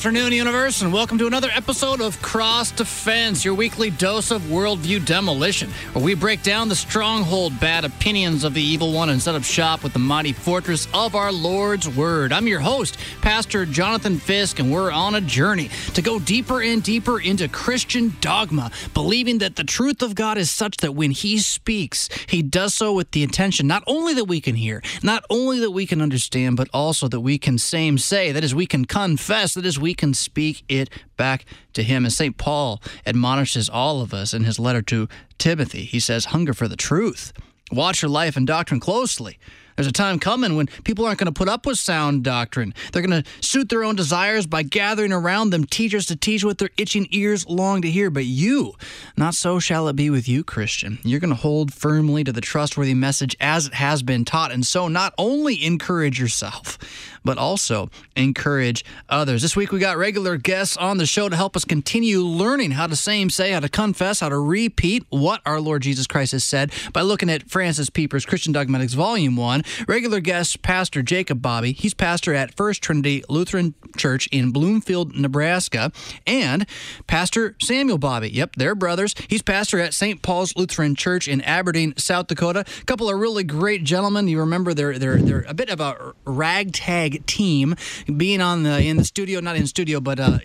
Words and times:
Afternoon, 0.00 0.32
Universe, 0.32 0.80
and 0.80 0.94
welcome 0.94 1.18
to 1.18 1.26
another 1.26 1.50
episode 1.54 2.00
of 2.00 2.22
Cross 2.22 2.70
Defense, 2.70 3.44
your 3.44 3.52
weekly 3.52 3.90
dose 3.90 4.30
of 4.30 4.40
worldview 4.44 5.04
demolition, 5.04 5.68
where 5.92 6.02
we 6.02 6.14
break 6.14 6.42
down 6.42 6.70
the 6.70 6.74
stronghold 6.74 7.60
bad 7.60 7.84
opinions 7.84 8.42
of 8.42 8.54
the 8.54 8.62
evil 8.62 8.94
one 8.94 9.10
and 9.10 9.20
set 9.20 9.34
up 9.34 9.44
shop 9.44 9.82
with 9.84 9.92
the 9.92 9.98
mighty 9.98 10.32
fortress 10.32 10.88
of 10.94 11.14
our 11.14 11.30
Lord's 11.30 11.86
Word. 11.86 12.32
I'm 12.32 12.46
your 12.46 12.60
host, 12.60 12.96
Pastor 13.20 13.66
Jonathan 13.66 14.16
Fisk, 14.16 14.58
and 14.58 14.72
we're 14.72 14.90
on 14.90 15.16
a 15.16 15.20
journey 15.20 15.68
to 15.92 16.00
go 16.00 16.18
deeper 16.18 16.62
and 16.62 16.82
deeper 16.82 17.20
into 17.20 17.46
Christian 17.46 18.16
dogma, 18.22 18.70
believing 18.94 19.36
that 19.40 19.56
the 19.56 19.64
truth 19.64 20.00
of 20.00 20.14
God 20.14 20.38
is 20.38 20.50
such 20.50 20.78
that 20.78 20.94
when 20.94 21.10
He 21.10 21.36
speaks, 21.40 22.08
He 22.26 22.40
does 22.40 22.72
so 22.72 22.94
with 22.94 23.10
the 23.10 23.22
intention 23.22 23.66
not 23.66 23.84
only 23.86 24.14
that 24.14 24.24
we 24.24 24.40
can 24.40 24.54
hear, 24.54 24.82
not 25.02 25.24
only 25.28 25.60
that 25.60 25.72
we 25.72 25.84
can 25.84 26.00
understand, 26.00 26.56
but 26.56 26.70
also 26.72 27.06
that 27.06 27.20
we 27.20 27.36
can 27.36 27.58
same 27.58 27.98
say, 27.98 28.32
that 28.32 28.42
is, 28.42 28.54
we 28.54 28.64
can 28.64 28.86
confess 28.86 29.52
that 29.52 29.66
as 29.66 29.78
we 29.78 29.89
can 29.94 30.14
speak 30.14 30.62
it 30.68 30.90
back 31.16 31.44
to 31.74 31.82
him. 31.82 32.04
And 32.04 32.12
St. 32.12 32.36
Paul 32.36 32.80
admonishes 33.06 33.68
all 33.68 34.00
of 34.00 34.14
us 34.14 34.34
in 34.34 34.44
his 34.44 34.58
letter 34.58 34.82
to 34.82 35.08
Timothy, 35.38 35.84
he 35.84 36.00
says, 36.00 36.26
Hunger 36.26 36.52
for 36.52 36.68
the 36.68 36.76
truth. 36.76 37.32
Watch 37.72 38.02
your 38.02 38.10
life 38.10 38.36
and 38.36 38.46
doctrine 38.46 38.80
closely. 38.80 39.38
There's 39.80 39.88
a 39.88 39.92
time 39.92 40.18
coming 40.18 40.56
when 40.56 40.66
people 40.84 41.06
aren't 41.06 41.18
going 41.18 41.32
to 41.32 41.38
put 41.38 41.48
up 41.48 41.64
with 41.64 41.78
sound 41.78 42.22
doctrine. 42.22 42.74
They're 42.92 43.00
going 43.00 43.22
to 43.22 43.30
suit 43.40 43.70
their 43.70 43.82
own 43.82 43.96
desires 43.96 44.46
by 44.46 44.62
gathering 44.62 45.10
around 45.10 45.50
them 45.50 45.64
teachers 45.64 46.04
to 46.06 46.16
teach 46.16 46.44
what 46.44 46.58
their 46.58 46.68
itching 46.76 47.08
ears 47.12 47.46
long 47.46 47.80
to 47.80 47.90
hear. 47.90 48.10
But 48.10 48.26
you, 48.26 48.74
not 49.16 49.34
so 49.34 49.58
shall 49.58 49.88
it 49.88 49.96
be 49.96 50.10
with 50.10 50.28
you, 50.28 50.44
Christian. 50.44 50.98
You're 51.02 51.18
going 51.18 51.34
to 51.34 51.40
hold 51.40 51.72
firmly 51.72 52.24
to 52.24 52.32
the 52.32 52.42
trustworthy 52.42 52.92
message 52.92 53.34
as 53.40 53.68
it 53.68 53.74
has 53.74 54.02
been 54.02 54.26
taught, 54.26 54.52
and 54.52 54.66
so 54.66 54.86
not 54.88 55.14
only 55.16 55.64
encourage 55.64 56.20
yourself, 56.20 56.76
but 57.24 57.38
also 57.38 57.90
encourage 58.16 58.84
others. 59.08 59.42
This 59.42 59.56
week 59.56 59.72
we 59.72 59.78
got 59.78 59.96
regular 59.96 60.36
guests 60.36 60.76
on 60.76 60.98
the 60.98 61.06
show 61.06 61.28
to 61.28 61.36
help 61.36 61.56
us 61.56 61.64
continue 61.64 62.20
learning 62.20 62.72
how 62.72 62.86
to 62.86 62.96
same 62.96 63.30
say, 63.30 63.50
how 63.52 63.60
to 63.60 63.68
confess, 63.68 64.20
how 64.20 64.28
to 64.28 64.38
repeat 64.38 65.04
what 65.10 65.40
our 65.46 65.60
Lord 65.60 65.82
Jesus 65.82 66.06
Christ 66.06 66.32
has 66.32 66.44
said 66.44 66.72
by 66.92 67.02
looking 67.02 67.30
at 67.30 67.48
Francis 67.50 67.90
Pieper's 67.90 68.26
Christian 68.26 68.52
Dogmatics 68.52 68.94
Volume 68.94 69.36
1. 69.36 69.62
Regular 69.88 70.20
guest, 70.20 70.62
Pastor 70.62 71.02
Jacob 71.02 71.42
Bobby. 71.42 71.72
He's 71.72 71.94
pastor 71.94 72.34
at 72.34 72.54
First 72.54 72.82
Trinity 72.82 73.22
Lutheran 73.28 73.74
Church 73.96 74.28
in 74.32 74.50
Bloomfield, 74.50 75.14
Nebraska. 75.14 75.92
And 76.26 76.66
Pastor 77.06 77.56
Samuel 77.60 77.98
Bobby. 77.98 78.30
Yep, 78.30 78.56
they're 78.56 78.74
brothers. 78.74 79.14
He's 79.28 79.42
pastor 79.42 79.78
at 79.78 79.94
St. 79.94 80.22
Paul's 80.22 80.54
Lutheran 80.56 80.94
Church 80.94 81.28
in 81.28 81.40
Aberdeen, 81.42 81.94
South 81.96 82.26
Dakota. 82.26 82.60
A 82.60 82.84
couple 82.84 83.08
of 83.08 83.18
really 83.18 83.44
great 83.44 83.84
gentlemen. 83.84 84.28
You 84.28 84.40
remember 84.40 84.74
they're 84.74 84.98
they're 84.98 85.18
they're 85.18 85.44
a 85.48 85.54
bit 85.54 85.70
of 85.70 85.80
a 85.80 86.14
ragtag 86.24 87.09
team. 87.26 87.74
Being 88.16 88.40
on 88.40 88.62
the 88.62 88.80
in 88.80 88.96
the 88.96 89.04
studio, 89.04 89.40
not 89.40 89.56
in 89.56 89.66
studio, 89.66 90.00
but 90.00 90.20
uh, 90.20 90.38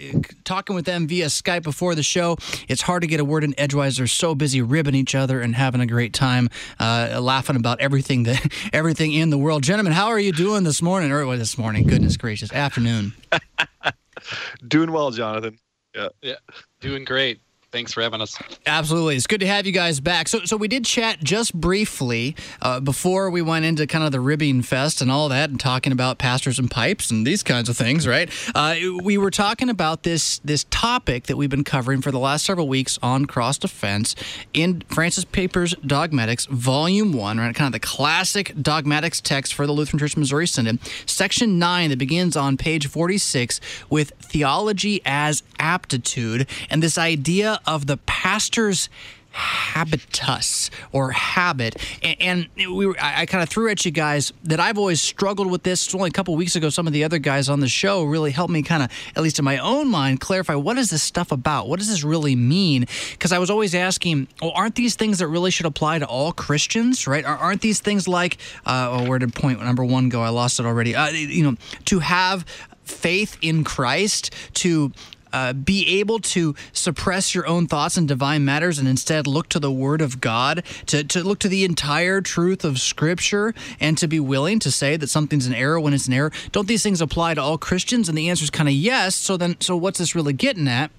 talking 0.43 0.75
with 0.75 0.85
them 0.85 1.07
via 1.07 1.25
Skype 1.25 1.63
before 1.63 1.95
the 1.95 2.03
show, 2.03 2.37
it's 2.67 2.81
hard 2.81 3.01
to 3.01 3.07
get 3.07 3.19
a 3.19 3.25
word 3.25 3.43
in 3.43 3.57
edgewise. 3.59 3.97
They're 3.97 4.07
so 4.07 4.35
busy 4.35 4.61
ribbing 4.61 4.95
each 4.95 5.15
other 5.15 5.41
and 5.41 5.55
having 5.55 5.81
a 5.81 5.87
great 5.87 6.13
time, 6.13 6.49
uh, 6.79 7.19
laughing 7.21 7.55
about 7.55 7.79
everything 7.81 8.23
that 8.23 8.51
everything 8.73 9.13
in 9.13 9.29
the 9.29 9.37
world. 9.37 9.63
Gentlemen, 9.63 9.93
how 9.93 10.07
are 10.07 10.19
you 10.19 10.31
doing 10.31 10.63
this 10.63 10.81
morning? 10.81 11.11
Or 11.11 11.25
well, 11.25 11.37
this 11.37 11.57
morning? 11.57 11.87
Goodness 11.87 12.17
gracious, 12.17 12.51
afternoon. 12.51 13.13
doing 14.67 14.91
well, 14.91 15.11
Jonathan. 15.11 15.59
Yeah, 15.93 16.09
yeah, 16.21 16.35
doing 16.81 17.05
great 17.05 17.39
thanks 17.75 17.91
for 17.91 18.01
having 18.01 18.21
us. 18.21 18.37
Absolutely, 18.65 19.17
it's 19.17 19.27
good 19.27 19.41
to 19.41 19.47
have 19.47 19.65
you 19.65 19.73
guys 19.73 19.99
back. 19.99 20.29
So, 20.29 20.45
so 20.45 20.55
we 20.55 20.69
did 20.69 20.85
chat 20.85 21.19
just 21.21 21.53
briefly 21.53 22.33
uh, 22.61 22.79
before 22.79 23.29
we 23.29 23.41
went 23.41 23.65
into 23.65 23.85
kind 23.85 24.05
of 24.05 24.13
the 24.13 24.21
ribbing 24.21 24.61
fest 24.61 25.01
and 25.01 25.11
all 25.11 25.27
that, 25.27 25.49
and 25.49 25.59
talking 25.59 25.91
about 25.91 26.17
pastors 26.17 26.57
and 26.57 26.71
pipes 26.71 27.11
and 27.11 27.27
these 27.27 27.43
kinds 27.43 27.67
of 27.67 27.75
things, 27.75 28.07
right? 28.07 28.31
Uh, 28.55 28.75
we 29.03 29.17
were 29.17 29.29
talking 29.29 29.69
about 29.69 30.03
this 30.03 30.39
this 30.39 30.65
topic 30.69 31.25
that 31.25 31.35
we've 31.35 31.49
been 31.49 31.65
covering 31.65 32.01
for 32.01 32.11
the 32.11 32.19
last 32.19 32.45
several 32.45 32.69
weeks 32.69 32.97
on 33.03 33.25
cross 33.25 33.57
defense 33.57 34.15
in 34.53 34.81
Francis 34.87 35.25
Pieper's 35.25 35.75
Dogmatics, 35.85 36.45
Volume 36.45 37.11
One, 37.11 37.39
right? 37.39 37.53
Kind 37.53 37.67
of 37.67 37.73
the 37.73 37.85
classic 37.85 38.53
dogmatics 38.61 39.19
text 39.19 39.53
for 39.53 39.67
the 39.67 39.73
Lutheran 39.73 39.99
Church 39.99 40.15
Missouri 40.15 40.47
Synod, 40.47 40.79
Section 41.05 41.59
Nine 41.59 41.89
that 41.89 41.99
begins 41.99 42.37
on 42.37 42.55
page 42.55 42.87
forty 42.87 43.17
six 43.17 43.59
with 43.89 44.11
theology 44.21 45.01
as 45.05 45.43
aptitude 45.59 46.47
and 46.69 46.81
this 46.81 46.97
idea 46.97 47.59
of 47.67 47.87
the 47.87 47.97
pastor's 47.97 48.89
habitus 49.35 50.71
or 50.93 51.11
habit. 51.11 51.75
And, 52.01 52.47
and 52.57 52.75
we 52.77 52.85
were, 52.85 52.95
I, 53.01 53.21
I 53.21 53.25
kind 53.25 53.43
of 53.43 53.49
threw 53.49 53.69
at 53.69 53.83
you 53.83 53.91
guys 53.91 54.31
that 54.45 54.61
I've 54.61 54.77
always 54.77 55.01
struggled 55.01 55.51
with 55.51 55.63
this. 55.63 55.85
It's 55.85 55.93
only 55.93 56.07
a 56.07 56.11
couple 56.11 56.33
weeks 56.37 56.55
ago 56.55 56.69
some 56.69 56.87
of 56.87 56.93
the 56.93 57.03
other 57.03 57.19
guys 57.19 57.49
on 57.49 57.59
the 57.59 57.67
show 57.67 58.03
really 58.03 58.31
helped 58.31 58.53
me 58.53 58.63
kind 58.63 58.81
of 58.81 58.89
at 59.15 59.21
least 59.21 59.37
in 59.37 59.43
my 59.43 59.57
own 59.57 59.89
mind 59.89 60.21
clarify 60.21 60.55
what 60.55 60.77
is 60.77 60.89
this 60.89 61.03
stuff 61.03 61.33
about? 61.33 61.67
What 61.67 61.79
does 61.79 61.89
this 61.89 62.01
really 62.03 62.35
mean? 62.35 62.85
Because 63.11 63.33
I 63.33 63.39
was 63.39 63.49
always 63.49 63.75
asking 63.75 64.29
well 64.41 64.53
aren't 64.55 64.75
these 64.75 64.95
things 64.95 65.19
that 65.19 65.27
really 65.27 65.51
should 65.51 65.65
apply 65.65 65.99
to 65.99 66.05
all 66.05 66.31
Christians? 66.31 67.05
Right? 67.05 67.25
Aren't 67.25 67.61
these 67.61 67.81
things 67.81 68.07
like 68.07 68.37
uh, 68.65 68.89
oh, 68.91 69.09
where 69.09 69.19
did 69.19 69.35
point 69.35 69.61
number 69.61 69.83
one 69.83 70.07
go? 70.07 70.21
I 70.21 70.29
lost 70.29 70.61
it 70.61 70.65
already. 70.65 70.95
Uh, 70.95 71.09
you 71.09 71.43
know 71.43 71.57
to 71.85 71.99
have 71.99 72.45
faith 72.85 73.37
in 73.41 73.63
Christ 73.63 74.33
to 74.53 74.91
uh, 75.35 75.51
be 75.51 75.99
able 75.99 76.19
to 76.19 76.55
suppress 76.71 77.35
your 77.35 77.45
own 77.45 77.67
thoughts 77.67 77.97
and 77.97 78.07
divine 78.07 78.45
matters 78.45 78.79
and 78.79 78.87
instead 78.87 79.27
look 79.27 79.49
to 79.49 79.59
the 79.59 79.69
Word 79.69 80.01
of 80.01 80.21
God, 80.21 80.63
to, 80.85 81.03
to 81.03 81.23
look 81.25 81.39
to 81.39 81.49
the 81.49 81.65
entire 81.65 82.21
truth 82.21 82.63
of 82.63 82.79
Scripture, 82.79 83.53
and 83.81 83.97
to 83.97 84.07
be 84.07 84.17
willing 84.17 84.59
to 84.59 84.71
say 84.71 84.95
that 84.95 85.09
something's 85.09 85.45
an 85.45 85.53
error 85.53 85.77
when 85.77 85.93
it's 85.93 86.07
an 86.07 86.13
error. 86.13 86.31
Don't 86.53 86.69
these 86.69 86.83
things 86.83 87.01
apply 87.01 87.33
to 87.33 87.41
all 87.41 87.57
Christians? 87.57 88.07
And 88.07 88.17
the 88.17 88.29
answer 88.29 88.45
is 88.45 88.49
kind 88.49 88.69
of 88.69 88.75
yes. 88.75 89.13
So 89.13 89.35
then, 89.35 89.59
so 89.59 89.75
what's 89.75 89.99
this 89.99 90.15
really 90.15 90.31
getting 90.31 90.69
at? 90.69 90.89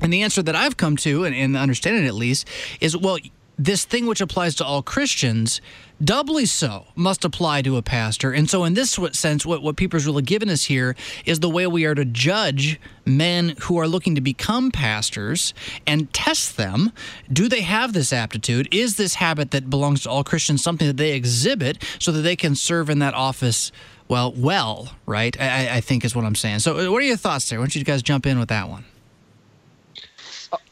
And 0.00 0.10
the 0.10 0.22
answer 0.22 0.42
that 0.42 0.56
I've 0.56 0.78
come 0.78 0.96
to, 0.98 1.24
and, 1.24 1.34
and 1.34 1.54
understanding 1.54 2.06
at 2.06 2.14
least, 2.14 2.48
is 2.80 2.96
well, 2.96 3.18
this 3.58 3.84
thing 3.84 4.06
which 4.06 4.20
applies 4.20 4.54
to 4.56 4.64
all 4.64 4.82
Christians, 4.82 5.60
doubly 6.02 6.46
so, 6.46 6.86
must 6.94 7.24
apply 7.24 7.62
to 7.62 7.76
a 7.76 7.82
pastor. 7.82 8.32
And 8.32 8.48
so, 8.48 8.64
in 8.64 8.74
this 8.74 8.98
sense, 9.12 9.44
what, 9.44 9.62
what 9.62 9.76
Pieper's 9.76 10.06
really 10.06 10.22
given 10.22 10.48
us 10.48 10.64
here 10.64 10.96
is 11.26 11.40
the 11.40 11.48
way 11.48 11.66
we 11.66 11.84
are 11.84 11.94
to 11.94 12.04
judge 12.04 12.80
men 13.04 13.54
who 13.62 13.78
are 13.78 13.86
looking 13.86 14.14
to 14.14 14.20
become 14.20 14.70
pastors 14.70 15.52
and 15.86 16.12
test 16.12 16.56
them. 16.56 16.92
Do 17.32 17.48
they 17.48 17.60
have 17.60 17.92
this 17.92 18.12
aptitude? 18.12 18.68
Is 18.72 18.96
this 18.96 19.16
habit 19.16 19.50
that 19.50 19.68
belongs 19.68 20.02
to 20.02 20.10
all 20.10 20.24
Christians 20.24 20.62
something 20.62 20.86
that 20.86 20.96
they 20.96 21.12
exhibit 21.12 21.82
so 21.98 22.10
that 22.12 22.22
they 22.22 22.36
can 22.36 22.54
serve 22.54 22.88
in 22.88 22.98
that 23.00 23.14
office? 23.14 23.70
Well, 24.08 24.32
well, 24.36 24.92
right? 25.06 25.38
I, 25.40 25.76
I 25.76 25.80
think 25.80 26.04
is 26.04 26.16
what 26.16 26.24
I'm 26.24 26.34
saying. 26.34 26.60
So, 26.60 26.78
uh, 26.78 26.90
what 26.90 27.02
are 27.02 27.06
your 27.06 27.16
thoughts 27.16 27.48
there? 27.48 27.58
Why 27.58 27.64
don't 27.64 27.76
you 27.76 27.84
guys 27.84 28.02
jump 28.02 28.26
in 28.26 28.38
with 28.38 28.48
that 28.48 28.68
one? 28.68 28.84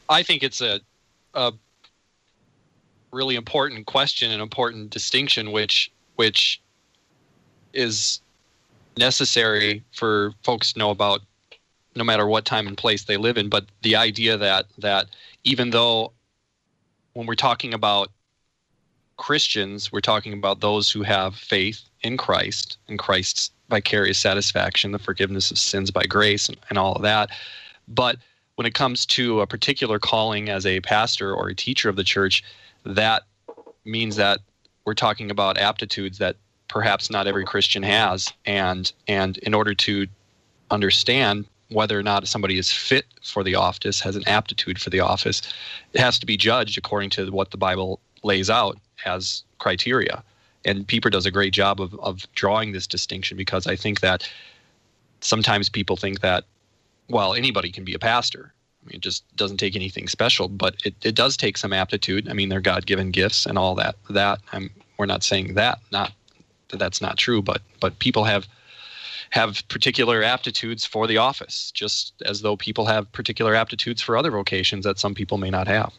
I 0.08 0.22
think 0.22 0.42
it's 0.42 0.60
a, 0.60 0.80
a 1.34 1.52
really 3.12 3.36
important 3.36 3.86
question 3.86 4.30
and 4.30 4.42
important 4.42 4.90
distinction, 4.90 5.52
which 5.52 5.90
which 6.16 6.60
is 7.72 8.20
necessary 8.96 9.82
for 9.92 10.32
folks 10.42 10.72
to 10.72 10.78
know 10.78 10.90
about 10.90 11.20
no 11.96 12.04
matter 12.04 12.26
what 12.26 12.44
time 12.44 12.66
and 12.66 12.76
place 12.76 13.04
they 13.04 13.16
live 13.16 13.36
in. 13.38 13.48
But 13.48 13.66
the 13.82 13.96
idea 13.96 14.36
that 14.36 14.66
that 14.78 15.06
even 15.44 15.70
though 15.70 16.12
when 17.14 17.26
we're 17.26 17.34
talking 17.34 17.74
about 17.74 18.10
Christians, 19.16 19.92
we're 19.92 20.00
talking 20.00 20.32
about 20.32 20.60
those 20.60 20.90
who 20.90 21.02
have 21.02 21.36
faith 21.36 21.82
in 22.02 22.16
Christ 22.16 22.78
and 22.88 22.98
Christ's 22.98 23.50
vicarious 23.68 24.18
satisfaction, 24.18 24.92
the 24.92 24.98
forgiveness 24.98 25.50
of 25.50 25.58
sins 25.58 25.90
by 25.90 26.04
grace, 26.04 26.48
and, 26.48 26.56
and 26.70 26.78
all 26.78 26.94
of 26.94 27.02
that. 27.02 27.30
But 27.86 28.16
when 28.54 28.66
it 28.66 28.74
comes 28.74 29.06
to 29.06 29.40
a 29.40 29.46
particular 29.46 29.98
calling 29.98 30.48
as 30.48 30.66
a 30.66 30.80
pastor 30.80 31.34
or 31.34 31.48
a 31.48 31.54
teacher 31.54 31.88
of 31.88 31.96
the 31.96 32.04
church, 32.04 32.42
that 32.84 33.22
means 33.84 34.16
that 34.16 34.40
we're 34.84 34.94
talking 34.94 35.30
about 35.30 35.58
aptitudes 35.58 36.18
that 36.18 36.36
perhaps 36.68 37.10
not 37.10 37.26
every 37.26 37.44
Christian 37.44 37.82
has, 37.82 38.32
and 38.46 38.92
and 39.08 39.38
in 39.38 39.54
order 39.54 39.74
to 39.74 40.06
understand 40.70 41.46
whether 41.70 41.98
or 41.98 42.02
not 42.02 42.26
somebody 42.26 42.58
is 42.58 42.70
fit 42.70 43.06
for 43.22 43.44
the 43.44 43.54
office, 43.54 44.00
has 44.00 44.16
an 44.16 44.26
aptitude 44.26 44.78
for 44.78 44.90
the 44.90 45.00
office, 45.00 45.42
it 45.92 46.00
has 46.00 46.18
to 46.18 46.26
be 46.26 46.36
judged 46.36 46.76
according 46.76 47.10
to 47.10 47.30
what 47.30 47.50
the 47.50 47.56
Bible 47.56 48.00
lays 48.22 48.50
out 48.50 48.78
as 49.04 49.42
criteria. 49.58 50.22
And 50.64 50.86
Pieper 50.86 51.10
does 51.10 51.26
a 51.26 51.30
great 51.30 51.52
job 51.52 51.80
of, 51.80 51.94
of 52.00 52.26
drawing 52.34 52.72
this 52.72 52.86
distinction 52.86 53.36
because 53.36 53.66
I 53.66 53.76
think 53.76 54.00
that 54.00 54.28
sometimes 55.20 55.68
people 55.68 55.96
think 55.96 56.20
that, 56.20 56.44
well, 57.08 57.34
anybody 57.34 57.70
can 57.70 57.84
be 57.84 57.94
a 57.94 57.98
pastor. 57.98 58.52
It 58.88 59.00
just 59.00 59.24
doesn't 59.36 59.58
take 59.58 59.76
anything 59.76 60.08
special, 60.08 60.48
but 60.48 60.74
it, 60.84 60.94
it 61.02 61.14
does 61.14 61.36
take 61.36 61.58
some 61.58 61.72
aptitude. 61.72 62.28
I 62.28 62.32
mean, 62.32 62.48
they're 62.48 62.60
God 62.60 62.86
given 62.86 63.10
gifts 63.10 63.46
and 63.46 63.58
all 63.58 63.74
that. 63.74 63.96
That 64.08 64.40
I'm, 64.52 64.70
we're 64.98 65.06
not 65.06 65.22
saying 65.22 65.54
that 65.54 65.80
not 65.92 66.12
that 66.70 66.78
that's 66.78 67.00
not 67.00 67.18
true, 67.18 67.42
but 67.42 67.60
but 67.80 67.98
people 67.98 68.24
have 68.24 68.46
have 69.30 69.66
particular 69.68 70.22
aptitudes 70.22 70.84
for 70.84 71.06
the 71.06 71.18
office, 71.18 71.70
just 71.72 72.14
as 72.24 72.42
though 72.42 72.56
people 72.56 72.86
have 72.86 73.10
particular 73.12 73.54
aptitudes 73.54 74.02
for 74.02 74.16
other 74.16 74.30
vocations 74.30 74.84
that 74.84 74.98
some 74.98 75.14
people 75.14 75.38
may 75.38 75.50
not 75.50 75.68
have. 75.68 75.92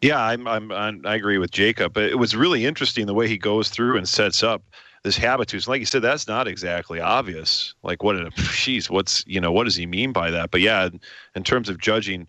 Yeah, 0.00 0.22
I'm, 0.22 0.46
I'm, 0.46 0.70
I'm, 0.70 1.00
i 1.06 1.14
agree 1.14 1.38
with 1.38 1.50
Jacob. 1.50 1.96
It 1.96 2.18
was 2.18 2.36
really 2.36 2.66
interesting 2.66 3.06
the 3.06 3.14
way 3.14 3.26
he 3.26 3.38
goes 3.38 3.70
through 3.70 3.96
and 3.96 4.08
sets 4.08 4.42
up 4.42 4.62
this 5.04 5.16
habitus. 5.16 5.68
Like 5.68 5.80
you 5.80 5.86
said, 5.86 6.02
that's 6.02 6.26
not 6.26 6.48
exactly 6.48 6.98
obvious. 6.98 7.74
Like 7.82 8.02
what? 8.02 8.16
Jeez, 8.16 8.90
what's 8.90 9.22
you 9.26 9.40
know 9.40 9.52
what 9.52 9.64
does 9.64 9.76
he 9.76 9.86
mean 9.86 10.12
by 10.12 10.30
that? 10.30 10.50
But 10.50 10.62
yeah, 10.62 10.88
in 11.36 11.44
terms 11.44 11.68
of 11.68 11.78
judging, 11.78 12.26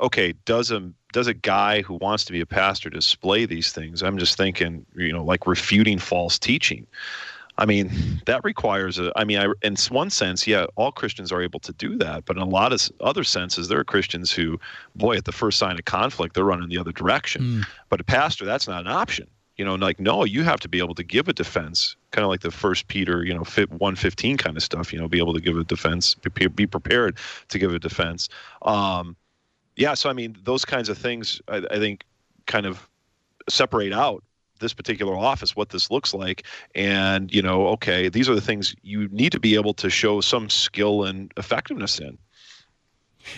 okay, 0.00 0.32
does 0.44 0.70
a 0.70 0.90
does 1.12 1.26
a 1.26 1.34
guy 1.34 1.82
who 1.82 1.94
wants 1.94 2.24
to 2.24 2.32
be 2.32 2.40
a 2.40 2.46
pastor 2.46 2.90
display 2.90 3.46
these 3.46 3.72
things? 3.72 4.02
I'm 4.02 4.18
just 4.18 4.36
thinking, 4.36 4.84
you 4.96 5.12
know, 5.12 5.22
like 5.22 5.46
refuting 5.46 5.98
false 5.98 6.38
teaching. 6.38 6.86
I 7.56 7.66
mean, 7.66 7.90
that 8.26 8.42
requires 8.42 8.98
a. 8.98 9.12
I 9.16 9.24
mean, 9.24 9.38
I, 9.38 9.46
in 9.62 9.76
one 9.90 10.10
sense, 10.10 10.46
yeah, 10.46 10.66
all 10.76 10.92
Christians 10.92 11.30
are 11.30 11.42
able 11.42 11.60
to 11.60 11.72
do 11.72 11.96
that, 11.98 12.24
but 12.24 12.36
in 12.36 12.42
a 12.42 12.48
lot 12.48 12.72
of 12.72 12.90
other 13.00 13.22
senses, 13.22 13.68
there 13.68 13.78
are 13.78 13.84
Christians 13.84 14.32
who, 14.32 14.58
boy, 14.96 15.16
at 15.16 15.26
the 15.26 15.32
first 15.32 15.58
sign 15.58 15.78
of 15.78 15.84
conflict, 15.84 16.34
they're 16.34 16.44
running 16.44 16.70
the 16.70 16.78
other 16.78 16.92
direction. 16.92 17.42
Mm. 17.42 17.64
But 17.90 18.00
a 18.00 18.04
pastor, 18.04 18.44
that's 18.44 18.66
not 18.66 18.80
an 18.80 18.88
option. 18.88 19.28
You 19.56 19.64
know, 19.64 19.76
like 19.76 20.00
no, 20.00 20.24
you 20.24 20.42
have 20.42 20.60
to 20.60 20.68
be 20.68 20.78
able 20.78 20.94
to 20.96 21.04
give 21.04 21.28
a 21.28 21.32
defense, 21.32 21.96
kind 22.10 22.24
of 22.24 22.28
like 22.28 22.40
the 22.40 22.50
First 22.50 22.88
Peter, 22.88 23.24
you 23.24 23.32
know, 23.32 23.44
fit 23.44 23.70
one 23.70 23.94
fifteen 23.94 24.36
kind 24.36 24.56
of 24.56 24.62
stuff. 24.62 24.92
You 24.92 24.98
know, 24.98 25.08
be 25.08 25.18
able 25.18 25.34
to 25.34 25.40
give 25.40 25.56
a 25.56 25.64
defense, 25.64 26.14
be 26.14 26.66
prepared 26.66 27.18
to 27.48 27.58
give 27.58 27.72
a 27.72 27.78
defense. 27.78 28.28
Um, 28.62 29.16
yeah, 29.76 29.94
so 29.94 30.10
I 30.10 30.12
mean, 30.12 30.36
those 30.42 30.64
kinds 30.64 30.88
of 30.88 30.98
things, 30.98 31.40
I, 31.48 31.58
I 31.70 31.78
think, 31.78 32.04
kind 32.46 32.66
of 32.66 32.88
separate 33.48 33.92
out 33.92 34.22
this 34.60 34.72
particular 34.72 35.14
office 35.14 35.56
what 35.56 35.70
this 35.70 35.90
looks 35.90 36.14
like 36.14 36.44
and 36.74 37.32
you 37.34 37.42
know 37.42 37.66
okay 37.66 38.08
these 38.08 38.28
are 38.28 38.34
the 38.34 38.40
things 38.40 38.74
you 38.82 39.08
need 39.08 39.32
to 39.32 39.40
be 39.40 39.56
able 39.56 39.74
to 39.74 39.90
show 39.90 40.20
some 40.20 40.48
skill 40.48 41.04
and 41.04 41.32
effectiveness 41.36 41.98
in 41.98 42.16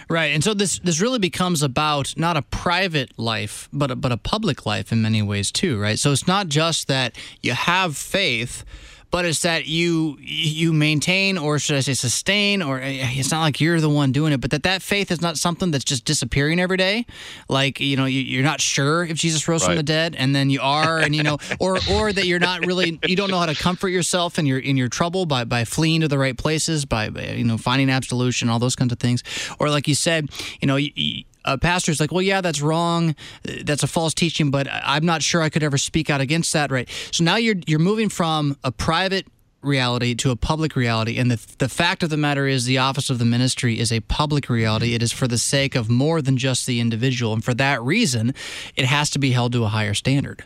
Right, 0.08 0.32
and 0.32 0.42
so 0.42 0.54
this 0.54 0.78
this 0.80 1.00
really 1.00 1.18
becomes 1.18 1.62
about 1.62 2.14
not 2.16 2.36
a 2.36 2.42
private 2.42 3.18
life, 3.18 3.68
but 3.72 3.90
a, 3.90 3.96
but 3.96 4.12
a 4.12 4.16
public 4.16 4.66
life 4.66 4.92
in 4.92 5.02
many 5.02 5.22
ways 5.22 5.50
too, 5.50 5.78
right? 5.80 5.98
So 5.98 6.12
it's 6.12 6.26
not 6.26 6.48
just 6.48 6.88
that 6.88 7.16
you 7.42 7.52
have 7.52 7.96
faith, 7.96 8.64
but 9.10 9.24
it's 9.24 9.42
that 9.42 9.66
you 9.66 10.16
you 10.20 10.72
maintain 10.72 11.38
or 11.38 11.58
should 11.58 11.76
I 11.76 11.80
say 11.80 11.94
sustain 11.94 12.62
or 12.62 12.80
eh, 12.80 13.12
it's 13.12 13.30
not 13.30 13.40
like 13.40 13.60
you're 13.60 13.80
the 13.80 13.90
one 13.90 14.12
doing 14.12 14.32
it 14.32 14.40
but 14.40 14.50
that 14.50 14.64
that 14.64 14.82
faith 14.82 15.10
is 15.10 15.20
not 15.20 15.36
something 15.36 15.70
that's 15.70 15.84
just 15.84 16.04
disappearing 16.04 16.60
every 16.60 16.76
day 16.76 17.06
like 17.48 17.80
you 17.80 17.96
know 17.96 18.04
you, 18.04 18.40
are 18.40 18.44
not 18.44 18.60
sure 18.60 19.04
if 19.04 19.16
Jesus 19.16 19.46
rose 19.48 19.62
right. 19.62 19.68
from 19.68 19.76
the 19.76 19.82
dead 19.82 20.16
and 20.16 20.34
then 20.34 20.50
you 20.50 20.60
are 20.60 20.98
and 20.98 21.14
you 21.14 21.22
know 21.22 21.38
or 21.60 21.78
or 21.90 22.12
that 22.12 22.26
you're 22.26 22.38
not 22.38 22.66
really 22.66 22.98
you 23.06 23.16
don't 23.16 23.30
know 23.30 23.38
how 23.38 23.46
to 23.46 23.54
comfort 23.54 23.88
yourself 23.88 24.38
in 24.38 24.46
your 24.46 24.58
in 24.58 24.76
your 24.76 24.88
trouble 24.88 25.26
by 25.26 25.44
by 25.44 25.64
fleeing 25.64 26.00
to 26.00 26.08
the 26.08 26.18
right 26.18 26.36
places 26.36 26.84
by, 26.84 27.10
by 27.10 27.22
you 27.22 27.44
know 27.44 27.58
finding 27.58 27.90
absolution 27.90 28.48
all 28.48 28.58
those 28.58 28.76
kinds 28.76 28.92
of 28.92 28.98
things 28.98 29.22
or 29.58 29.70
like 29.70 29.88
you 29.88 29.94
said 29.94 30.28
you 30.60 30.66
know 30.66 30.76
you, 30.76 31.24
a 31.46 31.58
pastor's 31.58 32.00
like, 32.00 32.12
well, 32.12 32.22
yeah, 32.22 32.40
that's 32.40 32.60
wrong. 32.60 33.14
Uh, 33.48 33.52
that's 33.64 33.82
a 33.82 33.86
false 33.86 34.14
teaching, 34.14 34.50
but 34.50 34.66
I'm 34.70 35.06
not 35.06 35.22
sure 35.22 35.42
I 35.42 35.48
could 35.48 35.62
ever 35.62 35.78
speak 35.78 36.10
out 36.10 36.20
against 36.20 36.52
that, 36.52 36.70
right? 36.70 36.88
So 37.10 37.24
now 37.24 37.36
you're 37.36 37.56
you're 37.66 37.78
moving 37.78 38.08
from 38.08 38.56
a 38.64 38.72
private 38.72 39.26
reality 39.62 40.14
to 40.14 40.30
a 40.30 40.36
public 40.36 40.76
reality. 40.76 41.18
And 41.18 41.30
the, 41.30 41.44
the 41.58 41.68
fact 41.68 42.02
of 42.02 42.10
the 42.10 42.16
matter 42.16 42.46
is, 42.46 42.64
the 42.64 42.78
office 42.78 43.10
of 43.10 43.18
the 43.18 43.24
ministry 43.24 43.78
is 43.78 43.90
a 43.90 44.00
public 44.00 44.48
reality. 44.48 44.94
It 44.94 45.02
is 45.02 45.12
for 45.12 45.26
the 45.26 45.38
sake 45.38 45.74
of 45.74 45.90
more 45.90 46.22
than 46.22 46.36
just 46.36 46.66
the 46.66 46.80
individual. 46.80 47.32
And 47.32 47.44
for 47.44 47.54
that 47.54 47.82
reason, 47.82 48.34
it 48.76 48.84
has 48.84 49.10
to 49.10 49.18
be 49.18 49.32
held 49.32 49.52
to 49.52 49.64
a 49.64 49.68
higher 49.68 49.94
standard. 49.94 50.44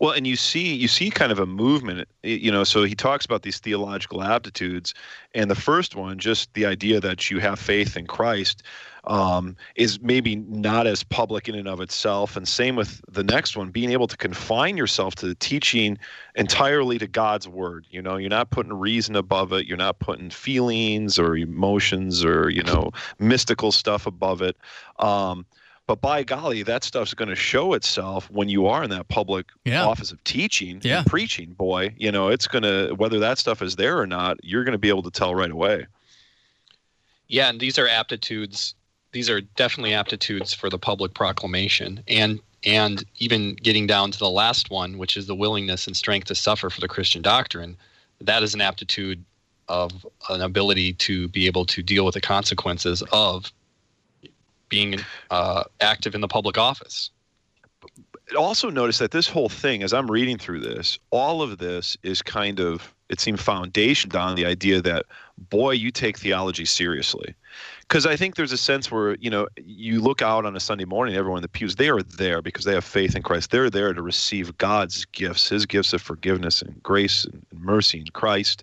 Well, 0.00 0.12
and 0.12 0.26
you 0.26 0.36
see, 0.36 0.74
you 0.74 0.86
see, 0.86 1.10
kind 1.10 1.32
of 1.32 1.40
a 1.40 1.46
movement. 1.46 2.08
You 2.22 2.52
know, 2.52 2.62
so 2.62 2.84
he 2.84 2.94
talks 2.94 3.24
about 3.24 3.42
these 3.42 3.58
theological 3.58 4.22
aptitudes, 4.22 4.94
and 5.34 5.50
the 5.50 5.56
first 5.56 5.96
one, 5.96 6.18
just 6.18 6.54
the 6.54 6.66
idea 6.66 7.00
that 7.00 7.30
you 7.30 7.40
have 7.40 7.58
faith 7.58 7.96
in 7.96 8.06
Christ, 8.06 8.62
um, 9.04 9.56
is 9.74 10.00
maybe 10.00 10.36
not 10.36 10.86
as 10.86 11.02
public 11.02 11.48
in 11.48 11.56
and 11.56 11.66
of 11.66 11.80
itself. 11.80 12.36
And 12.36 12.46
same 12.46 12.76
with 12.76 13.00
the 13.10 13.24
next 13.24 13.56
one, 13.56 13.70
being 13.70 13.90
able 13.90 14.06
to 14.06 14.16
confine 14.16 14.76
yourself 14.76 15.16
to 15.16 15.26
the 15.26 15.34
teaching 15.34 15.98
entirely 16.36 16.98
to 16.98 17.08
God's 17.08 17.48
word. 17.48 17.84
You 17.90 18.00
know, 18.00 18.18
you're 18.18 18.30
not 18.30 18.50
putting 18.50 18.72
reason 18.72 19.16
above 19.16 19.52
it. 19.52 19.66
You're 19.66 19.76
not 19.76 19.98
putting 19.98 20.30
feelings 20.30 21.18
or 21.18 21.36
emotions 21.36 22.24
or 22.24 22.50
you 22.50 22.62
know 22.62 22.92
mystical 23.18 23.72
stuff 23.72 24.06
above 24.06 24.42
it. 24.42 24.56
Um, 25.00 25.44
but 25.88 26.00
by 26.00 26.22
golly, 26.22 26.62
that 26.62 26.84
stuff's 26.84 27.14
going 27.14 27.28
to 27.28 27.34
show 27.34 27.72
itself 27.72 28.30
when 28.30 28.48
you 28.48 28.68
are 28.68 28.84
in 28.84 28.90
that 28.90 29.08
public 29.08 29.46
yeah. 29.64 29.84
office 29.84 30.12
of 30.12 30.22
teaching 30.22 30.80
yeah. 30.84 30.98
and 30.98 31.06
preaching. 31.06 31.54
Boy, 31.54 31.94
you 31.96 32.12
know, 32.12 32.28
it's 32.28 32.46
going 32.46 32.62
to 32.62 32.94
whether 32.94 33.18
that 33.18 33.38
stuff 33.38 33.60
is 33.60 33.74
there 33.74 33.98
or 33.98 34.06
not, 34.06 34.38
you're 34.44 34.62
going 34.62 34.72
to 34.72 34.78
be 34.78 34.90
able 34.90 35.02
to 35.02 35.10
tell 35.10 35.34
right 35.34 35.50
away. 35.50 35.86
Yeah, 37.26 37.48
and 37.48 37.58
these 37.58 37.78
are 37.78 37.88
aptitudes 37.88 38.74
these 39.12 39.30
are 39.30 39.40
definitely 39.40 39.94
aptitudes 39.94 40.52
for 40.52 40.68
the 40.68 40.78
public 40.78 41.14
proclamation 41.14 42.02
and 42.08 42.40
and 42.64 43.04
even 43.18 43.54
getting 43.54 43.86
down 43.86 44.10
to 44.10 44.18
the 44.18 44.28
last 44.28 44.70
one 44.70 44.98
which 44.98 45.16
is 45.16 45.26
the 45.26 45.34
willingness 45.34 45.86
and 45.86 45.96
strength 45.96 46.26
to 46.26 46.34
suffer 46.34 46.68
for 46.70 46.80
the 46.80 46.88
christian 46.88 47.22
doctrine 47.22 47.76
that 48.20 48.42
is 48.42 48.54
an 48.54 48.60
aptitude 48.60 49.24
of 49.68 50.06
an 50.30 50.40
ability 50.40 50.92
to 50.94 51.28
be 51.28 51.46
able 51.46 51.64
to 51.64 51.82
deal 51.82 52.04
with 52.04 52.14
the 52.14 52.20
consequences 52.20 53.02
of 53.12 53.52
being 54.68 54.96
uh, 55.30 55.64
active 55.80 56.14
in 56.14 56.20
the 56.20 56.28
public 56.28 56.58
office 56.58 57.10
also 58.36 58.68
notice 58.68 58.98
that 58.98 59.10
this 59.10 59.28
whole 59.28 59.48
thing 59.48 59.82
as 59.82 59.92
i'm 59.92 60.10
reading 60.10 60.36
through 60.36 60.60
this 60.60 60.98
all 61.10 61.40
of 61.40 61.58
this 61.58 61.96
is 62.02 62.20
kind 62.20 62.60
of 62.60 62.94
it 63.08 63.20
seemed 63.20 63.38
foundationed 63.38 64.18
on 64.18 64.34
the 64.34 64.44
idea 64.44 64.82
that 64.82 65.06
boy 65.48 65.70
you 65.70 65.90
take 65.90 66.18
theology 66.18 66.64
seriously 66.64 67.34
because 67.88 68.04
I 68.04 68.16
think 68.16 68.36
there's 68.36 68.52
a 68.52 68.58
sense 68.58 68.90
where 68.90 69.14
you 69.16 69.30
know 69.30 69.48
you 69.56 70.00
look 70.00 70.20
out 70.20 70.44
on 70.44 70.54
a 70.54 70.60
Sunday 70.60 70.84
morning, 70.84 71.16
everyone 71.16 71.38
in 71.38 71.42
the 71.42 71.48
pews 71.48 71.76
they 71.76 71.88
are 71.88 72.02
there 72.02 72.42
because 72.42 72.64
they 72.64 72.74
have 72.74 72.84
faith 72.84 73.16
in 73.16 73.22
Christ. 73.22 73.50
They're 73.50 73.70
there 73.70 73.94
to 73.94 74.02
receive 74.02 74.56
God's 74.58 75.06
gifts, 75.06 75.48
His 75.48 75.64
gifts 75.64 75.92
of 75.92 76.02
forgiveness 76.02 76.60
and 76.60 76.82
grace 76.82 77.24
and 77.24 77.44
mercy 77.52 78.00
in 78.00 78.06
Christ. 78.12 78.62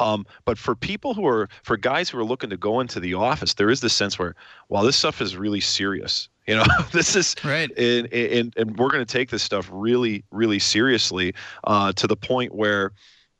Um, 0.00 0.26
but 0.44 0.58
for 0.58 0.74
people 0.74 1.14
who 1.14 1.26
are, 1.26 1.48
for 1.62 1.76
guys 1.76 2.10
who 2.10 2.18
are 2.18 2.24
looking 2.24 2.50
to 2.50 2.56
go 2.56 2.80
into 2.80 3.00
the 3.00 3.14
office, 3.14 3.54
there 3.54 3.70
is 3.70 3.80
this 3.80 3.94
sense 3.94 4.18
where, 4.18 4.34
well, 4.68 4.82
this 4.82 4.96
stuff 4.96 5.20
is 5.20 5.36
really 5.36 5.60
serious. 5.60 6.28
You 6.46 6.54
know, 6.54 6.64
this 6.92 7.16
is 7.16 7.34
right, 7.42 7.76
and 7.76 8.06
and, 8.12 8.54
and 8.56 8.78
we're 8.78 8.90
going 8.90 9.04
to 9.04 9.12
take 9.12 9.30
this 9.30 9.42
stuff 9.42 9.68
really, 9.68 10.22
really 10.30 10.60
seriously 10.60 11.34
uh, 11.64 11.92
to 11.94 12.06
the 12.06 12.14
point 12.14 12.54
where 12.54 12.92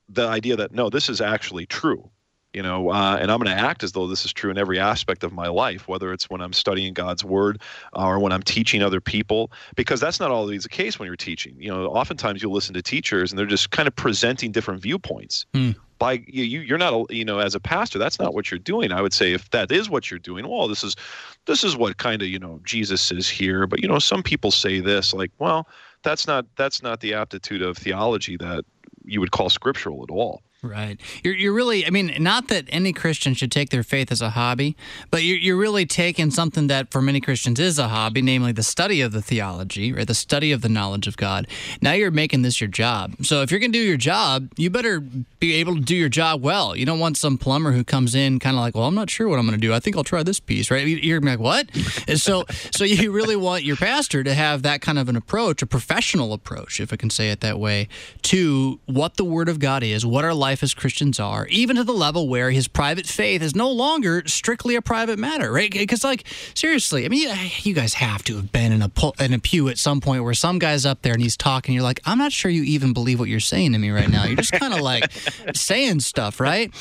the 0.08 0.26
idea 0.26 0.56
that 0.56 0.72
no, 0.72 0.90
this 0.90 1.08
is 1.08 1.20
actually 1.20 1.66
true 1.66 2.10
you 2.56 2.62
know 2.62 2.90
uh, 2.90 3.18
and 3.20 3.30
i'm 3.30 3.38
going 3.38 3.54
to 3.54 3.62
act 3.62 3.84
as 3.84 3.92
though 3.92 4.06
this 4.06 4.24
is 4.24 4.32
true 4.32 4.50
in 4.50 4.58
every 4.58 4.78
aspect 4.78 5.22
of 5.22 5.32
my 5.32 5.46
life 5.46 5.86
whether 5.86 6.12
it's 6.12 6.28
when 6.30 6.40
i'm 6.40 6.52
studying 6.52 6.94
god's 6.94 7.22
word 7.22 7.60
or 7.92 8.18
when 8.18 8.32
i'm 8.32 8.42
teaching 8.42 8.82
other 8.82 9.00
people 9.00 9.52
because 9.76 10.00
that's 10.00 10.18
not 10.18 10.30
always 10.30 10.62
the 10.62 10.68
case 10.68 10.98
when 10.98 11.06
you're 11.06 11.16
teaching 11.16 11.54
you 11.58 11.68
know 11.68 11.86
oftentimes 11.86 12.42
you'll 12.42 12.52
listen 12.52 12.72
to 12.74 12.82
teachers 12.82 13.30
and 13.30 13.38
they're 13.38 13.46
just 13.46 13.70
kind 13.70 13.86
of 13.86 13.94
presenting 13.94 14.50
different 14.50 14.80
viewpoints 14.80 15.44
mm. 15.52 15.76
By 15.98 16.24
you 16.26 16.60
you're 16.60 16.78
not 16.78 16.92
a, 16.92 17.14
you 17.14 17.24
know 17.24 17.38
as 17.38 17.54
a 17.54 17.60
pastor 17.60 17.98
that's 17.98 18.18
not 18.18 18.34
what 18.34 18.50
you're 18.50 18.58
doing. 18.58 18.92
I 18.92 19.00
would 19.02 19.12
say 19.12 19.32
if 19.32 19.50
that 19.50 19.70
is 19.72 19.88
what 19.88 20.10
you're 20.10 20.20
doing 20.20 20.48
well 20.48 20.68
this 20.68 20.84
is 20.84 20.96
this 21.46 21.64
is 21.64 21.76
what 21.76 21.96
kind 21.96 22.22
of 22.22 22.28
you 22.28 22.38
know 22.38 22.60
jesus 22.64 23.10
is 23.12 23.28
here. 23.28 23.66
But 23.66 23.80
you 23.80 23.88
know 23.88 23.98
some 23.98 24.22
people 24.22 24.50
say 24.50 24.80
this 24.80 25.14
like 25.14 25.30
well 25.38 25.68
that's 26.02 26.26
not 26.26 26.46
that's 26.56 26.82
not 26.82 27.00
the 27.00 27.14
aptitude 27.14 27.62
of 27.62 27.76
theology 27.76 28.36
that 28.38 28.64
you 29.04 29.20
would 29.20 29.30
call 29.30 29.48
scriptural 29.48 30.02
at 30.02 30.10
all 30.10 30.42
Right. 30.62 30.98
You're, 31.22 31.34
you're 31.34 31.52
really, 31.52 31.86
I 31.86 31.90
mean, 31.90 32.14
not 32.18 32.48
that 32.48 32.64
any 32.68 32.92
Christian 32.92 33.34
should 33.34 33.52
take 33.52 33.68
their 33.70 33.82
faith 33.82 34.10
as 34.10 34.22
a 34.22 34.30
hobby, 34.30 34.76
but 35.10 35.22
you're, 35.22 35.36
you're 35.36 35.56
really 35.56 35.86
taking 35.86 36.30
something 36.30 36.66
that 36.68 36.90
for 36.90 37.02
many 37.02 37.20
Christians 37.20 37.60
is 37.60 37.78
a 37.78 37.88
hobby, 37.88 38.22
namely 38.22 38.52
the 38.52 38.62
study 38.62 39.00
of 39.02 39.12
the 39.12 39.20
theology, 39.20 39.92
right? 39.92 40.06
The 40.06 40.14
study 40.14 40.52
of 40.52 40.62
the 40.62 40.68
knowledge 40.68 41.06
of 41.06 41.16
God. 41.16 41.46
Now 41.82 41.92
you're 41.92 42.10
making 42.10 42.42
this 42.42 42.60
your 42.60 42.68
job. 42.68 43.14
So 43.22 43.42
if 43.42 43.50
you're 43.50 43.60
going 43.60 43.72
to 43.72 43.78
do 43.78 43.84
your 43.84 43.98
job, 43.98 44.48
you 44.56 44.70
better 44.70 45.00
be 45.00 45.54
able 45.56 45.74
to 45.76 45.82
do 45.82 45.94
your 45.94 46.08
job 46.08 46.42
well. 46.42 46.74
You 46.74 46.86
don't 46.86 46.98
want 46.98 47.16
some 47.16 47.36
plumber 47.36 47.72
who 47.72 47.84
comes 47.84 48.14
in 48.14 48.38
kind 48.38 48.56
of 48.56 48.60
like, 48.60 48.74
well, 48.74 48.86
I'm 48.86 48.94
not 48.94 49.10
sure 49.10 49.28
what 49.28 49.38
I'm 49.38 49.46
going 49.46 49.60
to 49.60 49.66
do. 49.66 49.74
I 49.74 49.78
think 49.80 49.96
I'll 49.96 50.04
try 50.04 50.22
this 50.22 50.40
piece, 50.40 50.70
right? 50.70 50.86
You're 50.86 51.20
like, 51.20 51.38
what? 51.38 51.68
and 52.08 52.20
so, 52.20 52.44
so 52.70 52.84
you 52.84 53.12
really 53.12 53.36
want 53.36 53.62
your 53.62 53.76
pastor 53.76 54.24
to 54.24 54.32
have 54.32 54.62
that 54.62 54.80
kind 54.80 54.98
of 54.98 55.10
an 55.10 55.16
approach, 55.16 55.60
a 55.60 55.66
professional 55.66 56.32
approach, 56.32 56.80
if 56.80 56.92
I 56.92 56.96
can 56.96 57.10
say 57.10 57.30
it 57.30 57.40
that 57.40 57.60
way, 57.60 57.88
to 58.22 58.80
what 58.86 59.16
the 59.16 59.24
Word 59.24 59.48
of 59.50 59.58
God 59.58 59.82
is, 59.82 60.06
what 60.06 60.24
our 60.24 60.34
life 60.34 60.55
as 60.62 60.74
Christians 60.74 61.18
are, 61.20 61.46
even 61.48 61.76
to 61.76 61.84
the 61.84 61.92
level 61.92 62.28
where 62.28 62.50
his 62.50 62.68
private 62.68 63.06
faith 63.06 63.42
is 63.42 63.54
no 63.54 63.70
longer 63.70 64.22
strictly 64.26 64.76
a 64.76 64.82
private 64.82 65.18
matter, 65.18 65.52
right? 65.52 65.70
Because, 65.70 66.04
like, 66.04 66.24
seriously, 66.54 67.04
I 67.04 67.08
mean, 67.08 67.34
you 67.62 67.74
guys 67.74 67.94
have 67.94 68.22
to 68.24 68.36
have 68.36 68.52
been 68.52 68.72
in 68.72 68.82
a 68.82 68.90
in 69.20 69.32
a 69.32 69.38
pew 69.38 69.68
at 69.68 69.78
some 69.78 70.00
point 70.00 70.24
where 70.24 70.34
some 70.34 70.58
guy's 70.58 70.86
up 70.86 71.02
there 71.02 71.12
and 71.12 71.22
he's 71.22 71.36
talking. 71.36 71.74
You're 71.74 71.82
like, 71.82 72.00
I'm 72.04 72.18
not 72.18 72.32
sure 72.32 72.50
you 72.50 72.62
even 72.62 72.92
believe 72.92 73.18
what 73.18 73.28
you're 73.28 73.40
saying 73.40 73.72
to 73.72 73.78
me 73.78 73.90
right 73.90 74.08
now. 74.08 74.24
You're 74.24 74.36
just 74.36 74.52
kind 74.60 74.74
of 74.74 74.80
like 74.80 75.10
saying 75.54 76.00
stuff, 76.00 76.40
right? 76.40 76.72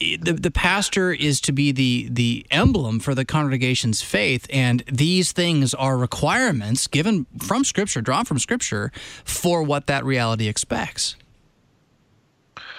The 0.00 0.32
the 0.32 0.50
pastor 0.50 1.12
is 1.12 1.40
to 1.42 1.52
be 1.52 1.72
the 1.72 2.08
the 2.10 2.46
emblem 2.50 3.00
for 3.00 3.14
the 3.14 3.24
congregation's 3.24 4.02
faith, 4.02 4.46
and 4.50 4.82
these 4.90 5.32
things 5.32 5.74
are 5.74 5.96
requirements 5.96 6.86
given 6.86 7.26
from 7.40 7.64
Scripture, 7.64 8.00
drawn 8.00 8.24
from 8.24 8.38
Scripture, 8.38 8.92
for 9.24 9.62
what 9.62 9.86
that 9.86 10.04
reality 10.04 10.48
expects. 10.48 11.16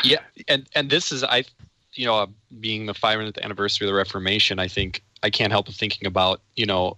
Yeah, 0.05 0.19
and 0.47 0.67
and 0.75 0.89
this 0.89 1.11
is 1.11 1.23
I, 1.23 1.43
you 1.93 2.05
know, 2.05 2.27
being 2.59 2.85
the 2.85 2.93
500th 2.93 3.41
anniversary 3.41 3.87
of 3.87 3.91
the 3.91 3.97
Reformation, 3.97 4.59
I 4.59 4.67
think 4.67 5.01
I 5.23 5.29
can't 5.29 5.51
help 5.51 5.65
but 5.67 5.75
thinking 5.75 6.07
about 6.07 6.41
you 6.55 6.65
know 6.65 6.97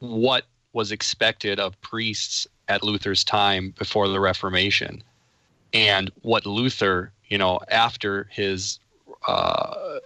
what 0.00 0.44
was 0.72 0.92
expected 0.92 1.60
of 1.60 1.80
priests 1.82 2.46
at 2.68 2.82
Luther's 2.82 3.24
time 3.24 3.74
before 3.78 4.08
the 4.08 4.20
Reformation. 4.20 5.02
and 5.72 6.10
what 6.22 6.46
Luther, 6.46 7.12
you 7.28 7.38
know, 7.38 7.60
after 7.68 8.28
his 8.30 8.78
uh, 9.26 9.98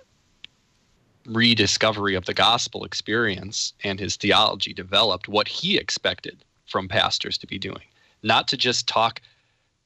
rediscovery 1.26 2.14
of 2.14 2.24
the 2.26 2.34
gospel 2.34 2.84
experience 2.84 3.72
and 3.82 3.98
his 3.98 4.16
theology 4.16 4.72
developed, 4.72 5.28
what 5.28 5.48
he 5.48 5.76
expected 5.76 6.44
from 6.66 6.88
pastors 6.88 7.38
to 7.38 7.46
be 7.46 7.58
doing. 7.58 7.82
Not 8.22 8.48
to 8.48 8.56
just 8.56 8.86
talk 8.88 9.20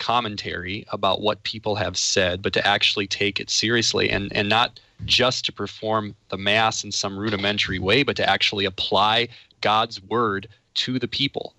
commentary 0.00 0.85
about 0.90 1.21
what 1.21 1.42
people 1.45 1.76
have 1.76 1.97
said, 1.97 2.42
but 2.42 2.52
to 2.54 2.66
actually 2.66 3.07
take 3.07 3.38
it 3.38 3.49
seriously 3.49 4.11
and, 4.11 4.33
and 4.35 4.49
not 4.49 4.80
just 5.04 5.45
to 5.45 5.52
perform 5.52 6.16
the 6.30 6.37
Mass 6.37 6.83
in 6.83 6.90
some 6.90 7.16
rudimentary 7.16 7.78
way, 7.78 8.02
but 8.02 8.16
to 8.16 8.28
actually 8.28 8.64
apply 8.64 9.28
God's 9.61 10.02
word 10.02 10.49
to 10.75 10.99
the 10.99 11.07
people 11.07 11.54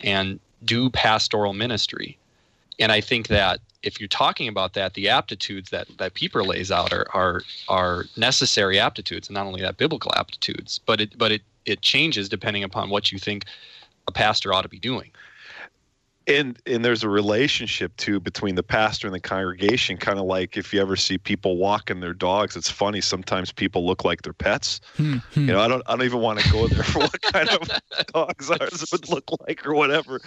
and 0.00 0.38
do 0.64 0.90
pastoral 0.90 1.54
ministry. 1.54 2.18
And 2.78 2.92
I 2.92 3.00
think 3.00 3.28
that 3.28 3.60
if 3.82 4.00
you're 4.00 4.08
talking 4.08 4.48
about 4.48 4.74
that, 4.74 4.94
the 4.94 5.08
aptitudes 5.08 5.70
that, 5.70 5.88
that 5.98 6.14
Pieper 6.14 6.42
lays 6.42 6.70
out 6.70 6.92
are, 6.92 7.06
are 7.14 7.42
are 7.68 8.04
necessary 8.16 8.78
aptitudes, 8.78 9.28
and 9.28 9.34
not 9.34 9.46
only 9.46 9.62
that, 9.62 9.76
biblical 9.76 10.12
aptitudes. 10.16 10.80
But 10.84 11.00
it 11.00 11.16
but 11.16 11.32
it 11.32 11.42
it 11.64 11.80
changes 11.80 12.28
depending 12.28 12.64
upon 12.64 12.90
what 12.90 13.12
you 13.12 13.18
think 13.18 13.44
a 14.08 14.12
pastor 14.12 14.52
ought 14.52 14.62
to 14.62 14.68
be 14.68 14.78
doing 14.78 15.10
and 16.28 16.60
and 16.66 16.84
there's 16.84 17.02
a 17.02 17.08
relationship 17.08 17.96
too 17.96 18.20
between 18.20 18.54
the 18.54 18.62
pastor 18.62 19.06
and 19.06 19.14
the 19.14 19.20
congregation 19.20 19.96
kind 19.96 20.18
of 20.18 20.26
like 20.26 20.56
if 20.56 20.72
you 20.72 20.80
ever 20.80 20.94
see 20.94 21.18
people 21.18 21.56
walking 21.56 22.00
their 22.00 22.12
dogs 22.12 22.54
it's 22.54 22.70
funny 22.70 23.00
sometimes 23.00 23.50
people 23.50 23.86
look 23.86 24.04
like 24.04 24.22
their 24.22 24.32
pets 24.32 24.80
hmm, 24.96 25.16
hmm. 25.32 25.40
you 25.40 25.46
know 25.46 25.60
i 25.60 25.66
don't 25.66 25.82
i 25.86 25.92
don't 25.96 26.04
even 26.04 26.20
want 26.20 26.38
to 26.38 26.52
go 26.52 26.68
there 26.68 26.84
for 26.84 27.00
what 27.00 27.22
kind 27.22 27.48
of 27.48 27.68
dogs 28.12 28.50
ours 28.50 28.84
would 28.92 29.08
look 29.08 29.24
like 29.46 29.66
or 29.66 29.74
whatever 29.74 30.20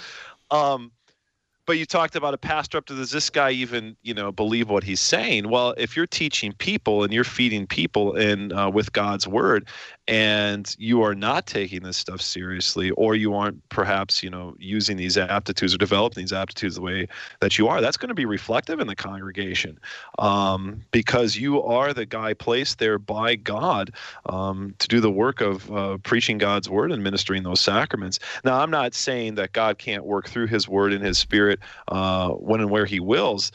um 0.50 0.92
but 1.72 1.78
you 1.78 1.86
talked 1.86 2.18
about 2.18 2.34
a 2.34 2.38
pastor 2.38 2.78
up 2.78 2.86
to 2.86 2.94
does 2.94 3.12
this 3.12 3.30
guy 3.30 3.50
even 3.50 3.96
you 4.02 4.14
know 4.14 4.30
believe 4.30 4.70
what 4.70 4.84
he's 4.84 5.00
saying? 5.00 5.50
Well 5.50 5.74
if 5.78 5.96
you're 5.96 6.06
teaching 6.06 6.52
people 6.52 7.06
and 7.06 7.14
you're 7.14 7.24
feeding 7.24 7.66
people 7.66 8.18
in 8.18 8.52
uh, 8.52 8.70
with 8.70 8.92
god's 8.92 9.26
word 9.26 9.70
and 10.06 10.76
you 10.78 11.02
are 11.02 11.16
not 11.16 11.46
taking 11.46 11.84
this 11.84 11.96
stuff 11.96 12.20
seriously 12.20 12.92
or 12.92 13.16
you 13.16 13.34
aren't 13.34 13.70
perhaps 13.70 14.22
you 14.22 14.30
know 14.30 14.54
using 14.60 14.98
these 14.98 15.18
aptitudes 15.18 15.74
or 15.74 15.78
developing 15.78 16.22
these 16.24 16.34
aptitudes 16.34 16.76
the 16.76 16.82
way 16.82 17.08
that 17.40 17.58
you 17.58 17.70
are 17.70 17.80
that's 17.80 17.96
going 17.96 18.10
to 18.10 18.14
be 18.14 18.26
reflective 18.26 18.82
in 18.82 18.88
the 18.88 18.96
congregation 18.96 19.80
um, 20.20 20.82
because 20.92 21.38
you 21.38 21.64
are 21.64 21.94
the 21.94 22.06
guy 22.06 22.34
placed 22.34 22.80
there 22.80 23.00
by 23.00 23.34
god 23.34 23.92
um, 24.26 24.76
to 24.80 24.90
do 24.90 25.00
the 25.00 25.10
work 25.10 25.40
of 25.40 25.72
uh, 25.72 25.98
preaching 26.00 26.38
god's 26.38 26.70
word 26.70 26.92
and 26.92 27.02
ministering 27.02 27.44
those 27.44 27.62
sacraments. 27.62 28.20
Now 28.44 28.60
i'm 28.60 28.72
not 28.72 28.94
saying 28.94 29.36
that 29.36 29.54
god 29.54 29.78
can't 29.78 30.04
work 30.04 30.28
through 30.28 30.48
his 30.48 30.68
word 30.68 30.92
and 30.92 31.02
his 31.02 31.18
spirit 31.18 31.61
uh, 31.88 32.30
when 32.30 32.62
and 32.62 32.70
where 32.70 32.86
he 32.86 33.00
wills 33.00 33.52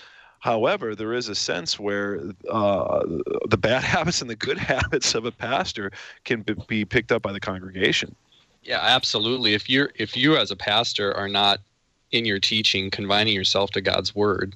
However, 0.46 0.94
there 0.94 1.12
is 1.12 1.28
a 1.28 1.34
sense 1.34 1.76
where 1.76 2.20
uh, 2.48 3.04
the 3.48 3.56
bad 3.56 3.82
habits 3.94 4.20
and 4.20 4.30
the 4.30 4.36
good 4.36 4.58
habits 4.58 5.16
of 5.16 5.24
a 5.24 5.32
pastor 5.32 5.90
can 6.24 6.44
be 6.68 6.84
picked 6.84 7.10
up 7.10 7.22
by 7.22 7.32
the 7.32 7.40
congregation. 7.40 8.14
Yeah, 8.62 8.78
absolutely. 8.80 9.54
If 9.54 9.68
you're 9.68 9.90
if 9.96 10.16
you 10.16 10.36
as 10.36 10.52
a 10.52 10.56
pastor 10.56 11.12
are 11.16 11.28
not 11.28 11.60
in 12.12 12.24
your 12.24 12.38
teaching 12.38 12.90
confining 12.90 13.34
yourself 13.34 13.72
to 13.72 13.80
God's 13.80 14.14
word, 14.14 14.54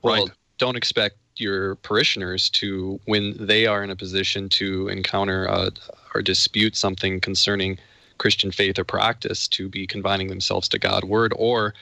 well, 0.00 0.30
don't 0.56 0.76
expect 0.76 1.16
your 1.36 1.74
parishioners 1.76 2.48
to 2.50 2.98
when 3.04 3.34
they 3.38 3.66
are 3.66 3.84
in 3.84 3.90
a 3.90 3.96
position 3.96 4.48
to 4.50 4.88
encounter 4.88 5.46
uh, 5.48 5.70
or 6.14 6.22
dispute 6.22 6.74
something 6.74 7.20
concerning 7.20 7.78
Christian 8.16 8.50
faith 8.50 8.78
or 8.78 8.84
practice 8.84 9.46
to 9.48 9.68
be 9.68 9.86
confining 9.86 10.28
themselves 10.28 10.68
to 10.68 10.78
God's 10.78 11.06
word 11.06 11.34
or 11.36 11.74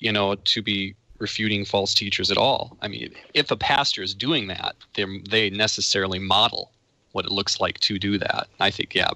you 0.00 0.12
know 0.12 0.34
to 0.34 0.62
be 0.62 0.94
refuting 1.18 1.64
false 1.64 1.94
teachers 1.94 2.30
at 2.30 2.38
all. 2.38 2.76
I 2.80 2.88
mean, 2.88 3.12
if 3.34 3.50
a 3.50 3.56
pastor 3.56 4.02
is 4.02 4.14
doing 4.14 4.48
that, 4.48 4.74
they 4.94 5.50
necessarily 5.50 6.18
model 6.18 6.72
what 7.12 7.26
it 7.26 7.30
looks 7.30 7.60
like 7.60 7.78
to 7.80 7.98
do 7.98 8.18
that. 8.18 8.48
I 8.58 8.70
think, 8.70 8.94
yeah, 8.94 9.10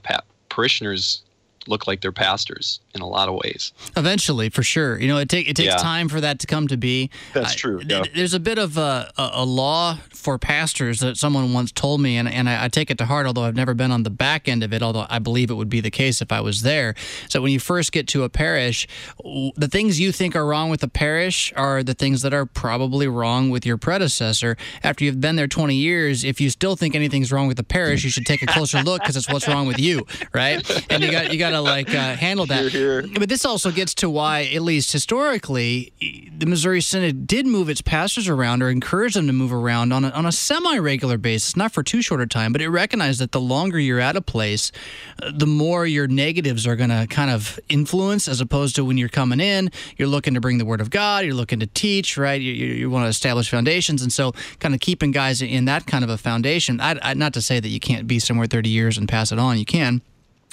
parishioners 0.50 1.22
look 1.66 1.86
like 1.86 2.02
they're 2.02 2.12
pastors 2.12 2.80
in 2.94 3.00
a 3.00 3.06
lot 3.06 3.28
of 3.28 3.34
ways. 3.34 3.72
Eventually, 3.96 4.48
for 4.48 4.62
sure. 4.62 4.98
You 5.00 5.08
know, 5.08 5.18
it, 5.18 5.28
take, 5.28 5.48
it 5.48 5.56
takes 5.56 5.72
yeah. 5.72 5.76
time 5.76 6.08
for 6.08 6.20
that 6.20 6.38
to 6.40 6.46
come 6.46 6.68
to 6.68 6.76
be. 6.76 7.10
That's 7.32 7.54
true. 7.54 7.80
Yeah. 7.84 8.04
there's 8.14 8.34
a 8.34 8.40
bit 8.40 8.58
of 8.58 8.76
a, 8.76 9.12
a, 9.18 9.30
a, 9.34 9.44
law 9.44 9.98
for 10.10 10.38
pastors 10.38 11.00
that 11.00 11.16
someone 11.16 11.52
once 11.52 11.72
told 11.72 12.00
me, 12.00 12.16
and, 12.16 12.28
and 12.28 12.48
I, 12.48 12.64
I, 12.64 12.68
take 12.68 12.90
it 12.90 12.98
to 12.98 13.06
heart, 13.06 13.26
although 13.26 13.42
I've 13.42 13.56
never 13.56 13.74
been 13.74 13.90
on 13.90 14.04
the 14.04 14.10
back 14.10 14.48
end 14.48 14.62
of 14.62 14.72
it, 14.72 14.82
although 14.82 15.06
I 15.10 15.18
believe 15.18 15.50
it 15.50 15.54
would 15.54 15.68
be 15.68 15.80
the 15.80 15.90
case 15.90 16.22
if 16.22 16.32
I 16.32 16.40
was 16.40 16.62
there. 16.62 16.94
So 17.28 17.42
when 17.42 17.52
you 17.52 17.60
first 17.60 17.92
get 17.92 18.06
to 18.08 18.22
a 18.22 18.28
parish, 18.28 18.86
the 19.22 19.68
things 19.70 20.00
you 20.00 20.12
think 20.12 20.34
are 20.36 20.46
wrong 20.46 20.70
with 20.70 20.80
the 20.80 20.88
parish 20.88 21.52
are 21.56 21.82
the 21.82 21.94
things 21.94 22.22
that 22.22 22.32
are 22.32 22.46
probably 22.46 23.06
wrong 23.08 23.50
with 23.50 23.66
your 23.66 23.76
predecessor. 23.76 24.56
After 24.82 25.04
you've 25.04 25.20
been 25.20 25.36
there 25.36 25.48
20 25.48 25.74
years, 25.74 26.24
if 26.24 26.40
you 26.40 26.48
still 26.50 26.76
think 26.76 26.94
anything's 26.94 27.32
wrong 27.32 27.48
with 27.48 27.56
the 27.56 27.64
parish, 27.64 28.04
you 28.04 28.10
should 28.10 28.26
take 28.26 28.42
a 28.42 28.46
closer 28.46 28.82
look 28.82 29.02
because 29.02 29.16
it's 29.16 29.28
what's 29.28 29.48
wrong 29.48 29.66
with 29.66 29.78
you, 29.78 30.06
right? 30.32 30.62
And 30.90 31.02
you 31.02 31.10
got 31.10 31.32
you 31.32 31.38
got 31.38 31.50
to 31.50 31.60
like 31.60 31.88
uh, 31.90 32.16
handle 32.16 32.46
that. 32.46 32.72
Here. 32.84 33.04
But 33.18 33.28
this 33.28 33.44
also 33.44 33.70
gets 33.70 33.94
to 33.94 34.10
why, 34.10 34.42
at 34.54 34.62
least 34.62 34.92
historically, 34.92 35.92
the 36.36 36.46
Missouri 36.46 36.80
Synod 36.80 37.26
did 37.26 37.46
move 37.46 37.68
its 37.68 37.80
pastors 37.80 38.28
around 38.28 38.62
or 38.62 38.70
encourage 38.70 39.14
them 39.14 39.26
to 39.26 39.32
move 39.32 39.52
around 39.52 39.92
on 39.92 40.04
a, 40.04 40.10
on 40.10 40.26
a 40.26 40.32
semi 40.32 40.78
regular 40.78 41.18
basis, 41.18 41.56
not 41.56 41.72
for 41.72 41.82
too 41.82 42.02
short 42.02 42.20
a 42.20 42.26
time, 42.26 42.52
but 42.52 42.60
it 42.60 42.68
recognized 42.68 43.20
that 43.20 43.32
the 43.32 43.40
longer 43.40 43.78
you're 43.78 44.00
at 44.00 44.16
a 44.16 44.20
place, 44.20 44.72
uh, 45.22 45.30
the 45.34 45.46
more 45.46 45.86
your 45.86 46.06
negatives 46.06 46.66
are 46.66 46.76
going 46.76 46.90
to 46.90 47.06
kind 47.08 47.30
of 47.30 47.58
influence, 47.68 48.28
as 48.28 48.40
opposed 48.40 48.76
to 48.76 48.84
when 48.84 48.98
you're 48.98 49.08
coming 49.08 49.40
in, 49.40 49.70
you're 49.96 50.08
looking 50.08 50.34
to 50.34 50.40
bring 50.40 50.58
the 50.58 50.64
Word 50.64 50.80
of 50.80 50.90
God, 50.90 51.24
you're 51.24 51.34
looking 51.34 51.60
to 51.60 51.66
teach, 51.66 52.16
right? 52.16 52.40
You, 52.40 52.52
you, 52.52 52.66
you 52.74 52.90
want 52.90 53.04
to 53.04 53.08
establish 53.08 53.48
foundations. 53.50 54.02
And 54.02 54.12
so, 54.12 54.32
kind 54.58 54.74
of 54.74 54.80
keeping 54.80 55.10
guys 55.10 55.40
in 55.42 55.64
that 55.66 55.86
kind 55.86 56.04
of 56.04 56.10
a 56.10 56.18
foundation, 56.18 56.80
I, 56.80 56.98
I, 57.02 57.14
not 57.14 57.32
to 57.34 57.42
say 57.42 57.60
that 57.60 57.68
you 57.68 57.80
can't 57.80 58.06
be 58.06 58.18
somewhere 58.18 58.46
30 58.46 58.68
years 58.68 58.98
and 58.98 59.08
pass 59.08 59.32
it 59.32 59.38
on, 59.38 59.58
you 59.58 59.64
can. 59.64 60.02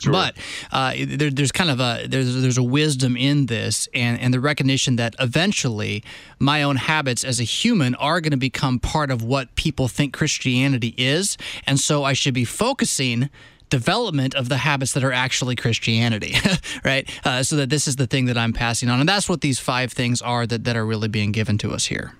Sure. 0.02 0.14
But 0.14 0.36
uh, 0.72 0.94
there, 0.98 1.30
there's 1.30 1.52
kind 1.52 1.70
of 1.70 1.80
a 1.80 2.08
there's 2.08 2.42
there's 2.42 2.58
a 2.58 2.64
wisdom 2.64 3.16
in 3.16 3.46
this, 3.46 3.88
and 3.94 4.20
and 4.20 4.34
the 4.34 4.40
recognition 4.40 4.96
that 4.96 5.16
eventually 5.20 6.04
my 6.40 6.64
own 6.64 6.78
habits 6.78 7.24
as 7.24 7.40
a 7.40 7.44
human 7.44 7.94
are 7.96 8.20
going 8.20 8.32
to 8.32 8.38
become 8.38 8.80
part 8.80 9.12
of 9.12 9.24
what 9.24 9.54
people 9.56 9.88
think 9.88 10.12
Christianity 10.12 10.96
is, 10.98 11.38
and 11.68 11.80
so 11.80 12.04
I 12.04 12.14
should 12.14 12.34
be 12.34 12.46
focusing 12.46 13.30
development 13.70 14.34
of 14.34 14.50
the 14.50 14.58
habits 14.58 14.94
that 14.94 15.04
are 15.04 15.14
actually 15.14 15.56
Christianity, 15.56 16.36
right? 16.84 17.08
Uh, 17.24 17.44
so 17.44 17.56
that 17.58 17.70
this 17.70 17.88
is 17.88 17.96
the 17.96 18.08
thing 18.08 18.26
that 18.26 18.40
I'm 18.40 18.54
passing 18.54 18.90
on, 18.90 19.00
and 19.00 19.08
that's 19.08 19.30
what 19.30 19.42
these 19.42 19.60
five 19.60 19.94
things 19.94 20.20
are 20.20 20.48
that 20.48 20.64
that 20.64 20.76
are 20.76 20.86
really 20.86 21.10
being 21.10 21.32
given 21.32 21.60
to 21.60 21.74
us 21.74 21.86
here. 21.86 22.16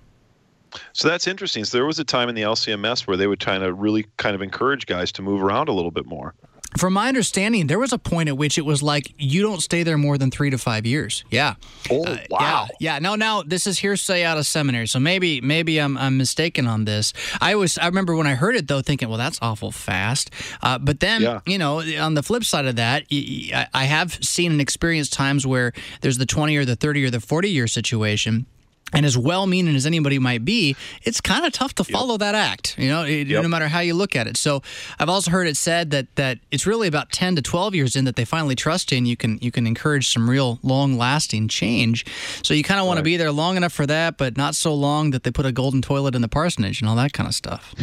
So 0.94 1.08
that's 1.08 1.26
interesting. 1.26 1.66
So 1.66 1.78
there 1.78 1.86
was 1.88 1.98
a 1.98 2.04
time 2.04 2.30
in 2.30 2.36
the 2.36 2.44
LCMS 2.44 3.08
where 3.08 3.18
they 3.18 3.26
would 3.26 3.40
kind 3.40 3.64
of 3.64 3.80
really 3.80 4.06
kind 4.18 4.36
of 4.36 4.44
encourage 4.44 4.86
guys 4.86 5.12
to 5.14 5.24
move 5.24 5.42
around 5.42 5.68
a 5.68 5.74
little 5.74 5.92
bit 5.92 6.06
more 6.06 6.36
from 6.78 6.94
my 6.94 7.08
understanding, 7.08 7.68
there 7.68 7.80
was 7.80 7.92
a 7.92 7.98
point 7.98 8.30
at 8.30 8.38
which 8.38 8.58
it 8.58 8.66
was 8.66 8.82
like 8.82 9.14
you 9.18 9.42
don't 9.42 9.62
stay 9.62 9.84
there 9.84 9.98
more 9.98 10.18
than 10.18 10.32
three 10.32 10.50
to 10.50 10.58
five 10.58 10.86
years. 10.86 11.24
Yeah. 11.30 11.56
Oh 11.90 12.04
uh, 12.04 12.18
wow. 12.30 12.68
Yeah. 12.80 12.94
yeah. 12.94 13.00
Now, 13.00 13.16
now 13.16 13.44
this 13.44 13.68
is 13.68 13.80
hearsay 13.80 14.24
out 14.24 14.38
of 14.38 14.46
seminary, 14.46 14.88
so 14.88 15.00
maybe 15.00 15.42
maybe 15.42 15.80
I'm, 15.80 15.98
I'm 15.98 16.18
mistaken 16.18 16.68
on 16.68 16.86
this. 16.86 17.14
I 17.42 17.56
was 17.56 17.78
I 17.78 17.88
remember 17.88 18.16
when 18.16 18.28
I 18.28 18.36
heard 18.36 18.56
it 18.56 18.68
though, 18.68 18.82
thinking, 18.82 19.10
well, 19.10 19.18
that's 19.18 19.40
awful 19.42 19.72
fast. 19.72 20.32
Uh, 20.62 20.78
but 20.78 21.00
then 21.00 21.22
yeah. 21.22 21.40
you 21.46 21.58
know, 21.58 21.82
on 22.00 22.14
the 22.14 22.24
flip 22.24 22.44
side 22.44 22.66
of 22.66 22.78
that, 22.78 23.04
I 23.12 23.86
have 23.86 24.14
seen 24.24 24.52
and 24.52 24.62
experienced 24.62 25.14
times 25.14 25.46
where 25.46 25.74
there's 26.02 26.18
the 26.18 26.26
20 26.26 26.56
or 26.56 26.66
the 26.66 26.76
30 26.76 27.06
or 27.06 27.10
the 27.10 27.20
40 27.20 27.50
year 27.50 27.68
situation 27.68 28.46
and 28.94 29.06
as 29.06 29.18
well 29.18 29.48
meaning 29.48 29.76
as 29.76 29.86
anybody 29.86 30.20
might 30.20 30.46
be, 30.46 30.76
it's 31.04 31.22
kind 31.22 31.46
of 31.46 31.54
tough 31.54 31.74
to 31.76 31.84
follow 31.84 32.14
yep. 32.14 32.20
that 32.20 32.36
act, 32.36 32.78
you 32.78 32.90
know, 32.90 33.04
it, 33.04 33.28
yep. 33.28 33.44
no 33.44 33.50
matter 33.50 33.68
how 33.68 33.80
you 33.80 33.94
look 33.94 34.16
at 34.16 34.28
it. 34.28 34.38
So 34.38 34.62
I've 35.00 35.10
also 35.10 35.32
heard 35.32 35.48
it 35.48 35.58
said 35.58 35.92
that 35.92 36.16
that 36.16 36.40
it's 36.52 36.68
really 36.68 36.88
about 36.88 37.12
10 37.12 37.36
to 37.38 37.42
12 37.42 37.76
years 37.76 37.96
in 37.96 38.06
that 38.06 38.16
they 38.16 38.26
finally 38.26 38.56
trust 38.56 38.92
in 38.92 39.06
you 39.06 39.18
can 39.18 39.38
you 39.42 39.52
can 39.52 39.68
encourage 39.68 40.12
some 40.12 40.30
real 40.30 40.60
long 40.64 40.98
lasting 40.98 41.48
change. 41.48 42.06
So 42.44 42.54
you 42.54 42.64
kind 42.64 42.80
of 42.80 42.86
want 42.86 42.98
right. 42.98 43.02
to 43.02 43.06
be 43.06 43.18
there 43.18 43.32
long 43.32 43.58
enough 43.58 43.74
for 43.74 43.86
that, 43.86 44.18
but 44.18 44.38
not 44.38 44.56
so 44.56 44.74
long 44.74 45.12
that 45.12 45.24
they 45.24 45.32
put 45.32 45.46
a 45.46 45.52
golden 45.52 45.82
toilet 45.82 46.16
in 46.16 46.22
the 46.22 46.28
parsonage 46.28 46.82
and 46.82 46.90
all 46.90 46.96
that 46.96 47.14
kind 47.14 47.28
of 47.28 47.36
stuff. 47.36 47.74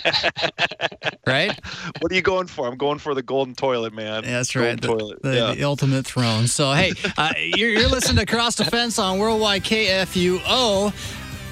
right? 1.26 1.58
What 2.00 2.12
are 2.12 2.14
you 2.14 2.22
going 2.22 2.46
for? 2.46 2.66
I'm 2.66 2.76
going 2.76 2.98
for 2.98 3.14
the 3.14 3.22
golden 3.22 3.54
toilet, 3.54 3.92
man. 3.92 4.24
Yeah, 4.24 4.32
that's 4.32 4.52
golden 4.52 4.70
right. 4.70 4.80
The, 5.22 5.28
the, 5.28 5.34
yeah. 5.34 5.54
the, 5.54 5.64
ultimate 5.64 6.06
throne. 6.06 6.46
So, 6.46 6.72
hey, 6.72 6.92
uh, 7.16 7.32
you're, 7.36 7.70
you're, 7.70 7.88
listening 7.88 8.24
to 8.24 8.32
Cross 8.32 8.56
Defense 8.56 8.98
on 8.98 9.18
Worldwide 9.18 9.62
KFUO. 9.64 10.92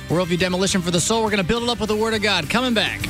Worldview 0.08 0.38
Demolition 0.38 0.82
for 0.82 0.90
the 0.90 1.00
Soul. 1.00 1.22
We're 1.22 1.30
going 1.30 1.42
to 1.42 1.48
build 1.48 1.62
it 1.62 1.68
up 1.68 1.80
with 1.80 1.88
the 1.88 1.96
Word 1.96 2.14
of 2.14 2.22
God. 2.22 2.50
Coming 2.50 2.74
back. 2.74 3.00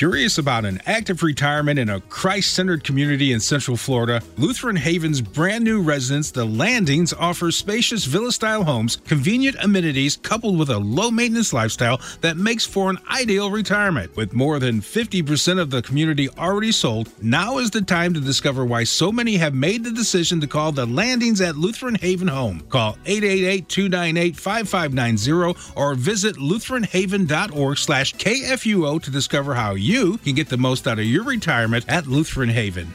Curious 0.00 0.38
about 0.38 0.64
an 0.64 0.80
active 0.86 1.22
retirement 1.22 1.78
in 1.78 1.90
a 1.90 2.00
Christ 2.00 2.54
centered 2.54 2.84
community 2.84 3.32
in 3.32 3.40
Central 3.40 3.76
Florida? 3.76 4.22
Lutheran 4.38 4.76
Haven's 4.76 5.20
brand 5.20 5.62
new 5.62 5.82
residence, 5.82 6.30
The 6.30 6.46
Landings, 6.46 7.12
offers 7.12 7.54
spacious 7.56 8.06
villa 8.06 8.32
style 8.32 8.64
homes, 8.64 8.96
convenient 8.96 9.58
amenities, 9.62 10.16
coupled 10.16 10.58
with 10.58 10.70
a 10.70 10.78
low 10.78 11.10
maintenance 11.10 11.52
lifestyle 11.52 12.00
that 12.22 12.38
makes 12.38 12.64
for 12.64 12.88
an 12.88 12.96
ideal 13.10 13.50
retirement. 13.50 14.16
With 14.16 14.32
more 14.32 14.58
than 14.58 14.80
50% 14.80 15.60
of 15.60 15.68
the 15.68 15.82
community 15.82 16.30
already 16.30 16.72
sold, 16.72 17.10
now 17.22 17.58
is 17.58 17.68
the 17.68 17.82
time 17.82 18.14
to 18.14 18.20
discover 18.20 18.64
why 18.64 18.84
so 18.84 19.12
many 19.12 19.36
have 19.36 19.52
made 19.52 19.84
the 19.84 19.92
decision 19.92 20.40
to 20.40 20.46
call 20.46 20.72
The 20.72 20.86
Landings 20.86 21.42
at 21.42 21.56
Lutheran 21.56 21.96
Haven 21.96 22.28
home. 22.28 22.62
Call 22.70 22.96
888 23.04 23.68
298 23.68 24.36
5590 24.38 25.60
or 25.76 25.94
visit 25.94 26.36
lutheranhaven.org 26.36 27.76
slash 27.76 28.14
KFUO 28.14 29.02
to 29.02 29.10
discover 29.10 29.54
how 29.54 29.74
you 29.74 29.89
can 29.90 30.34
get 30.34 30.48
the 30.48 30.56
most 30.56 30.86
out 30.86 30.98
of 30.98 31.04
your 31.04 31.24
retirement 31.24 31.84
at 31.88 32.06
Lutheran 32.06 32.48
Haven. 32.48 32.94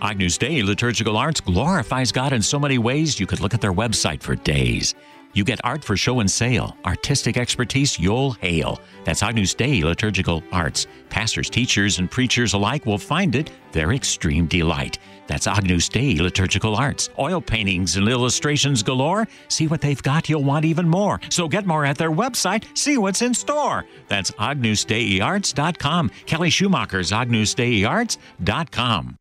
Agnus 0.00 0.36
Dei 0.36 0.62
Liturgical 0.62 1.16
Arts 1.16 1.40
glorifies 1.40 2.12
God 2.12 2.32
in 2.34 2.42
so 2.42 2.58
many 2.58 2.76
ways 2.76 3.18
you 3.18 3.26
could 3.26 3.40
look 3.40 3.54
at 3.54 3.62
their 3.62 3.72
website 3.72 4.22
for 4.22 4.34
days. 4.34 4.94
You 5.32 5.42
get 5.44 5.60
art 5.64 5.82
for 5.82 5.96
show 5.96 6.20
and 6.20 6.30
sale, 6.30 6.76
artistic 6.84 7.36
expertise 7.38 7.98
you'll 7.98 8.32
hail. 8.32 8.80
That's 9.04 9.22
Agnus 9.22 9.54
Dei 9.54 9.82
Liturgical 9.82 10.42
Arts. 10.52 10.86
Pastors, 11.08 11.48
teachers, 11.48 11.98
and 11.98 12.10
preachers 12.10 12.52
alike 12.52 12.84
will 12.84 12.98
find 12.98 13.34
it 13.34 13.50
their 13.72 13.92
extreme 13.92 14.46
delight. 14.46 14.98
That's 15.26 15.46
Agnus 15.46 15.88
Dei 15.88 16.16
Liturgical 16.20 16.76
Arts. 16.76 17.08
Oil 17.18 17.40
paintings 17.40 17.96
and 17.96 18.08
illustrations 18.08 18.82
galore. 18.82 19.26
See 19.48 19.66
what 19.66 19.80
they've 19.80 20.02
got, 20.02 20.28
you'll 20.28 20.44
want 20.44 20.64
even 20.64 20.88
more. 20.88 21.20
So 21.30 21.48
get 21.48 21.66
more 21.66 21.84
at 21.84 21.98
their 21.98 22.10
website, 22.10 22.64
see 22.76 22.98
what's 22.98 23.22
in 23.22 23.34
store. 23.34 23.84
That's 24.08 24.30
agnusdeiarts.com. 24.32 26.10
Kelly 26.26 26.50
Schumacher's 26.50 27.12
agnusdeiarts.com. 27.12 29.18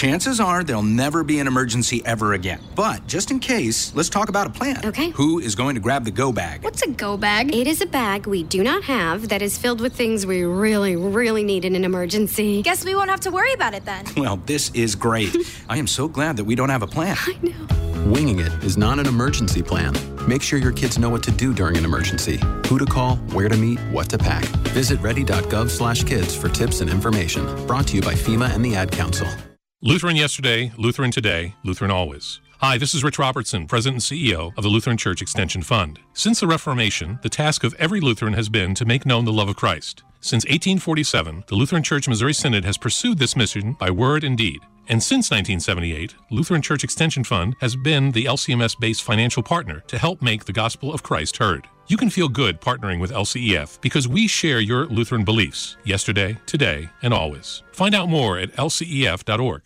Chances 0.00 0.40
are 0.40 0.64
there'll 0.64 0.82
never 0.82 1.22
be 1.22 1.40
an 1.40 1.46
emergency 1.46 2.00
ever 2.06 2.32
again. 2.32 2.60
But 2.74 3.06
just 3.06 3.30
in 3.30 3.38
case, 3.38 3.94
let's 3.94 4.08
talk 4.08 4.30
about 4.30 4.46
a 4.46 4.50
plan. 4.50 4.80
Okay. 4.82 5.10
Who 5.10 5.40
is 5.40 5.54
going 5.54 5.74
to 5.74 5.80
grab 5.80 6.04
the 6.04 6.10
go 6.10 6.32
bag? 6.32 6.62
What's 6.64 6.80
a 6.80 6.88
go 6.88 7.18
bag? 7.18 7.54
It 7.54 7.66
is 7.66 7.82
a 7.82 7.86
bag 7.86 8.26
we 8.26 8.42
do 8.42 8.62
not 8.62 8.82
have 8.84 9.28
that 9.28 9.42
is 9.42 9.58
filled 9.58 9.80
with 9.80 9.92
things 9.94 10.24
we 10.24 10.42
really, 10.42 10.96
really 10.96 11.42
need 11.42 11.66
in 11.66 11.76
an 11.76 11.84
emergency. 11.84 12.62
Guess 12.62 12.84
we 12.84 12.94
won't 12.94 13.10
have 13.10 13.20
to 13.20 13.30
worry 13.30 13.52
about 13.52 13.74
it 13.74 13.84
then. 13.84 14.06
Well, 14.16 14.36
this 14.46 14.70
is 14.74 14.94
great. 14.94 15.36
I 15.68 15.76
am 15.76 15.86
so 15.86 16.08
glad 16.08 16.36
that 16.36 16.44
we 16.44 16.54
don't 16.54 16.68
have 16.70 16.82
a 16.82 16.86
plan. 16.86 17.16
I 17.20 17.36
know. 17.42 18.10
Winging 18.10 18.38
it 18.38 18.52
is 18.64 18.78
not 18.78 18.98
an 18.98 19.06
emergency 19.06 19.62
plan. 19.62 19.94
Make 20.26 20.40
sure 20.40 20.58
your 20.58 20.72
kids 20.72 20.98
know 20.98 21.10
what 21.10 21.22
to 21.24 21.30
do 21.30 21.52
during 21.52 21.76
an 21.76 21.84
emergency, 21.84 22.38
who 22.68 22.78
to 22.78 22.86
call, 22.86 23.16
where 23.34 23.48
to 23.48 23.56
meet, 23.56 23.78
what 23.90 24.08
to 24.10 24.18
pack. 24.18 24.44
Visit 24.72 25.00
ready.gov/kids 25.00 26.34
for 26.34 26.48
tips 26.48 26.80
and 26.80 26.90
information. 26.90 27.44
Brought 27.66 27.86
to 27.88 27.96
you 27.96 28.02
by 28.02 28.14
FEMA 28.14 28.54
and 28.54 28.64
the 28.64 28.74
Ad 28.76 28.90
Council. 28.92 29.28
Lutheran 29.82 30.14
yesterday, 30.14 30.70
Lutheran 30.76 31.10
today, 31.10 31.54
Lutheran 31.64 31.90
always. 31.90 32.42
Hi, 32.58 32.76
this 32.76 32.92
is 32.92 33.02
Rich 33.02 33.18
Robertson, 33.18 33.66
President 33.66 34.10
and 34.10 34.20
CEO 34.20 34.52
of 34.58 34.62
the 34.62 34.68
Lutheran 34.68 34.98
Church 34.98 35.22
Extension 35.22 35.62
Fund. 35.62 35.98
Since 36.12 36.40
the 36.40 36.46
Reformation, 36.46 37.18
the 37.22 37.30
task 37.30 37.64
of 37.64 37.72
every 37.78 37.98
Lutheran 37.98 38.34
has 38.34 38.50
been 38.50 38.74
to 38.74 38.84
make 38.84 39.06
known 39.06 39.24
the 39.24 39.32
love 39.32 39.48
of 39.48 39.56
Christ. 39.56 40.02
Since 40.20 40.44
1847, 40.44 41.44
the 41.46 41.54
Lutheran 41.54 41.82
Church 41.82 42.06
Missouri 42.06 42.34
Synod 42.34 42.62
has 42.66 42.76
pursued 42.76 43.16
this 43.16 43.36
mission 43.36 43.72
by 43.72 43.90
word 43.90 44.22
and 44.22 44.36
deed. 44.36 44.60
And 44.88 45.02
since 45.02 45.30
1978, 45.30 46.14
Lutheran 46.30 46.60
Church 46.60 46.84
Extension 46.84 47.24
Fund 47.24 47.56
has 47.62 47.74
been 47.74 48.10
the 48.10 48.26
LCMS 48.26 48.78
based 48.78 49.02
financial 49.02 49.42
partner 49.42 49.80
to 49.86 49.96
help 49.96 50.20
make 50.20 50.44
the 50.44 50.52
gospel 50.52 50.92
of 50.92 51.02
Christ 51.02 51.38
heard. 51.38 51.66
You 51.90 51.96
can 51.96 52.08
feel 52.08 52.28
good 52.28 52.60
partnering 52.60 53.00
with 53.00 53.10
LCEF 53.10 53.80
because 53.80 54.06
we 54.06 54.28
share 54.28 54.60
your 54.60 54.86
Lutheran 54.86 55.24
beliefs 55.24 55.76
yesterday, 55.82 56.38
today, 56.46 56.88
and 57.02 57.12
always. 57.12 57.64
Find 57.72 57.96
out 57.96 58.08
more 58.08 58.38
at 58.38 58.52
lcef.org. 58.52 59.62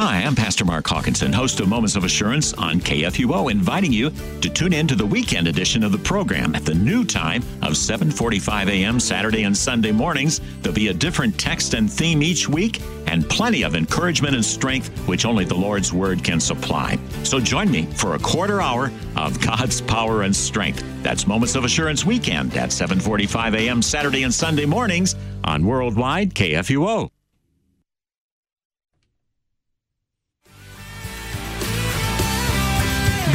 Hi, 0.00 0.22
I'm 0.22 0.36
Pastor 0.36 0.64
Mark 0.64 0.86
Hawkinson, 0.86 1.32
host 1.32 1.58
of 1.58 1.66
Moments 1.66 1.96
of 1.96 2.04
Assurance 2.04 2.52
on 2.52 2.78
KFUO, 2.78 3.50
inviting 3.50 3.92
you 3.92 4.10
to 4.40 4.48
tune 4.48 4.72
in 4.72 4.86
to 4.86 4.94
the 4.94 5.04
weekend 5.04 5.48
edition 5.48 5.82
of 5.82 5.90
the 5.90 5.98
program 5.98 6.54
at 6.54 6.64
the 6.64 6.72
new 6.72 7.04
time 7.04 7.42
of 7.62 7.72
7:45 7.72 8.68
a.m. 8.68 9.00
Saturday 9.00 9.42
and 9.42 9.56
Sunday 9.56 9.90
mornings. 9.90 10.40
There'll 10.62 10.72
be 10.72 10.86
a 10.86 10.94
different 10.94 11.36
text 11.36 11.74
and 11.74 11.92
theme 11.92 12.22
each 12.22 12.48
week 12.48 12.80
and 13.08 13.28
plenty 13.28 13.64
of 13.64 13.74
encouragement 13.74 14.36
and 14.36 14.44
strength 14.44 14.96
which 15.08 15.24
only 15.24 15.44
the 15.44 15.56
Lord's 15.56 15.92
word 15.92 16.22
can 16.22 16.38
supply. 16.38 16.96
So 17.24 17.40
join 17.40 17.68
me 17.68 17.86
for 17.96 18.14
a 18.14 18.20
quarter 18.20 18.60
hour 18.60 18.92
of 19.16 19.40
God's 19.40 19.80
power 19.80 20.22
and 20.22 20.36
strength. 20.36 20.84
That's 21.02 21.26
Moments 21.26 21.56
of 21.56 21.64
Assurance 21.64 22.04
weekend 22.04 22.56
at 22.56 22.70
7:45 22.70 23.56
a.m. 23.56 23.82
Saturday 23.82 24.22
and 24.22 24.32
Sunday 24.32 24.64
mornings 24.64 25.16
on 25.42 25.66
Worldwide 25.66 26.34
KFUO. 26.34 27.10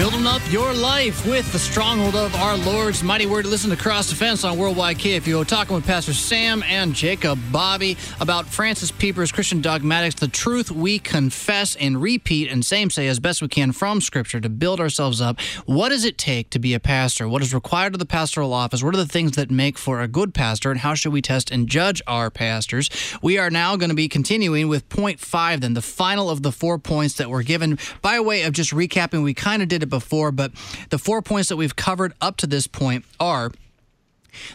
Building 0.03 0.27
up 0.27 0.41
your 0.51 0.73
life 0.73 1.25
with 1.25 1.49
the 1.53 1.57
stronghold 1.57 2.17
of 2.17 2.35
our 2.35 2.57
Lord's 2.57 3.01
mighty 3.01 3.25
word. 3.25 3.45
Listen 3.45 3.69
to 3.69 3.77
Cross 3.77 4.09
Defense 4.09 4.43
on 4.43 4.57
Worldwide 4.57 4.97
KFUO. 4.97 5.47
Talking 5.47 5.77
with 5.77 5.85
Pastor 5.85 6.13
Sam 6.13 6.61
and 6.63 6.93
Jacob 6.93 7.39
Bobby 7.53 7.95
about 8.19 8.45
Francis 8.45 8.91
Pieper's 8.91 9.31
Christian 9.31 9.61
Dogmatics, 9.61 10.15
the 10.15 10.27
truth 10.27 10.69
we 10.69 10.99
confess 10.99 11.77
and 11.77 12.01
repeat 12.01 12.51
and 12.51 12.65
same 12.65 12.89
say 12.89 13.07
as 13.07 13.21
best 13.21 13.41
we 13.41 13.47
can 13.47 13.71
from 13.71 14.01
Scripture 14.01 14.41
to 14.41 14.49
build 14.49 14.81
ourselves 14.81 15.21
up. 15.21 15.39
What 15.67 15.87
does 15.87 16.03
it 16.03 16.17
take 16.17 16.49
to 16.49 16.59
be 16.59 16.73
a 16.73 16.81
pastor? 16.81 17.29
What 17.29 17.41
is 17.41 17.53
required 17.53 17.95
of 17.95 17.99
the 17.99 18.05
pastoral 18.05 18.51
office? 18.51 18.83
What 18.83 18.93
are 18.93 18.97
the 18.97 19.05
things 19.05 19.37
that 19.37 19.49
make 19.49 19.77
for 19.77 20.01
a 20.01 20.09
good 20.09 20.33
pastor? 20.33 20.69
And 20.69 20.81
how 20.81 20.95
should 20.95 21.13
we 21.13 21.21
test 21.21 21.49
and 21.49 21.69
judge 21.69 22.01
our 22.07 22.29
pastors? 22.29 22.89
We 23.21 23.37
are 23.37 23.49
now 23.49 23.77
going 23.77 23.87
to 23.87 23.95
be 23.95 24.09
continuing 24.09 24.67
with 24.67 24.89
point 24.89 25.21
five, 25.21 25.61
then, 25.61 25.75
the 25.75 25.81
final 25.81 26.29
of 26.29 26.43
the 26.43 26.51
four 26.51 26.77
points 26.77 27.13
that 27.13 27.29
were 27.29 27.43
given. 27.43 27.79
By 28.01 28.19
way 28.19 28.41
of 28.41 28.51
just 28.51 28.71
recapping, 28.71 29.23
we 29.23 29.33
kind 29.33 29.61
of 29.61 29.69
did 29.69 29.81
it 29.81 29.92
before, 29.93 30.31
but 30.31 30.51
the 30.89 30.97
four 30.97 31.21
points 31.21 31.49
that 31.49 31.55
we've 31.55 31.75
covered 31.75 32.13
up 32.19 32.37
to 32.37 32.47
this 32.47 32.65
point 32.65 33.05
are 33.19 33.51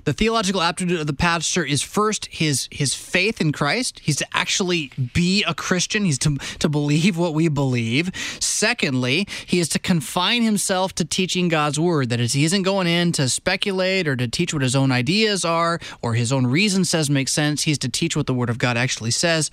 the 0.05 0.13
theological 0.13 0.63
aptitude 0.63 1.01
of 1.01 1.07
the 1.07 1.13
pastor 1.13 1.65
is 1.65 1.83
first 1.83 2.27
his 2.27 2.69
his 2.71 2.95
faith 2.95 3.41
in 3.41 3.53
Christ. 3.53 4.01
He's 4.01 4.17
to 4.17 4.27
actually 4.33 4.91
be 5.15 5.45
a 5.45 5.55
Christian. 5.55 6.05
He's 6.05 6.19
to, 6.21 6.37
to 6.59 6.69
believe 6.69 7.17
what 7.17 7.35
we 7.35 7.49
believe. 7.49 8.11
Secondly, 8.41 9.27
he 9.47 9.61
is 9.61 9.69
to 9.71 9.79
confine 9.79 10.43
himself 10.43 10.95
to 10.97 11.05
teaching 11.05 11.49
God's 11.49 11.79
word. 11.79 12.11
That 12.11 12.21
is, 12.21 12.33
he 12.33 12.45
isn't 12.45 12.63
going 12.63 12.87
in 12.87 13.13
to 13.13 13.29
speculate 13.29 14.09
or 14.09 14.17
to 14.17 14.29
teach 14.29 14.53
what 14.53 14.63
his 14.63 14.77
own 14.77 14.93
ideas 14.93 15.45
are 15.45 15.81
or 16.03 16.15
his 16.15 16.33
own 16.33 16.47
reason 16.47 16.85
says 16.85 17.11
makes 17.11 17.33
sense. 17.33 17.63
He's 17.63 17.79
to 17.79 17.89
teach 17.89 18.17
what 18.17 18.27
the 18.27 18.35
word 18.35 18.51
of 18.51 18.59
God 18.59 18.77
actually 18.77 19.11
says. 19.11 19.51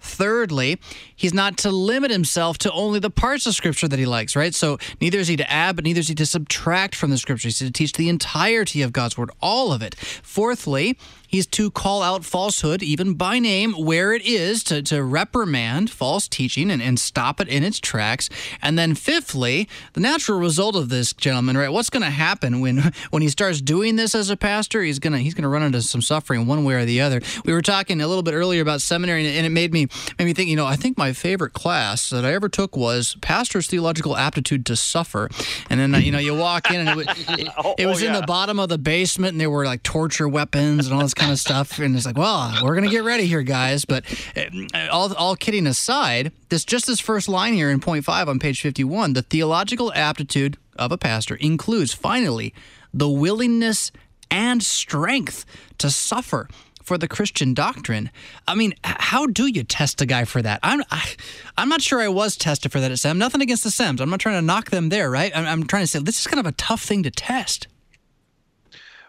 Thirdly, 0.00 0.78
he's 1.14 1.34
not 1.34 1.56
to 1.58 1.70
limit 1.70 2.10
himself 2.10 2.58
to 2.58 2.72
only 2.72 3.00
the 3.00 3.10
parts 3.10 3.46
of 3.46 3.54
scripture 3.54 3.88
that 3.88 3.98
he 3.98 4.06
likes, 4.06 4.36
right? 4.36 4.54
So 4.54 4.78
neither 5.00 5.18
is 5.18 5.28
he 5.28 5.36
to 5.36 5.50
add, 5.50 5.76
but 5.76 5.84
neither 5.84 6.00
is 6.00 6.08
he 6.08 6.14
to 6.16 6.26
subtract 6.26 6.94
from 6.94 7.10
the 7.10 7.18
scripture. 7.18 7.48
He's 7.48 7.58
to 7.58 7.70
teach 7.70 7.92
the 7.94 8.08
entirety 8.08 8.82
of 8.82 8.92
God's 8.92 9.18
word, 9.18 9.30
all 9.40 9.67
of 9.72 9.82
it. 9.82 9.94
Fourthly, 9.94 10.96
he's 11.28 11.46
to 11.46 11.70
call 11.70 12.02
out 12.02 12.24
falsehood, 12.24 12.82
even 12.82 13.14
by 13.14 13.38
name, 13.38 13.72
where 13.74 14.12
it 14.12 14.26
is, 14.26 14.64
to, 14.64 14.82
to 14.82 15.04
reprimand 15.04 15.90
false 15.90 16.26
teaching 16.26 16.70
and, 16.70 16.82
and 16.82 16.98
stop 16.98 17.40
it 17.40 17.46
in 17.46 17.62
its 17.62 17.78
tracks. 17.78 18.28
And 18.60 18.76
then 18.76 18.96
fifthly, 18.96 19.68
the 19.92 20.00
natural 20.00 20.40
result 20.40 20.74
of 20.74 20.88
this, 20.88 21.12
gentleman, 21.12 21.56
right? 21.56 21.70
What's 21.70 21.90
going 21.90 22.02
to 22.02 22.10
happen 22.10 22.60
when 22.60 22.78
when 23.10 23.22
he 23.22 23.28
starts 23.28 23.60
doing 23.60 23.96
this 23.96 24.14
as 24.14 24.30
a 24.30 24.36
pastor? 24.36 24.82
He's 24.82 24.98
gonna 24.98 25.18
he's 25.18 25.34
gonna 25.34 25.48
run 25.48 25.62
into 25.62 25.82
some 25.82 26.00
suffering 26.00 26.46
one 26.46 26.64
way 26.64 26.74
or 26.74 26.84
the 26.84 27.00
other. 27.02 27.20
We 27.44 27.52
were 27.52 27.62
talking 27.62 28.00
a 28.00 28.08
little 28.08 28.22
bit 28.22 28.34
earlier 28.34 28.62
about 28.62 28.80
seminary, 28.80 29.26
and 29.26 29.46
it 29.46 29.50
made 29.50 29.72
me 29.72 29.88
made 30.18 30.24
me 30.24 30.32
think. 30.32 30.48
You 30.48 30.56
know, 30.56 30.66
I 30.66 30.76
think 30.76 30.96
my 30.96 31.12
favorite 31.12 31.52
class 31.52 32.08
that 32.10 32.24
I 32.24 32.32
ever 32.32 32.48
took 32.48 32.76
was 32.76 33.16
pastor's 33.20 33.66
theological 33.66 34.16
aptitude 34.16 34.64
to 34.66 34.76
suffer. 34.76 35.28
And 35.68 35.78
then 35.78 35.94
uh, 35.94 35.98
you 35.98 36.10
know 36.10 36.18
you 36.18 36.34
walk 36.34 36.70
in 36.70 36.86
and 36.86 36.88
it, 36.88 36.96
was- 36.96 37.06
it, 37.38 37.48
it 37.78 37.86
was 37.86 38.02
in 38.02 38.14
oh, 38.14 38.20
the 38.20 38.26
bottom 38.26 38.58
of 38.58 38.70
the 38.70 38.78
basement, 38.78 39.32
and 39.32 39.40
there 39.40 39.50
were 39.50 39.66
like 39.66 39.82
torture 39.82 40.28
weapons 40.28 40.86
and 40.86 40.94
all 40.94 41.02
this 41.02 41.14
kind 41.18 41.32
of 41.32 41.38
stuff. 41.38 41.78
And 41.78 41.94
it's 41.96 42.06
like, 42.06 42.16
well, 42.16 42.58
we're 42.62 42.74
gonna 42.74 42.88
get 42.88 43.04
ready 43.04 43.26
here, 43.26 43.42
guys. 43.42 43.84
But 43.84 44.04
uh, 44.36 44.88
all 44.90 45.12
all 45.14 45.36
kidding 45.36 45.66
aside, 45.66 46.32
this 46.48 46.64
just 46.64 46.86
this 46.86 47.00
first 47.00 47.28
line 47.28 47.54
here 47.54 47.70
in 47.70 47.80
point 47.80 48.04
five 48.04 48.28
on 48.28 48.38
page 48.38 48.60
fifty 48.60 48.84
one, 48.84 49.12
the 49.12 49.22
theological 49.22 49.92
aptitude 49.92 50.56
of 50.76 50.92
a 50.92 50.98
pastor 50.98 51.34
includes 51.34 51.92
finally 51.92 52.54
the 52.94 53.08
willingness 53.08 53.92
and 54.30 54.62
strength 54.62 55.44
to 55.78 55.90
suffer 55.90 56.48
for 56.82 56.96
the 56.96 57.08
Christian 57.08 57.52
doctrine. 57.52 58.10
I 58.46 58.54
mean, 58.54 58.72
how 58.82 59.26
do 59.26 59.46
you 59.46 59.62
test 59.62 60.00
a 60.00 60.06
guy 60.06 60.24
for 60.24 60.40
that? 60.40 60.60
I'm 60.62 60.82
I, 60.90 61.14
I'm 61.58 61.68
not 61.68 61.82
sure 61.82 62.00
I 62.00 62.08
was 62.08 62.36
tested 62.36 62.72
for 62.72 62.80
that 62.80 62.90
at 62.90 62.98
SEM. 62.98 63.18
Nothing 63.18 63.42
against 63.42 63.64
the 63.64 63.70
SEMs. 63.70 64.00
I'm 64.00 64.08
not 64.08 64.20
trying 64.20 64.36
to 64.36 64.42
knock 64.42 64.70
them 64.70 64.88
there, 64.88 65.10
right? 65.10 65.30
I'm, 65.34 65.46
I'm 65.46 65.66
trying 65.66 65.82
to 65.82 65.86
say 65.86 65.98
this 65.98 66.20
is 66.20 66.26
kind 66.26 66.40
of 66.40 66.46
a 66.46 66.52
tough 66.52 66.82
thing 66.82 67.02
to 67.02 67.10
test. 67.10 67.68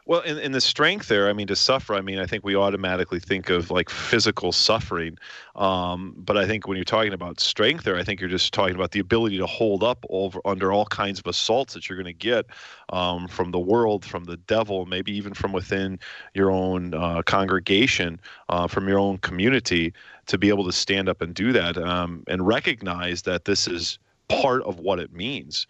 Well, 0.10 0.22
in, 0.22 0.40
in 0.40 0.54
the 0.54 0.60
strength 0.60 1.08
there, 1.08 1.30
I 1.30 1.34
mean, 1.34 1.46
to 1.46 1.56
suffer, 1.56 1.94
I 1.94 2.02
mean, 2.02 2.18
I 2.18 2.26
think 2.26 2.44
we 2.44 2.56
automatically 2.56 3.20
think 3.20 3.52
of 3.52 3.70
like 3.70 3.92
physical 3.92 4.52
suffering. 4.52 5.20
Um, 5.56 6.16
but 6.18 6.36
I 6.36 6.48
think 6.48 6.68
when 6.68 6.78
you're 6.78 6.84
talking 6.84 7.14
about 7.14 7.40
strength 7.40 7.84
there, 7.84 7.96
I 7.96 8.04
think 8.04 8.20
you're 8.20 8.28
just 8.28 8.52
talking 8.52 8.74
about 8.74 8.90
the 8.90 9.02
ability 9.02 9.38
to 9.38 9.46
hold 9.46 9.84
up 9.84 10.04
over 10.10 10.42
under 10.46 10.74
all 10.74 10.88
kinds 10.88 11.20
of 11.20 11.28
assaults 11.28 11.76
that 11.76 11.88
you're 11.88 11.96
going 11.96 12.08
to 12.08 12.14
get 12.14 12.48
um, 12.92 13.28
from 13.28 13.52
the 13.52 13.60
world, 13.60 14.04
from 14.04 14.24
the 14.24 14.38
devil, 14.38 14.88
maybe 14.88 15.16
even 15.16 15.36
from 15.36 15.52
within 15.52 16.00
your 16.34 16.50
own 16.50 16.96
uh, 16.96 17.22
congregation, 17.22 18.20
uh, 18.50 18.66
from 18.66 18.88
your 18.88 18.98
own 18.98 19.20
community, 19.20 19.94
to 20.26 20.40
be 20.40 20.50
able 20.50 20.66
to 20.66 20.72
stand 20.72 21.08
up 21.08 21.22
and 21.22 21.36
do 21.36 21.52
that 21.52 21.78
um, 21.78 22.24
and 22.26 22.48
recognize 22.48 23.22
that 23.22 23.46
this 23.46 23.68
is 23.68 24.00
part 24.28 24.64
of 24.64 24.80
what 24.80 24.98
it 24.98 25.14
means. 25.14 25.68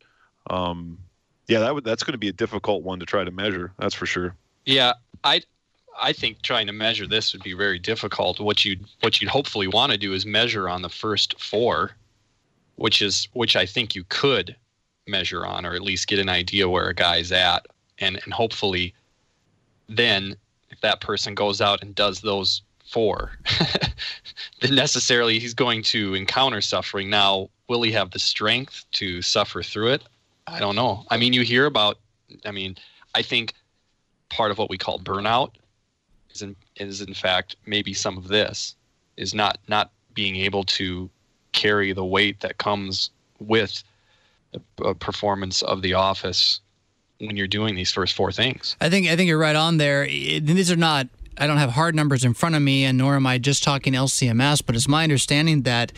Um, 0.50 0.98
yeah, 1.50 1.60
that 1.60 1.74
would 1.74 1.84
that's 1.84 2.04
going 2.04 2.14
to 2.14 2.20
be 2.20 2.28
a 2.28 2.34
difficult 2.34 2.84
one 2.84 3.00
to 3.00 3.08
try 3.08 3.24
to 3.24 3.32
measure. 3.32 3.74
That's 3.80 3.96
for 3.96 4.06
sure. 4.06 4.36
Yeah, 4.66 4.94
I 5.24 5.42
I 6.00 6.14
think 6.14 6.44
trying 6.44 6.68
to 6.68 6.74
measure 6.74 7.08
this 7.08 7.34
would 7.34 7.42
be 7.42 7.54
very 7.54 7.80
difficult. 7.80 8.40
What 8.40 8.64
you 8.64 8.78
what 9.02 9.20
you'd 9.20 9.32
hopefully 9.32 9.68
want 9.68 9.92
to 9.92 9.98
do 9.98 10.14
is 10.14 10.28
measure 10.28 10.70
on 10.70 10.84
the 10.84 10.90
first 10.90 11.42
four, 11.42 11.92
which 12.76 13.02
is 13.02 13.28
which 13.34 13.56
I 13.56 13.66
think 13.66 13.96
you 13.96 14.04
could 14.10 14.56
measure 15.08 15.44
on, 15.44 15.66
or 15.66 15.74
at 15.74 15.82
least 15.82 16.08
get 16.08 16.20
an 16.20 16.30
idea 16.30 16.70
where 16.70 16.88
a 16.88 16.94
guy's 16.94 17.32
at, 17.32 17.66
and 17.98 18.22
and 18.24 18.32
hopefully, 18.32 18.94
then 19.88 20.36
if 20.70 20.80
that 20.82 21.02
person 21.02 21.34
goes 21.34 21.62
out 21.62 21.82
and 21.82 21.96
does 21.96 22.22
those 22.22 22.62
four, 22.86 23.32
then 24.62 24.76
necessarily 24.76 25.40
he's 25.40 25.56
going 25.56 25.82
to 25.82 26.14
encounter 26.14 26.62
suffering. 26.62 27.10
Now, 27.10 27.50
will 27.68 27.82
he 27.82 27.92
have 27.94 28.12
the 28.12 28.20
strength 28.20 28.86
to 28.92 29.24
suffer 29.24 29.64
through 29.64 29.94
it? 29.94 30.04
I 30.52 30.60
don't 30.60 30.76
know. 30.76 31.06
I 31.10 31.18
mean, 31.18 31.34
you 31.34 31.42
hear 31.42 31.66
about. 31.66 32.00
I 32.46 32.52
mean, 32.52 32.78
I 33.16 33.22
think 33.22 33.54
part 34.30 34.52
of 34.52 34.58
what 34.58 34.70
we 34.70 34.78
call 34.78 35.00
burnout 35.00 35.52
is 36.32 36.42
in 36.42 36.56
is 36.76 37.02
in 37.02 37.14
fact 37.14 37.56
maybe 37.66 37.94
some 37.94 38.18
of 38.18 38.28
this 38.28 38.76
is 39.18 39.34
not 39.34 39.58
not 39.68 39.92
being 40.14 40.36
able 40.36 40.64
to 40.64 41.10
carry 41.52 41.94
the 41.94 42.06
weight 42.06 42.40
that 42.42 42.58
comes 42.58 43.10
with 43.40 43.84
a, 44.84 44.94
performance 44.96 45.62
of 45.62 45.82
the 45.82 45.94
office 45.94 46.62
when 47.20 47.36
you're 47.36 47.48
doing 47.48 47.76
these 47.76 47.92
first 47.92 48.16
four 48.16 48.32
things. 48.32 48.76
I 48.82 48.90
think 48.90 49.08
I 49.08 49.16
think 49.16 49.28
you're 49.28 49.38
right 49.38 49.56
on 49.56 49.78
there. 49.78 50.06
It, 50.10 50.46
these 50.46 50.72
are 50.72 50.76
not. 50.76 51.08
I 51.38 51.48
don't 51.48 51.58
have 51.58 51.72
hard 51.72 51.96
numbers 51.96 52.26
in 52.26 52.34
front 52.34 52.56
of 52.56 52.62
me, 52.62 52.84
and 52.84 52.98
nor 52.98 53.16
am 53.16 53.26
I 53.26 53.38
just 53.38 53.64
talking 53.64 53.94
LCMS. 53.94 54.62
But 54.66 54.76
it's 54.76 54.88
my 54.88 55.04
understanding 55.04 55.62
that 55.64 55.94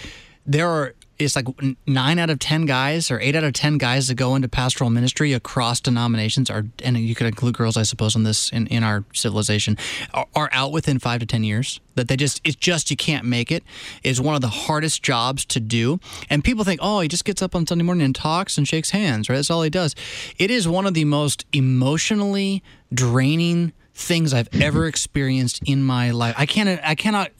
there 0.45 0.69
are 0.69 0.93
it's 1.25 1.35
like 1.35 1.47
nine 1.87 2.19
out 2.19 2.29
of 2.29 2.39
ten 2.39 2.65
guys 2.65 3.11
or 3.11 3.19
eight 3.19 3.35
out 3.35 3.43
of 3.43 3.53
ten 3.53 3.77
guys 3.77 4.07
that 4.07 4.15
go 4.15 4.35
into 4.35 4.47
pastoral 4.47 4.89
ministry 4.89 5.33
across 5.33 5.79
denominations 5.79 6.49
are 6.49 6.65
and 6.83 6.97
you 6.97 7.15
could 7.15 7.27
include 7.27 7.55
girls 7.55 7.77
i 7.77 7.83
suppose 7.83 8.15
in 8.15 8.23
this 8.23 8.49
in, 8.51 8.67
in 8.67 8.83
our 8.83 9.03
civilization 9.13 9.77
are, 10.13 10.27
are 10.35 10.49
out 10.51 10.71
within 10.71 10.99
five 10.99 11.19
to 11.19 11.25
ten 11.25 11.43
years. 11.43 11.79
That 11.95 12.07
they 12.07 12.15
just 12.15 12.41
it's 12.43 12.55
just 12.55 12.89
you 12.89 12.97
can't 12.97 13.25
make 13.25 13.51
it. 13.51 13.63
Is 14.03 14.21
one 14.21 14.35
of 14.35 14.41
the 14.41 14.47
hardest 14.47 15.03
jobs 15.03 15.45
to 15.45 15.59
do. 15.59 15.99
And 16.29 16.43
people 16.43 16.63
think 16.63 16.79
oh 16.83 17.01
he 17.01 17.07
just 17.07 17.25
gets 17.25 17.41
up 17.41 17.55
on 17.55 17.67
sunday 17.67 17.83
morning 17.83 18.05
and 18.05 18.15
talks 18.15 18.57
and 18.57 18.67
shakes 18.67 18.91
hands 18.91 19.29
right? 19.29 19.35
That's 19.35 19.51
all 19.51 19.63
he 19.63 19.69
does. 19.69 19.95
It 20.37 20.51
is 20.51 20.67
one 20.67 20.85
of 20.85 20.93
the 20.93 21.05
most 21.05 21.45
emotionally 21.51 22.63
draining 22.93 23.73
things 23.93 24.33
I've 24.33 24.49
ever 24.61 24.87
experienced 24.87 25.61
in 25.65 25.83
my 25.83 26.11
life. 26.11 26.35
I 26.37 26.45
can't. 26.45 26.79
I 26.83 26.95
cannot. 26.95 27.31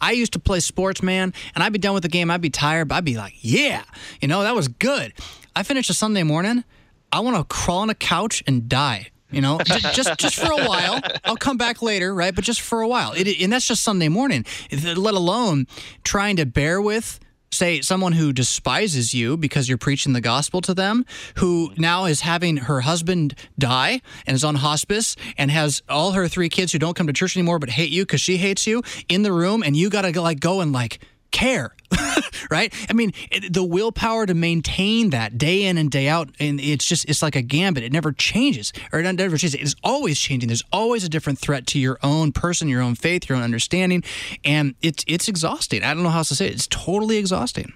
I 0.00 0.12
used 0.12 0.32
to 0.34 0.38
play 0.38 0.60
sports, 0.60 1.02
man, 1.02 1.32
and 1.54 1.64
I'd 1.64 1.72
be 1.72 1.78
done 1.78 1.94
with 1.94 2.02
the 2.02 2.08
game. 2.08 2.30
I'd 2.30 2.40
be 2.40 2.50
tired, 2.50 2.88
but 2.88 2.96
I'd 2.96 3.04
be 3.04 3.16
like, 3.16 3.34
yeah, 3.40 3.82
you 4.20 4.28
know, 4.28 4.42
that 4.42 4.54
was 4.54 4.68
good. 4.68 5.12
I 5.54 5.62
finished 5.62 5.90
a 5.90 5.94
Sunday 5.94 6.22
morning. 6.22 6.64
I 7.10 7.20
want 7.20 7.36
to 7.36 7.44
crawl 7.44 7.78
on 7.78 7.90
a 7.90 7.94
couch 7.94 8.42
and 8.46 8.68
die. 8.68 9.08
You 9.30 9.42
know, 9.42 9.58
just, 9.58 9.94
just, 9.94 10.18
just 10.18 10.36
for 10.36 10.50
a 10.50 10.66
while. 10.66 11.00
I'll 11.22 11.36
come 11.36 11.58
back 11.58 11.82
later, 11.82 12.14
right? 12.14 12.34
But 12.34 12.44
just 12.44 12.62
for 12.62 12.80
a 12.80 12.88
while. 12.88 13.12
It, 13.12 13.28
and 13.42 13.52
that's 13.52 13.66
just 13.66 13.82
Sunday 13.82 14.08
morning. 14.08 14.46
Let 14.72 15.14
alone 15.14 15.66
trying 16.02 16.36
to 16.36 16.46
bear 16.46 16.80
with 16.80 17.20
say 17.50 17.80
someone 17.80 18.12
who 18.12 18.32
despises 18.32 19.14
you 19.14 19.36
because 19.36 19.68
you're 19.68 19.78
preaching 19.78 20.12
the 20.12 20.20
gospel 20.20 20.60
to 20.62 20.74
them 20.74 21.04
who 21.36 21.72
now 21.76 22.04
is 22.04 22.20
having 22.20 22.56
her 22.56 22.80
husband 22.80 23.34
die 23.58 24.00
and 24.26 24.34
is 24.34 24.44
on 24.44 24.56
hospice 24.56 25.16
and 25.36 25.50
has 25.50 25.82
all 25.88 26.12
her 26.12 26.28
three 26.28 26.48
kids 26.48 26.72
who 26.72 26.78
don't 26.78 26.94
come 26.94 27.06
to 27.06 27.12
church 27.12 27.36
anymore 27.36 27.58
but 27.58 27.70
hate 27.70 27.90
you 27.90 28.02
because 28.02 28.20
she 28.20 28.36
hates 28.36 28.66
you 28.66 28.82
in 29.08 29.22
the 29.22 29.32
room 29.32 29.62
and 29.62 29.76
you 29.76 29.90
gotta 29.90 30.20
like 30.20 30.40
go 30.40 30.60
and 30.60 30.72
like 30.72 30.98
care 31.30 31.74
right? 32.50 32.72
I 32.88 32.92
mean 32.92 33.12
it, 33.30 33.52
the 33.52 33.64
willpower 33.64 34.26
to 34.26 34.34
maintain 34.34 35.10
that 35.10 35.38
day 35.38 35.64
in 35.64 35.78
and 35.78 35.90
day 35.90 36.08
out 36.08 36.28
and 36.38 36.60
it's 36.60 36.84
just 36.84 37.08
it's 37.08 37.22
like 37.22 37.36
a 37.36 37.42
gambit. 37.42 37.82
It 37.82 37.92
never 37.92 38.12
changes 38.12 38.72
or 38.92 39.00
it 39.00 39.12
never 39.12 39.36
changes. 39.36 39.54
It's 39.54 39.76
always 39.82 40.18
changing. 40.18 40.48
There's 40.48 40.64
always 40.72 41.04
a 41.04 41.08
different 41.08 41.38
threat 41.38 41.66
to 41.68 41.78
your 41.78 41.98
own 42.02 42.32
person 42.32 42.68
your 42.68 42.82
own 42.82 42.94
faith 42.94 43.28
your 43.28 43.38
own 43.38 43.44
understanding 43.44 44.02
and 44.44 44.74
it's 44.82 45.04
it's 45.06 45.28
exhausting. 45.28 45.82
I 45.82 45.94
don't 45.94 46.02
know 46.02 46.10
how 46.10 46.18
else 46.18 46.28
to 46.28 46.34
say 46.34 46.46
it. 46.46 46.52
It's 46.52 46.66
totally 46.66 47.16
exhausting. 47.16 47.72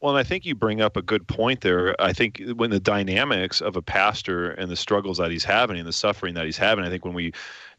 Well, 0.00 0.16
and 0.16 0.18
I 0.18 0.26
think 0.26 0.46
you 0.46 0.54
bring 0.54 0.80
up 0.80 0.96
a 0.96 1.02
good 1.02 1.28
point 1.28 1.60
there. 1.60 1.94
I 2.00 2.14
think 2.14 2.42
when 2.56 2.70
the 2.70 2.80
dynamics 2.80 3.60
of 3.60 3.76
a 3.76 3.82
pastor 3.82 4.52
and 4.52 4.70
the 4.70 4.76
struggles 4.76 5.18
that 5.18 5.30
he's 5.30 5.44
having 5.44 5.78
and 5.78 5.86
the 5.86 5.92
suffering 5.92 6.34
that 6.34 6.46
he's 6.46 6.56
having, 6.56 6.86
I 6.86 6.88
think 6.88 7.04
when 7.04 7.12
we 7.12 7.32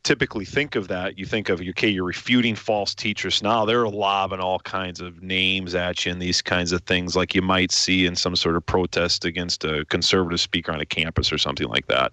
typically 0.03 0.45
think 0.45 0.75
of 0.75 0.87
that, 0.87 1.17
you 1.19 1.25
think 1.25 1.49
of 1.49 1.61
okay, 1.61 1.87
you're 1.87 2.03
refuting 2.03 2.55
false 2.55 2.95
teachers. 2.95 3.43
Now 3.43 3.65
they're 3.65 3.87
lobbing 3.87 4.39
all 4.39 4.59
kinds 4.59 4.99
of 4.99 5.21
names 5.21 5.75
at 5.75 6.05
you 6.05 6.11
and 6.11 6.21
these 6.21 6.41
kinds 6.41 6.71
of 6.71 6.81
things, 6.83 7.15
like 7.15 7.35
you 7.35 7.41
might 7.41 7.71
see 7.71 8.05
in 8.05 8.15
some 8.15 8.35
sort 8.35 8.55
of 8.55 8.65
protest 8.65 9.25
against 9.25 9.63
a 9.63 9.85
conservative 9.85 10.39
speaker 10.39 10.71
on 10.71 10.81
a 10.81 10.85
campus 10.85 11.31
or 11.31 11.37
something 11.37 11.67
like 11.67 11.87
that. 11.87 12.11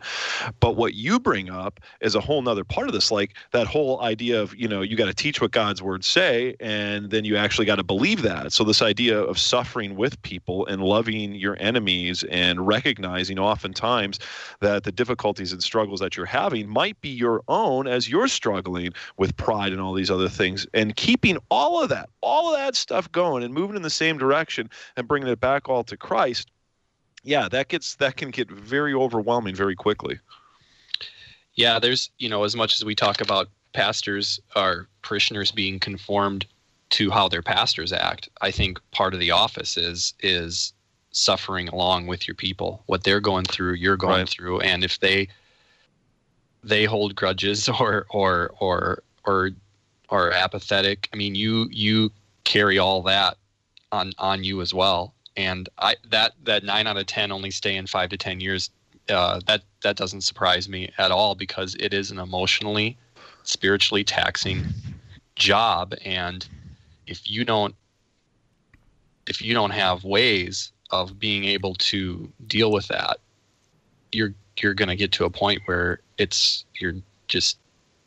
But 0.60 0.76
what 0.76 0.94
you 0.94 1.18
bring 1.18 1.50
up 1.50 1.80
is 2.00 2.14
a 2.14 2.20
whole 2.20 2.42
nother 2.42 2.64
part 2.64 2.88
of 2.88 2.92
this, 2.92 3.10
like 3.10 3.34
that 3.52 3.66
whole 3.66 4.02
idea 4.02 4.40
of 4.40 4.54
you 4.54 4.68
know 4.68 4.82
you 4.82 4.96
got 4.96 5.06
to 5.06 5.14
teach 5.14 5.40
what 5.40 5.52
God's 5.52 5.82
words 5.82 6.06
say, 6.06 6.56
and 6.60 7.10
then 7.10 7.24
you 7.24 7.36
actually 7.36 7.66
got 7.66 7.76
to 7.76 7.84
believe 7.84 8.22
that. 8.22 8.52
So 8.52 8.64
this 8.64 8.82
idea 8.82 9.18
of 9.18 9.38
suffering 9.38 9.96
with 9.96 10.20
people 10.22 10.66
and 10.66 10.82
loving 10.82 11.34
your 11.34 11.56
enemies 11.58 12.22
and 12.24 12.66
recognizing 12.66 13.38
oftentimes 13.38 14.18
that 14.60 14.84
the 14.84 14.92
difficulties 14.92 15.52
and 15.52 15.62
struggles 15.62 16.00
that 16.00 16.16
you're 16.16 16.26
having 16.26 16.68
might 16.68 17.00
be 17.00 17.08
your 17.08 17.42
own 17.48 17.77
own 17.78 17.86
as 17.86 18.08
you're 18.08 18.28
struggling 18.28 18.92
with 19.16 19.36
pride 19.36 19.72
and 19.72 19.80
all 19.80 19.94
these 19.94 20.10
other 20.10 20.28
things 20.28 20.66
and 20.74 20.96
keeping 20.96 21.38
all 21.50 21.82
of 21.82 21.88
that 21.88 22.10
all 22.20 22.52
of 22.52 22.58
that 22.58 22.74
stuff 22.74 23.10
going 23.12 23.42
and 23.42 23.54
moving 23.54 23.76
in 23.76 23.82
the 23.82 23.90
same 23.90 24.18
direction 24.18 24.68
and 24.96 25.08
bringing 25.08 25.28
it 25.28 25.40
back 25.40 25.68
all 25.68 25.84
to 25.84 25.96
christ 25.96 26.50
yeah 27.22 27.48
that 27.48 27.68
gets 27.68 27.94
that 27.96 28.16
can 28.16 28.30
get 28.30 28.50
very 28.50 28.94
overwhelming 28.94 29.54
very 29.54 29.74
quickly 29.74 30.18
yeah 31.54 31.78
there's 31.78 32.10
you 32.18 32.28
know 32.28 32.44
as 32.44 32.56
much 32.56 32.74
as 32.74 32.84
we 32.84 32.94
talk 32.94 33.20
about 33.20 33.48
pastors 33.72 34.40
our 34.56 34.88
parishioners 35.02 35.52
being 35.52 35.78
conformed 35.78 36.46
to 36.90 37.10
how 37.10 37.28
their 37.28 37.42
pastors 37.42 37.92
act 37.92 38.28
i 38.40 38.50
think 38.50 38.78
part 38.90 39.14
of 39.14 39.20
the 39.20 39.30
office 39.30 39.76
is 39.76 40.14
is 40.20 40.72
suffering 41.10 41.68
along 41.68 42.06
with 42.06 42.28
your 42.28 42.34
people 42.34 42.82
what 42.86 43.02
they're 43.04 43.20
going 43.20 43.44
through 43.44 43.74
you're 43.74 43.96
going 43.96 44.20
right. 44.20 44.28
through 44.28 44.60
and 44.60 44.84
if 44.84 45.00
they 45.00 45.26
they 46.62 46.84
hold 46.84 47.14
grudges 47.14 47.68
or 47.80 48.06
or 48.10 48.52
or 48.60 49.02
or 49.24 49.50
are 50.10 50.30
apathetic. 50.32 51.08
I 51.12 51.16
mean, 51.16 51.34
you 51.34 51.68
you 51.70 52.10
carry 52.44 52.78
all 52.78 53.02
that 53.02 53.36
on 53.92 54.12
on 54.18 54.44
you 54.44 54.60
as 54.60 54.72
well. 54.72 55.14
And 55.36 55.68
I 55.78 55.96
that 56.10 56.32
that 56.44 56.64
nine 56.64 56.86
out 56.86 56.96
of 56.96 57.06
ten 57.06 57.30
only 57.32 57.50
stay 57.50 57.76
in 57.76 57.86
five 57.86 58.10
to 58.10 58.16
ten 58.16 58.40
years. 58.40 58.70
Uh, 59.08 59.40
that 59.46 59.62
that 59.82 59.96
doesn't 59.96 60.20
surprise 60.20 60.68
me 60.68 60.90
at 60.98 61.10
all 61.10 61.34
because 61.34 61.74
it 61.76 61.94
is 61.94 62.10
an 62.10 62.18
emotionally, 62.18 62.96
spiritually 63.42 64.04
taxing 64.04 64.66
job. 65.34 65.94
And 66.04 66.46
if 67.06 67.30
you 67.30 67.44
don't 67.44 67.74
if 69.26 69.40
you 69.42 69.54
don't 69.54 69.70
have 69.70 70.04
ways 70.04 70.72
of 70.90 71.18
being 71.18 71.44
able 71.44 71.74
to 71.74 72.30
deal 72.46 72.72
with 72.72 72.88
that, 72.88 73.18
you're 74.12 74.34
you're 74.62 74.74
going 74.74 74.88
to 74.88 74.96
get 74.96 75.12
to 75.12 75.24
a 75.24 75.30
point 75.30 75.62
where 75.66 76.00
it's 76.18 76.64
you're 76.80 76.94
just 77.28 77.58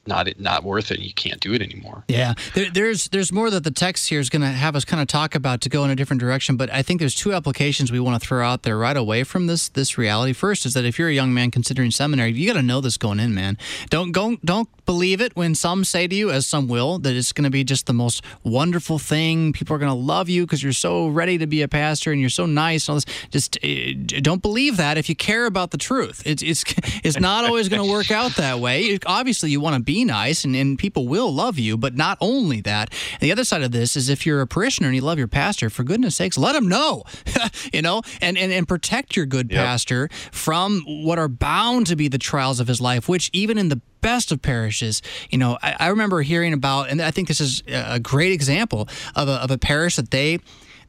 not 0.08 0.28
not 0.40 0.64
worth 0.64 0.92
it. 0.92 1.00
You 1.00 1.14
can't 1.14 1.40
do 1.40 1.54
it 1.54 1.62
anymore. 1.62 2.04
Yeah, 2.08 2.34
there, 2.56 2.70
there's 2.72 3.08
there's 3.10 3.32
more 3.32 3.50
that 3.50 3.64
the 3.64 3.72
text 3.72 4.10
here 4.10 4.20
is 4.20 4.30
going 4.30 4.42
to 4.42 4.48
have 4.48 4.76
us 4.76 4.84
kind 4.84 5.02
of 5.02 5.08
talk 5.08 5.36
about 5.36 5.62
to 5.62 5.70
go 5.70 5.84
in 5.84 5.92
a 5.92 5.96
different 5.96 6.20
direction. 6.20 6.58
But 6.58 6.72
I 6.74 6.82
think 6.82 7.00
there's 7.00 7.16
two 7.16 7.34
applications 7.34 7.92
we 7.92 8.00
want 8.00 8.22
to 8.22 8.28
throw 8.28 8.46
out 8.46 8.64
there 8.64 8.78
right 8.78 8.98
away 8.98 9.24
from 9.24 9.48
this 9.48 9.70
this 9.70 9.98
reality. 9.98 10.34
First 10.34 10.66
is 10.66 10.74
that 10.74 10.86
if 10.86 10.98
you're 10.98 11.10
a 11.10 11.14
young 11.14 11.34
man 11.34 11.52
considering 11.52 11.92
seminary, 11.92 12.32
you 12.34 12.48
got 12.48 12.60
to 12.60 12.64
know 12.64 12.82
this 12.82 12.98
going 12.98 13.20
in, 13.20 13.36
man. 13.36 13.58
Don't 13.90 14.12
go 14.12 14.38
don't 14.44 14.70
believe 14.86 15.22
it 15.22 15.36
when 15.36 15.56
some 15.56 15.84
say 15.84 16.08
to 16.08 16.16
you, 16.16 16.32
as 16.32 16.46
some 16.46 16.68
will, 16.68 17.00
that 17.00 17.16
it's 17.16 17.32
going 17.32 17.44
to 17.44 17.50
be 17.50 17.64
just 17.64 17.86
the 17.86 17.94
most 17.94 18.24
wonderful 18.44 19.00
thing. 19.00 19.54
People 19.54 19.76
are 19.76 19.80
going 19.80 19.92
to 19.92 19.98
love 19.98 20.30
you 20.30 20.46
because 20.46 20.64
you're 20.64 20.74
so 20.74 21.08
ready 21.08 21.38
to 21.38 21.48
be 21.48 21.62
a 21.62 21.68
pastor 21.68 22.12
and 22.12 22.20
you're 22.20 22.30
so 22.30 22.46
nice. 22.46 22.88
And 22.88 22.94
all 22.94 22.96
this. 22.96 23.06
Just 23.30 23.58
uh, 23.64 23.94
don't 24.22 24.42
believe 24.42 24.78
that 24.78 24.98
if 24.98 25.10
you 25.10 25.16
care 25.16 25.46
about 25.46 25.72
the 25.72 25.78
truth. 25.78 26.24
It's 26.26 26.42
it's 26.42 26.64
it's 27.04 27.20
not 27.20 27.46
always 27.46 27.70
going 27.70 27.82
to 27.82 27.92
work 27.92 28.12
out 28.12 28.36
that 28.36 28.60
way. 28.60 28.98
Obviously, 29.06 29.52
you 29.52 29.60
want 29.60 29.76
to 29.76 29.82
be 29.82 30.06
nice 30.06 30.44
and, 30.44 30.56
and 30.56 30.78
people 30.78 31.08
will 31.08 31.34
love 31.34 31.60
you, 31.60 31.78
but 31.78 31.96
not 31.96 32.18
only 32.22 32.62
that. 32.62 32.94
And 33.14 33.22
the 33.22 33.32
other 33.32 33.44
side 33.44 33.62
of 33.62 33.72
this 33.72 33.96
is 33.96 34.10
if 34.10 34.26
you're 34.26 34.42
a 34.42 34.48
parishioner 34.48 34.88
and 34.88 34.96
you 34.96 35.02
love 35.02 35.18
your 35.18 35.28
pastor, 35.28 35.70
for 35.70 35.84
goodness 35.84 36.16
sakes, 36.16 36.38
let 36.38 36.56
him 36.56 36.68
know, 36.68 37.04
you 37.74 37.82
know, 37.82 38.02
and, 38.22 38.38
and, 38.38 38.52
and 38.52 38.68
protect 38.68 39.16
your 39.16 39.26
good 39.26 39.52
yep. 39.52 39.66
pastor 39.66 40.10
from 40.32 40.82
what 40.86 41.20
are 41.20 41.28
bound 41.28 41.88
to 41.88 41.96
be 41.96 42.08
the 42.08 42.18
trials 42.18 42.60
of 42.60 42.68
his 42.68 42.82
life, 42.82 43.08
which 43.08 43.30
even 43.34 43.58
in 43.58 43.70
the 43.70 43.82
best 44.02 44.32
of 44.32 44.42
parishes. 44.42 45.02
You 45.30 45.38
know, 45.38 45.58
I, 45.62 45.76
I, 45.80 45.88
remember 45.88 46.22
hearing 46.22 46.54
about, 46.54 46.90
and 46.90 47.02
I 47.02 47.12
think 47.12 47.28
this 47.28 47.40
is 47.40 47.64
a 47.68 48.00
great 48.00 48.32
example 48.32 48.88
of 49.16 49.28
a, 49.28 49.34
of 49.34 49.52
a 49.52 49.58
parish 49.58 49.96
that 49.96 50.12
they 50.12 50.40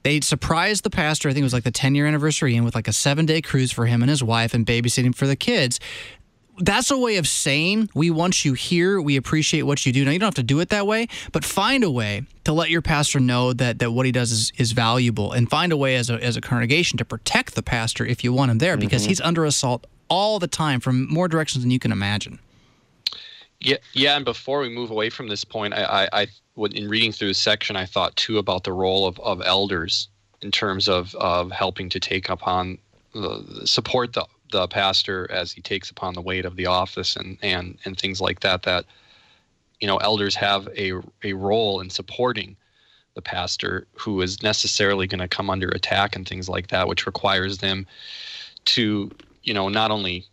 they 0.02 0.20
surprised 0.20 0.82
the 0.82 0.90
pastor. 0.90 1.28
I 1.28 1.32
think 1.32 1.42
it 1.42 1.44
was 1.44 1.52
like 1.52 1.64
the 1.64 1.70
10 1.70 1.94
year 1.94 2.06
anniversary, 2.06 2.56
and 2.56 2.64
with 2.64 2.74
like 2.74 2.88
a 2.88 2.92
seven 2.92 3.26
day 3.26 3.40
cruise 3.40 3.72
for 3.72 3.86
him 3.86 4.02
and 4.02 4.10
his 4.10 4.22
wife 4.22 4.54
and 4.54 4.66
babysitting 4.66 5.14
for 5.14 5.26
the 5.26 5.36
kids. 5.36 5.78
That's 6.58 6.90
a 6.90 6.98
way 6.98 7.16
of 7.16 7.26
saying 7.26 7.88
we 7.94 8.10
want 8.10 8.44
you 8.44 8.52
here. 8.52 9.00
We 9.00 9.16
appreciate 9.16 9.62
what 9.62 9.86
you 9.86 9.92
do. 9.92 10.04
Now 10.04 10.10
you 10.10 10.18
don't 10.18 10.26
have 10.26 10.34
to 10.34 10.42
do 10.42 10.60
it 10.60 10.68
that 10.68 10.86
way, 10.86 11.08
but 11.32 11.46
find 11.46 11.82
a 11.82 11.90
way 11.90 12.24
to 12.44 12.52
let 12.52 12.68
your 12.68 12.82
pastor 12.82 13.20
know 13.20 13.54
that, 13.54 13.78
that 13.78 13.92
what 13.92 14.04
he 14.04 14.12
does 14.12 14.30
is, 14.32 14.52
is 14.58 14.72
valuable, 14.72 15.32
and 15.32 15.48
find 15.48 15.72
a 15.72 15.76
way 15.78 15.96
as 15.96 16.10
a 16.10 16.22
as 16.22 16.36
a 16.36 16.40
congregation 16.40 16.98
to 16.98 17.04
protect 17.04 17.54
the 17.54 17.62
pastor 17.62 18.04
if 18.04 18.22
you 18.22 18.32
want 18.32 18.50
him 18.50 18.58
there, 18.58 18.76
because 18.76 19.02
mm-hmm. 19.02 19.08
he's 19.10 19.20
under 19.22 19.44
assault 19.44 19.86
all 20.08 20.38
the 20.38 20.46
time 20.46 20.78
from 20.78 21.08
more 21.08 21.26
directions 21.26 21.64
than 21.64 21.70
you 21.70 21.78
can 21.78 21.90
imagine. 21.90 22.38
Yeah, 23.64 23.76
yeah. 23.92 24.16
And 24.16 24.24
before 24.24 24.60
we 24.60 24.68
move 24.68 24.90
away 24.90 25.08
from 25.10 25.28
this 25.28 25.44
point, 25.44 25.74
I, 25.74 26.08
I, 26.12 26.22
I 26.22 26.26
in 26.72 26.88
reading 26.88 27.12
through 27.12 27.28
this 27.28 27.38
section, 27.38 27.76
I 27.76 27.86
thought 27.86 28.14
too 28.16 28.38
about 28.38 28.64
the 28.64 28.72
role 28.72 29.06
of, 29.06 29.18
of 29.20 29.40
elders 29.44 30.08
in 30.42 30.50
terms 30.50 30.88
of, 30.88 31.14
of 31.14 31.50
helping 31.52 31.88
to 31.90 32.00
take 32.00 32.28
upon 32.28 32.78
the, 33.14 33.62
support 33.64 34.12
the 34.12 34.26
the 34.50 34.68
pastor 34.68 35.26
as 35.30 35.50
he 35.50 35.62
takes 35.62 35.90
upon 35.90 36.14
the 36.14 36.20
weight 36.20 36.44
of 36.44 36.56
the 36.56 36.66
office 36.66 37.16
and 37.16 37.38
and 37.42 37.78
and 37.84 37.98
things 37.98 38.20
like 38.20 38.40
that. 38.40 38.62
That 38.62 38.84
you 39.80 39.88
know, 39.88 39.96
elders 39.96 40.34
have 40.36 40.68
a 40.76 40.92
a 41.24 41.32
role 41.32 41.80
in 41.80 41.90
supporting 41.90 42.56
the 43.14 43.22
pastor 43.22 43.86
who 43.94 44.20
is 44.22 44.42
necessarily 44.42 45.06
going 45.06 45.20
to 45.20 45.28
come 45.28 45.50
under 45.50 45.68
attack 45.68 46.16
and 46.16 46.26
things 46.26 46.48
like 46.48 46.68
that, 46.68 46.88
which 46.88 47.06
requires 47.06 47.58
them 47.58 47.86
to 48.66 49.10
you 49.42 49.54
know 49.54 49.68
not 49.68 49.90
only 49.90 50.26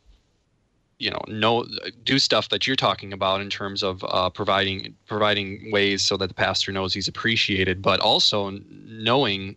you 1.00 1.10
know 1.10 1.22
know 1.28 1.66
do 2.04 2.20
stuff 2.20 2.50
that 2.50 2.68
you're 2.68 2.76
talking 2.76 3.12
about 3.14 3.42
in 3.42 3.50
terms 3.50 3.82
of 3.82 4.04
uh, 4.08 4.30
providing 4.30 4.96
providing 5.08 5.72
ways 5.72 6.04
so 6.04 6.18
that 6.18 6.28
the 6.28 6.34
pastor 6.34 6.72
knows 6.72 6.94
he's 6.94 7.08
appreciated 7.08 7.82
but 7.82 8.00
also 8.02 8.52
knowing 8.70 9.56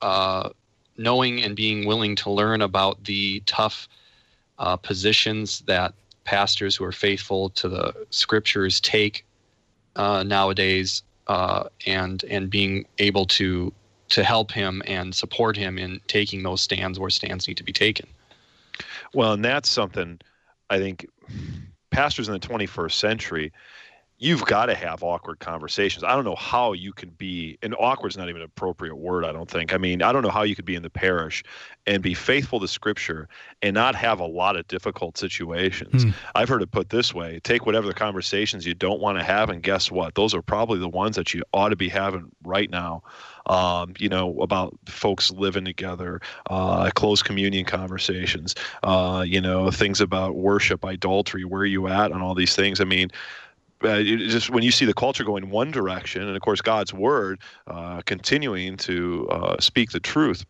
uh, 0.00 0.48
knowing 0.96 1.42
and 1.42 1.54
being 1.54 1.86
willing 1.86 2.16
to 2.16 2.30
learn 2.30 2.62
about 2.62 3.04
the 3.04 3.40
tough 3.46 3.88
uh, 4.58 4.76
positions 4.76 5.60
that 5.60 5.94
pastors 6.24 6.74
who 6.74 6.84
are 6.84 6.92
faithful 6.92 7.50
to 7.50 7.68
the 7.68 7.94
scriptures 8.10 8.80
take 8.80 9.24
uh, 9.96 10.22
nowadays 10.22 11.02
uh, 11.26 11.64
and 11.86 12.24
and 12.24 12.50
being 12.50 12.86
able 12.98 13.26
to 13.26 13.72
to 14.08 14.24
help 14.24 14.50
him 14.50 14.82
and 14.86 15.14
support 15.14 15.54
him 15.54 15.78
in 15.78 16.00
taking 16.06 16.42
those 16.42 16.62
stands 16.62 16.98
where 16.98 17.10
stands 17.10 17.46
need 17.46 17.58
to 17.58 17.64
be 17.64 17.72
taken. 17.72 18.06
Well 19.12 19.32
and 19.34 19.44
that's 19.44 19.68
something 19.68 20.20
I 20.70 20.78
think 20.78 21.06
pastors 21.90 22.28
in 22.28 22.34
the 22.34 22.40
21st 22.40 22.92
century, 22.92 23.52
you've 24.20 24.44
got 24.46 24.66
to 24.66 24.74
have 24.74 25.04
awkward 25.04 25.38
conversations. 25.38 26.02
I 26.02 26.14
don't 26.14 26.24
know 26.24 26.34
how 26.34 26.72
you 26.72 26.92
could 26.92 27.16
be, 27.16 27.56
and 27.62 27.74
awkward 27.78 28.10
is 28.10 28.16
not 28.16 28.28
even 28.28 28.42
an 28.42 28.46
appropriate 28.46 28.96
word, 28.96 29.24
I 29.24 29.32
don't 29.32 29.48
think. 29.48 29.72
I 29.72 29.78
mean, 29.78 30.02
I 30.02 30.12
don't 30.12 30.22
know 30.22 30.30
how 30.30 30.42
you 30.42 30.56
could 30.56 30.64
be 30.64 30.74
in 30.74 30.82
the 30.82 30.90
parish 30.90 31.44
and 31.86 32.02
be 32.02 32.14
faithful 32.14 32.58
to 32.60 32.68
Scripture 32.68 33.28
and 33.62 33.74
not 33.74 33.94
have 33.94 34.18
a 34.18 34.26
lot 34.26 34.56
of 34.56 34.66
difficult 34.66 35.16
situations. 35.16 36.04
Mm. 36.04 36.14
I've 36.34 36.48
heard 36.48 36.62
it 36.62 36.72
put 36.72 36.90
this 36.90 37.14
way 37.14 37.40
take 37.44 37.64
whatever 37.64 37.86
the 37.86 37.94
conversations 37.94 38.66
you 38.66 38.74
don't 38.74 39.00
want 39.00 39.18
to 39.18 39.24
have, 39.24 39.50
and 39.50 39.62
guess 39.62 39.90
what? 39.90 40.16
Those 40.16 40.34
are 40.34 40.42
probably 40.42 40.80
the 40.80 40.88
ones 40.88 41.14
that 41.14 41.32
you 41.32 41.44
ought 41.52 41.68
to 41.68 41.76
be 41.76 41.88
having 41.88 42.30
right 42.42 42.70
now 42.70 43.02
um, 43.48 43.94
you 43.98 44.08
know, 44.08 44.38
about 44.40 44.76
folks 44.86 45.30
living 45.30 45.64
together, 45.64 46.20
uh, 46.50 46.90
close 46.94 47.22
communion 47.22 47.64
conversations, 47.64 48.54
uh, 48.82 49.24
you 49.26 49.40
know, 49.40 49.70
things 49.70 50.00
about 50.00 50.36
worship, 50.36 50.84
idolatry, 50.84 51.44
where 51.44 51.62
are 51.62 51.66
you 51.66 51.88
at 51.88 52.12
on 52.12 52.22
all 52.22 52.34
these 52.34 52.54
things. 52.54 52.80
I 52.80 52.84
mean, 52.84 53.10
uh, 53.82 54.02
just 54.02 54.50
when 54.50 54.62
you 54.62 54.70
see 54.70 54.84
the 54.84 54.94
culture 54.94 55.24
going 55.24 55.50
one 55.50 55.70
direction, 55.70 56.22
and 56.22 56.34
of 56.34 56.42
course 56.42 56.60
God's 56.60 56.92
word 56.92 57.40
uh, 57.66 58.02
continuing 58.02 58.76
to 58.78 59.28
uh, 59.30 59.56
speak 59.60 59.92
the 59.92 60.00
truth, 60.00 60.44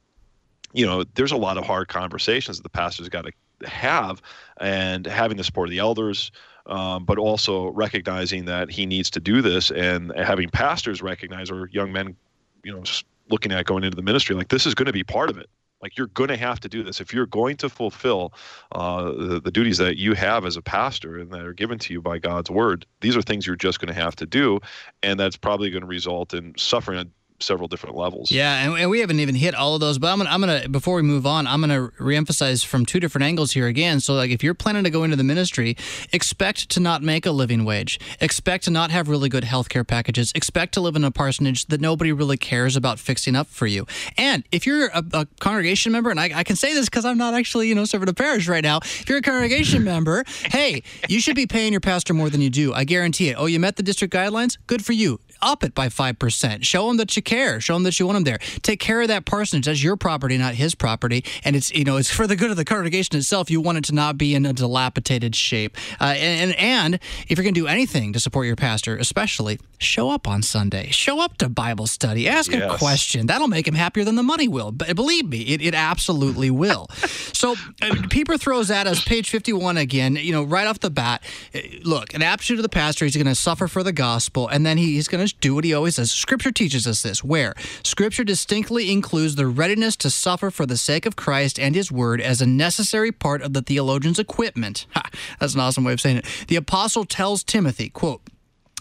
you 0.72 0.86
know, 0.86 1.04
there's 1.14 1.32
a 1.32 1.36
lot 1.36 1.58
of 1.58 1.64
hard 1.64 1.88
conversations 1.88 2.58
that 2.58 2.62
the 2.62 2.70
pastor's 2.70 3.08
got 3.08 3.24
to 3.26 3.68
have, 3.68 4.22
and 4.60 5.06
having 5.06 5.36
the 5.36 5.44
support 5.44 5.68
of 5.68 5.70
the 5.70 5.78
elders, 5.78 6.30
um, 6.66 7.04
but 7.04 7.18
also 7.18 7.68
recognizing 7.68 8.44
that 8.44 8.70
he 8.70 8.86
needs 8.86 9.10
to 9.10 9.20
do 9.20 9.42
this, 9.42 9.70
and 9.70 10.12
having 10.16 10.48
pastors 10.48 11.02
recognize 11.02 11.50
or 11.50 11.68
young 11.72 11.92
men 11.92 12.16
you 12.64 12.72
know 12.72 12.80
just 12.82 13.04
looking 13.30 13.52
at 13.52 13.66
going 13.66 13.84
into 13.84 13.96
the 13.96 14.02
ministry 14.02 14.34
like 14.34 14.48
this 14.48 14.66
is 14.66 14.74
going 14.74 14.86
to 14.86 14.92
be 14.92 15.04
part 15.04 15.30
of 15.30 15.38
it. 15.38 15.48
Like 15.80 15.96
you're 15.96 16.08
going 16.08 16.28
to 16.28 16.36
have 16.36 16.58
to 16.60 16.68
do 16.68 16.82
this. 16.82 17.00
If 17.00 17.14
you're 17.14 17.26
going 17.26 17.56
to 17.58 17.68
fulfill 17.68 18.32
uh, 18.72 19.12
the, 19.12 19.40
the 19.40 19.50
duties 19.52 19.78
that 19.78 19.96
you 19.96 20.14
have 20.14 20.44
as 20.44 20.56
a 20.56 20.62
pastor 20.62 21.18
and 21.18 21.30
that 21.30 21.44
are 21.44 21.52
given 21.52 21.78
to 21.78 21.92
you 21.92 22.02
by 22.02 22.18
god's 22.18 22.50
word 22.50 22.84
these 23.00 23.16
are 23.16 23.22
things 23.22 23.46
you're 23.46 23.56
just 23.56 23.80
going 23.80 23.94
to 23.94 24.00
have 24.00 24.16
to 24.16 24.26
do 24.26 24.60
and 25.02 25.18
that's 25.18 25.36
probably 25.36 25.70
going 25.70 25.82
to 25.82 25.86
result 25.86 26.34
in 26.34 26.52
suffering 26.56 27.12
several 27.40 27.68
different 27.68 27.96
levels. 27.96 28.30
Yeah, 28.30 28.74
and, 28.76 28.90
we 28.90 29.00
haven't 29.00 29.20
even 29.20 29.34
hit 29.34 29.54
all 29.54 29.74
of 29.74 29.80
those. 29.80 29.98
But 29.98 30.08
I'm 30.08 30.18
gonna, 30.18 30.30
I'm 30.30 30.40
gonna 30.40 30.68
before 30.68 30.96
we 30.96 31.02
move 31.02 31.26
on, 31.26 31.46
I'm 31.46 31.60
gonna 31.60 31.88
reemphasize 31.98 32.64
from 32.64 32.86
two 32.86 33.00
different 33.00 33.24
angles 33.24 33.52
here 33.52 33.66
again. 33.66 34.00
So 34.00 34.14
like, 34.14 34.30
if 34.30 34.42
you're 34.42 34.54
planning 34.54 34.84
to 34.84 34.90
go 34.90 35.04
into 35.04 35.16
the 35.16 35.24
ministry, 35.24 35.76
expect 36.12 36.68
to 36.70 36.80
not 36.80 37.02
make 37.02 37.26
a 37.26 37.30
living 37.30 37.64
wage. 37.64 38.00
Expect 38.20 38.64
to 38.64 38.70
not 38.70 38.90
have 38.90 39.08
really 39.08 39.28
good 39.28 39.44
health 39.44 39.68
care 39.68 39.84
packages. 39.84 40.32
Expect 40.34 40.74
to 40.74 40.80
live 40.80 40.96
in 40.96 41.04
a 41.04 41.10
parsonage 41.10 41.66
that 41.66 41.80
nobody 41.80 42.12
really 42.12 42.36
cares 42.36 42.76
about 42.76 42.98
fixing 42.98 43.36
up 43.36 43.46
for 43.46 43.66
you. 43.66 43.86
And 44.16 44.44
if 44.50 44.66
you're 44.66 44.88
a, 44.88 45.04
a 45.12 45.26
congregation 45.40 45.92
member, 45.92 46.10
and 46.10 46.18
I, 46.18 46.30
I 46.34 46.44
can 46.44 46.56
say 46.56 46.74
this 46.74 46.86
because 46.86 47.04
I'm 47.04 47.18
not 47.18 47.34
actually 47.34 47.68
you 47.68 47.74
know 47.74 47.84
serving 47.84 48.08
a 48.08 48.14
parish 48.14 48.48
right 48.48 48.64
now. 48.64 48.78
If 48.78 49.08
you're 49.08 49.18
a 49.18 49.22
congregation 49.22 49.84
member, 49.88 50.24
hey, 50.44 50.82
you 51.08 51.20
should 51.20 51.36
be 51.36 51.46
paying 51.46 51.72
your 51.72 51.80
pastor 51.80 52.14
more 52.14 52.30
than 52.30 52.40
you 52.40 52.50
do. 52.50 52.72
I 52.72 52.84
guarantee 52.84 53.28
it. 53.28 53.36
Oh, 53.38 53.46
you 53.46 53.60
met 53.60 53.76
the 53.76 53.82
district 53.82 54.12
guidelines? 54.14 54.56
Good 54.66 54.84
for 54.84 54.92
you 54.92 55.20
up 55.42 55.64
it 55.64 55.74
by 55.74 55.88
5%. 55.88 56.64
Show 56.64 56.88
them 56.88 56.96
that 56.98 57.16
you 57.16 57.22
care. 57.22 57.60
Show 57.60 57.74
them 57.74 57.82
that 57.84 57.98
you 57.98 58.06
want 58.06 58.16
them 58.16 58.24
there. 58.24 58.38
Take 58.62 58.80
care 58.80 59.00
of 59.00 59.08
that 59.08 59.24
parsonage. 59.24 59.66
That's 59.66 59.82
your 59.82 59.96
property, 59.96 60.38
not 60.38 60.54
his 60.54 60.74
property. 60.74 61.24
And 61.44 61.56
it's, 61.56 61.72
you 61.72 61.84
know, 61.84 61.96
it's 61.96 62.10
for 62.10 62.26
the 62.26 62.36
good 62.36 62.50
of 62.50 62.56
the 62.56 62.64
congregation 62.64 63.16
itself. 63.16 63.50
You 63.50 63.60
want 63.60 63.78
it 63.78 63.84
to 63.84 63.94
not 63.94 64.18
be 64.18 64.34
in 64.34 64.46
a 64.46 64.52
dilapidated 64.52 65.34
shape. 65.34 65.76
Uh, 66.00 66.14
and, 66.16 66.54
and 66.56 66.94
if 67.28 67.38
you're 67.38 67.44
going 67.44 67.54
to 67.54 67.60
do 67.60 67.66
anything 67.66 68.12
to 68.12 68.20
support 68.20 68.46
your 68.46 68.56
pastor, 68.56 68.96
especially, 68.96 69.58
show 69.78 70.10
up 70.10 70.26
on 70.26 70.42
Sunday. 70.42 70.90
Show 70.90 71.20
up 71.20 71.38
to 71.38 71.48
Bible 71.48 71.86
study. 71.86 72.28
Ask 72.28 72.50
yes. 72.50 72.72
a 72.72 72.78
question. 72.78 73.26
That'll 73.26 73.48
make 73.48 73.66
him 73.66 73.74
happier 73.74 74.04
than 74.04 74.16
the 74.16 74.22
money 74.22 74.48
will. 74.48 74.72
But 74.72 74.94
believe 74.96 75.28
me, 75.28 75.40
it, 75.42 75.62
it 75.62 75.74
absolutely 75.74 76.50
will. 76.50 76.88
so 77.32 77.54
uh, 77.82 77.94
Pieper 78.10 78.36
throws 78.36 78.70
at 78.70 78.86
us, 78.86 79.04
page 79.04 79.30
51 79.30 79.76
again, 79.76 80.16
you 80.16 80.32
know, 80.32 80.42
right 80.42 80.66
off 80.66 80.80
the 80.80 80.90
bat. 80.90 81.22
Uh, 81.54 81.60
look, 81.82 82.14
an 82.14 82.22
aptitude 82.22 82.58
of 82.58 82.62
the 82.62 82.68
pastor, 82.68 83.04
he's 83.04 83.16
going 83.16 83.26
to 83.26 83.34
suffer 83.34 83.68
for 83.68 83.82
the 83.82 83.92
gospel, 83.92 84.48
and 84.48 84.66
then 84.66 84.78
he, 84.78 84.94
he's 84.94 85.08
going 85.08 85.24
to 85.24 85.27
do 85.32 85.54
what 85.54 85.64
he 85.64 85.74
always 85.74 85.96
does. 85.96 86.10
Scripture 86.10 86.52
teaches 86.52 86.86
us 86.86 87.02
this, 87.02 87.22
where 87.22 87.54
Scripture 87.82 88.24
distinctly 88.24 88.90
includes 88.90 89.34
the 89.34 89.46
readiness 89.46 89.96
to 89.96 90.10
suffer 90.10 90.50
for 90.50 90.66
the 90.66 90.76
sake 90.76 91.06
of 91.06 91.16
Christ 91.16 91.58
and 91.58 91.74
his 91.74 91.92
word 91.92 92.20
as 92.20 92.40
a 92.40 92.46
necessary 92.46 93.12
part 93.12 93.42
of 93.42 93.52
the 93.52 93.62
theologian's 93.62 94.18
equipment. 94.18 94.86
Ha, 94.94 95.02
that's 95.40 95.54
an 95.54 95.60
awesome 95.60 95.84
way 95.84 95.92
of 95.92 96.00
saying 96.00 96.18
it. 96.18 96.26
The 96.48 96.56
apostle 96.56 97.04
tells 97.04 97.42
Timothy, 97.42 97.88
quote, 97.88 98.22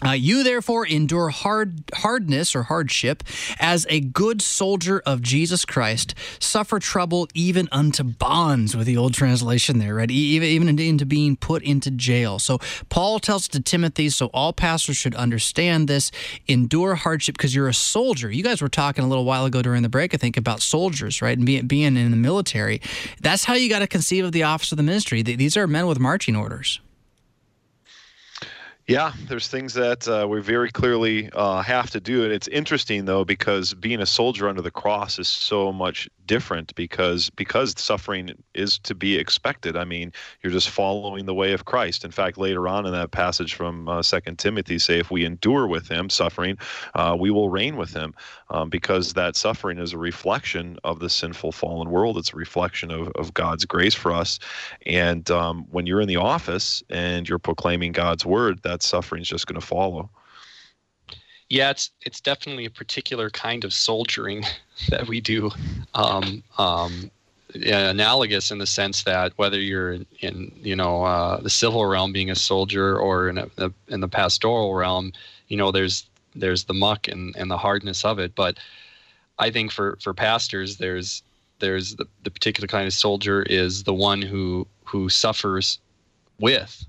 uh, 0.06 0.12
you 0.12 0.44
therefore 0.44 0.86
endure 0.86 1.28
hard 1.30 1.82
hardness 1.92 2.54
or 2.54 2.64
hardship 2.64 3.24
as 3.58 3.84
a 3.88 3.98
good 3.98 4.40
soldier 4.40 5.02
of 5.04 5.22
Jesus 5.22 5.64
Christ. 5.64 6.14
Suffer 6.38 6.78
trouble 6.78 7.26
even 7.34 7.68
unto 7.72 8.04
bonds, 8.04 8.76
with 8.76 8.86
the 8.86 8.96
old 8.96 9.14
translation 9.14 9.80
there, 9.80 9.96
right? 9.96 10.10
Even 10.10 10.48
even 10.48 10.78
into 10.78 11.04
being 11.04 11.36
put 11.36 11.64
into 11.64 11.90
jail. 11.90 12.38
So 12.38 12.58
Paul 12.90 13.18
tells 13.18 13.48
to 13.48 13.60
Timothy. 13.60 14.08
So 14.10 14.26
all 14.26 14.52
pastors 14.52 14.96
should 14.96 15.16
understand 15.16 15.88
this. 15.88 16.12
Endure 16.46 16.94
hardship 16.94 17.36
because 17.36 17.54
you're 17.54 17.68
a 17.68 17.74
soldier. 17.74 18.30
You 18.30 18.44
guys 18.44 18.62
were 18.62 18.68
talking 18.68 19.04
a 19.04 19.08
little 19.08 19.24
while 19.24 19.46
ago 19.46 19.62
during 19.62 19.82
the 19.82 19.88
break, 19.88 20.14
I 20.14 20.16
think, 20.16 20.36
about 20.36 20.62
soldiers, 20.62 21.20
right? 21.20 21.36
And 21.36 21.44
being 21.44 21.66
being 21.66 21.96
in 21.96 22.12
the 22.12 22.16
military. 22.16 22.80
That's 23.20 23.44
how 23.44 23.54
you 23.54 23.68
got 23.68 23.80
to 23.80 23.88
conceive 23.88 24.24
of 24.24 24.30
the 24.30 24.44
office 24.44 24.70
of 24.70 24.76
the 24.76 24.84
ministry. 24.84 25.22
These 25.22 25.56
are 25.56 25.66
men 25.66 25.88
with 25.88 25.98
marching 25.98 26.36
orders. 26.36 26.80
Yeah, 28.88 29.12
there's 29.26 29.48
things 29.48 29.74
that 29.74 30.08
uh, 30.08 30.26
we 30.26 30.40
very 30.40 30.70
clearly 30.70 31.28
uh, 31.34 31.60
have 31.60 31.90
to 31.90 32.00
do. 32.00 32.24
And 32.24 32.32
it's 32.32 32.48
interesting, 32.48 33.04
though, 33.04 33.22
because 33.22 33.74
being 33.74 34.00
a 34.00 34.06
soldier 34.06 34.48
under 34.48 34.62
the 34.62 34.70
cross 34.70 35.18
is 35.18 35.28
so 35.28 35.70
much 35.74 36.08
different 36.28 36.72
because 36.76 37.30
because 37.30 37.74
suffering 37.76 38.30
is 38.54 38.78
to 38.80 38.94
be 38.94 39.16
expected. 39.16 39.76
I 39.76 39.84
mean, 39.84 40.12
you're 40.42 40.52
just 40.52 40.70
following 40.70 41.26
the 41.26 41.34
way 41.34 41.52
of 41.52 41.64
Christ. 41.64 42.04
In 42.04 42.12
fact, 42.12 42.38
later 42.38 42.68
on 42.68 42.86
in 42.86 42.92
that 42.92 43.10
passage 43.10 43.54
from 43.54 43.88
uh, 43.88 44.02
Second 44.02 44.38
Timothy, 44.38 44.78
say 44.78 45.00
if 45.00 45.10
we 45.10 45.24
endure 45.24 45.66
with 45.66 45.88
Him 45.88 46.08
suffering, 46.08 46.56
uh, 46.94 47.16
we 47.18 47.32
will 47.32 47.50
reign 47.50 47.76
with 47.76 47.92
Him, 47.92 48.14
um, 48.50 48.70
because 48.70 49.14
that 49.14 49.34
suffering 49.34 49.78
is 49.78 49.92
a 49.92 49.98
reflection 49.98 50.78
of 50.84 51.00
the 51.00 51.10
sinful 51.10 51.50
fallen 51.50 51.90
world. 51.90 52.16
It's 52.16 52.32
a 52.32 52.36
reflection 52.36 52.92
of 52.92 53.08
of 53.16 53.34
God's 53.34 53.64
grace 53.64 53.94
for 53.94 54.12
us. 54.12 54.38
And 54.86 55.28
um, 55.32 55.66
when 55.70 55.86
you're 55.86 56.00
in 56.00 56.08
the 56.08 56.16
office 56.16 56.82
and 56.90 57.28
you're 57.28 57.40
proclaiming 57.40 57.90
God's 57.92 58.24
word, 58.24 58.62
that 58.62 58.82
suffering 58.82 59.22
is 59.22 59.28
just 59.28 59.48
going 59.48 59.60
to 59.60 59.66
follow. 59.66 60.10
Yeah, 61.50 61.70
it's 61.70 61.90
it's 62.02 62.20
definitely 62.20 62.66
a 62.66 62.70
particular 62.70 63.30
kind 63.30 63.64
of 63.64 63.72
soldiering 63.72 64.44
that 64.90 65.08
we 65.08 65.20
do. 65.20 65.50
Um, 65.94 66.42
um, 66.58 67.10
analogous 67.54 68.50
in 68.50 68.58
the 68.58 68.66
sense 68.66 69.04
that 69.04 69.32
whether 69.36 69.58
you're 69.58 69.92
in, 69.92 70.06
in 70.20 70.52
you 70.62 70.76
know 70.76 71.04
uh, 71.04 71.40
the 71.40 71.50
civil 71.50 71.86
realm 71.86 72.12
being 72.12 72.30
a 72.30 72.34
soldier 72.34 72.98
or 72.98 73.28
in, 73.28 73.38
a, 73.38 73.72
in 73.88 74.00
the 74.00 74.08
pastoral 74.08 74.74
realm, 74.74 75.12
you 75.48 75.56
know 75.56 75.70
there's 75.70 76.06
there's 76.34 76.64
the 76.64 76.74
muck 76.74 77.08
and, 77.08 77.34
and 77.36 77.50
the 77.50 77.58
hardness 77.58 78.04
of 78.04 78.18
it. 78.18 78.34
But 78.34 78.58
I 79.38 79.50
think 79.50 79.72
for 79.72 79.96
for 80.00 80.12
pastors, 80.12 80.76
there's 80.76 81.22
there's 81.60 81.96
the, 81.96 82.06
the 82.24 82.30
particular 82.30 82.68
kind 82.68 82.86
of 82.86 82.92
soldier 82.92 83.42
is 83.44 83.84
the 83.84 83.94
one 83.94 84.22
who 84.22 84.66
who 84.84 85.08
suffers 85.08 85.78
with 86.40 86.84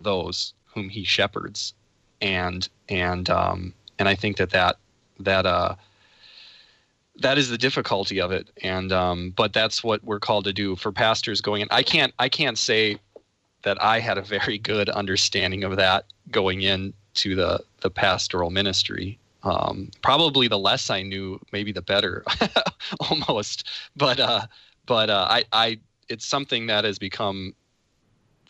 those 0.00 0.54
whom 0.64 0.88
he 0.88 1.04
shepherds, 1.04 1.74
and 2.20 2.68
and 2.88 3.28
um, 3.30 3.74
and 3.98 4.08
I 4.08 4.14
think 4.14 4.36
that 4.36 4.50
that 4.50 4.76
that 5.20 5.46
uh 5.46 5.74
that 7.16 7.36
is 7.36 7.48
the 7.48 7.58
difficulty 7.58 8.20
of 8.20 8.30
it. 8.30 8.48
And 8.62 8.92
um 8.92 9.32
but 9.36 9.52
that's 9.52 9.82
what 9.82 10.02
we're 10.04 10.20
called 10.20 10.44
to 10.44 10.52
do 10.52 10.76
for 10.76 10.92
pastors 10.92 11.40
going 11.40 11.62
in. 11.62 11.68
I 11.70 11.82
can't 11.82 12.14
I 12.18 12.28
can't 12.28 12.58
say 12.58 12.98
that 13.62 13.82
I 13.82 14.00
had 14.00 14.18
a 14.18 14.22
very 14.22 14.58
good 14.58 14.88
understanding 14.88 15.64
of 15.64 15.76
that 15.76 16.04
going 16.30 16.62
into 16.62 17.34
the 17.34 17.64
the 17.80 17.90
pastoral 17.90 18.50
ministry. 18.50 19.18
Um 19.42 19.90
probably 20.02 20.48
the 20.48 20.58
less 20.58 20.90
I 20.90 21.02
knew 21.02 21.40
maybe 21.52 21.72
the 21.72 21.82
better 21.82 22.24
almost. 23.10 23.68
But 23.96 24.20
uh 24.20 24.46
but 24.86 25.10
uh 25.10 25.26
I 25.28 25.44
I 25.52 25.80
it's 26.08 26.24
something 26.24 26.66
that 26.68 26.84
has 26.84 26.98
become 26.98 27.54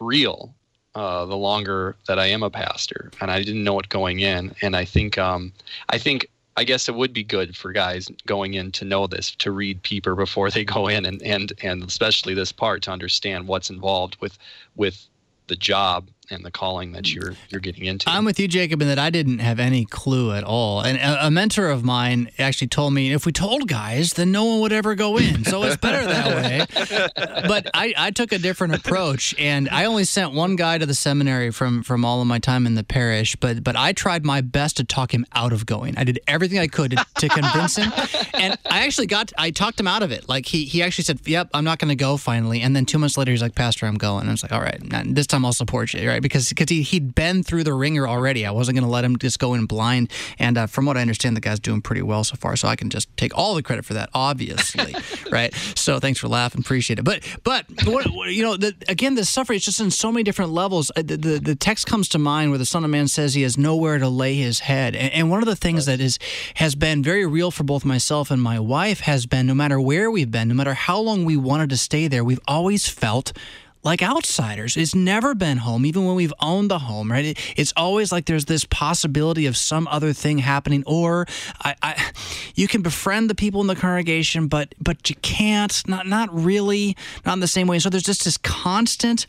real 0.00 0.54
uh, 0.98 1.24
the 1.26 1.36
longer 1.36 1.94
that 2.08 2.18
I 2.18 2.26
am 2.26 2.42
a 2.42 2.50
pastor, 2.50 3.12
and 3.20 3.30
I 3.30 3.40
didn't 3.40 3.62
know 3.62 3.78
it 3.78 3.88
going 3.88 4.18
in. 4.18 4.52
And 4.62 4.74
I 4.74 4.84
think, 4.84 5.16
um, 5.16 5.52
I 5.90 5.96
think, 5.96 6.28
I 6.56 6.64
guess 6.64 6.88
it 6.88 6.96
would 6.96 7.12
be 7.12 7.22
good 7.22 7.56
for 7.56 7.70
guys 7.70 8.08
going 8.26 8.54
in 8.54 8.72
to 8.72 8.84
know 8.84 9.06
this, 9.06 9.30
to 9.36 9.52
read 9.52 9.80
Pieper 9.84 10.16
before 10.16 10.50
they 10.50 10.64
go 10.76 10.88
in, 10.88 11.06
and 11.06 11.22
and 11.22 11.52
and 11.62 11.84
especially 11.84 12.34
this 12.34 12.50
part 12.50 12.82
to 12.82 12.90
understand 12.90 13.46
what's 13.46 13.70
involved 13.70 14.16
with 14.20 14.36
with 14.74 15.06
the 15.46 15.54
job 15.54 16.08
and 16.30 16.44
the 16.44 16.50
calling 16.50 16.92
that 16.92 17.12
you're 17.12 17.34
you're 17.48 17.60
getting 17.60 17.84
into. 17.84 18.08
I'm 18.08 18.24
with 18.24 18.38
you, 18.38 18.48
Jacob, 18.48 18.82
in 18.82 18.88
that 18.88 18.98
I 18.98 19.10
didn't 19.10 19.38
have 19.38 19.58
any 19.58 19.84
clue 19.84 20.32
at 20.32 20.44
all. 20.44 20.80
And 20.80 20.98
a, 20.98 21.26
a, 21.26 21.30
mentor 21.30 21.68
of 21.68 21.84
mine 21.84 22.30
actually 22.38 22.68
told 22.68 22.92
me 22.92 23.12
if 23.12 23.24
we 23.24 23.32
told 23.32 23.68
guys, 23.68 24.14
then 24.14 24.32
no 24.32 24.44
one 24.44 24.60
would 24.60 24.72
ever 24.72 24.94
go 24.94 25.16
in. 25.18 25.44
So 25.44 25.62
it's 25.62 25.76
better 25.76 26.04
that 26.06 26.36
way. 26.36 27.46
But 27.46 27.70
I, 27.74 27.94
I 27.96 28.10
took 28.10 28.32
a 28.32 28.38
different 28.38 28.74
approach, 28.74 29.34
and 29.38 29.68
I 29.70 29.84
only 29.84 30.04
sent 30.04 30.32
one 30.32 30.56
guy 30.56 30.78
to 30.78 30.86
the 30.86 30.94
seminary 30.94 31.50
from 31.50 31.82
from 31.82 32.04
all 32.04 32.20
of 32.20 32.26
my 32.26 32.38
time 32.38 32.66
in 32.66 32.74
the 32.74 32.84
parish. 32.84 33.36
But 33.36 33.64
but 33.64 33.76
I 33.76 33.92
tried 33.92 34.24
my 34.24 34.40
best 34.40 34.76
to 34.78 34.84
talk 34.84 35.14
him 35.14 35.24
out 35.34 35.52
of 35.52 35.66
going. 35.66 35.96
I 35.96 36.04
did 36.04 36.20
everything 36.26 36.58
I 36.58 36.66
could 36.66 36.92
to, 36.92 37.06
to 37.18 37.28
convince 37.28 37.76
him, 37.76 37.92
and 38.34 38.58
I 38.70 38.84
actually 38.84 39.06
got 39.06 39.32
I 39.38 39.50
talked 39.50 39.80
him 39.80 39.88
out 39.88 40.02
of 40.02 40.12
it. 40.12 40.28
Like 40.28 40.46
he 40.46 40.64
he 40.64 40.82
actually 40.82 41.04
said, 41.04 41.20
"Yep, 41.24 41.50
I'm 41.54 41.64
not 41.64 41.78
going 41.78 41.90
to 41.90 41.96
go." 41.96 42.16
Finally, 42.16 42.60
and 42.60 42.74
then 42.74 42.84
two 42.84 42.98
months 42.98 43.16
later, 43.16 43.30
he's 43.30 43.42
like, 43.42 43.54
"Pastor, 43.54 43.86
I'm 43.86 43.96
going." 43.96 44.22
And 44.22 44.30
I 44.30 44.32
was 44.32 44.42
like, 44.42 44.52
"All 44.52 44.60
right, 44.60 44.78
this 45.14 45.26
time 45.26 45.44
I'll 45.44 45.52
support 45.52 45.94
you." 45.94 46.08
Right 46.08 46.17
right? 46.18 46.22
Because 46.22 46.48
because 46.48 46.68
he 46.68 46.82
he'd 46.82 47.14
been 47.14 47.42
through 47.42 47.64
the 47.64 47.72
wringer 47.72 48.08
already. 48.08 48.44
I 48.44 48.50
wasn't 48.50 48.76
going 48.76 48.84
to 48.84 48.90
let 48.90 49.04
him 49.04 49.18
just 49.18 49.38
go 49.38 49.54
in 49.54 49.66
blind. 49.66 50.10
And 50.38 50.58
uh, 50.58 50.66
from 50.66 50.84
what 50.84 50.96
I 50.96 51.00
understand, 51.00 51.36
the 51.36 51.40
guy's 51.40 51.60
doing 51.60 51.80
pretty 51.80 52.02
well 52.02 52.24
so 52.24 52.36
far. 52.36 52.56
So 52.56 52.66
I 52.66 52.76
can 52.76 52.90
just 52.90 53.14
take 53.16 53.36
all 53.36 53.54
the 53.54 53.62
credit 53.62 53.84
for 53.84 53.94
that, 53.94 54.10
obviously, 54.14 54.94
right? 55.30 55.54
So 55.76 56.00
thanks 56.00 56.18
for 56.18 56.28
laughing, 56.28 56.60
appreciate 56.60 56.98
it. 56.98 57.04
But 57.04 57.22
but 57.44 57.66
what, 57.84 58.06
you 58.30 58.42
know, 58.42 58.56
the, 58.56 58.74
again, 58.88 59.14
the 59.14 59.24
suffering 59.24 59.58
is 59.58 59.64
just 59.64 59.80
in 59.80 59.90
so 59.90 60.10
many 60.10 60.24
different 60.24 60.50
levels. 60.50 60.90
Uh, 60.96 61.02
the, 61.02 61.16
the, 61.16 61.38
the 61.38 61.54
text 61.54 61.86
comes 61.86 62.08
to 62.10 62.18
mind 62.18 62.50
where 62.50 62.58
the 62.58 62.66
Son 62.66 62.84
of 62.84 62.90
Man 62.90 63.06
says 63.06 63.34
he 63.34 63.42
has 63.42 63.56
nowhere 63.56 63.98
to 63.98 64.08
lay 64.08 64.34
his 64.34 64.60
head, 64.60 64.96
and, 64.96 65.12
and 65.12 65.30
one 65.30 65.40
of 65.40 65.46
the 65.46 65.56
things 65.56 65.86
that 65.86 66.00
is 66.00 66.18
has 66.54 66.74
been 66.74 67.02
very 67.02 67.26
real 67.26 67.50
for 67.50 67.62
both 67.62 67.84
myself 67.84 68.30
and 68.30 68.42
my 68.42 68.58
wife 68.58 69.00
has 69.00 69.26
been 69.26 69.46
no 69.46 69.54
matter 69.54 69.80
where 69.80 70.10
we've 70.10 70.30
been, 70.30 70.48
no 70.48 70.54
matter 70.54 70.74
how 70.74 70.98
long 70.98 71.24
we 71.24 71.36
wanted 71.36 71.70
to 71.70 71.76
stay 71.76 72.08
there, 72.08 72.24
we've 72.24 72.40
always 72.48 72.88
felt 72.88 73.32
like 73.82 74.02
outsiders. 74.02 74.76
It's 74.76 74.94
never 74.94 75.34
been 75.34 75.58
home, 75.58 75.86
even 75.86 76.04
when 76.04 76.16
we've 76.16 76.32
owned 76.40 76.70
the 76.70 76.80
home, 76.80 77.10
right? 77.10 77.24
It, 77.24 77.38
it's 77.56 77.72
always 77.76 78.10
like 78.12 78.26
there's 78.26 78.46
this 78.46 78.64
possibility 78.64 79.46
of 79.46 79.56
some 79.56 79.86
other 79.88 80.12
thing 80.12 80.38
happening, 80.38 80.82
or 80.86 81.26
I, 81.62 81.74
I, 81.82 82.12
you 82.54 82.68
can 82.68 82.82
befriend 82.82 83.30
the 83.30 83.34
people 83.34 83.60
in 83.60 83.66
the 83.66 83.76
congregation, 83.76 84.48
but 84.48 84.74
but 84.80 85.08
you 85.08 85.16
can't, 85.16 85.82
not 85.88 86.06
not 86.06 86.28
really, 86.32 86.96
not 87.24 87.34
in 87.34 87.40
the 87.40 87.46
same 87.46 87.66
way. 87.66 87.78
So 87.78 87.88
there's 87.88 88.02
just 88.02 88.24
this 88.24 88.36
constant 88.38 89.26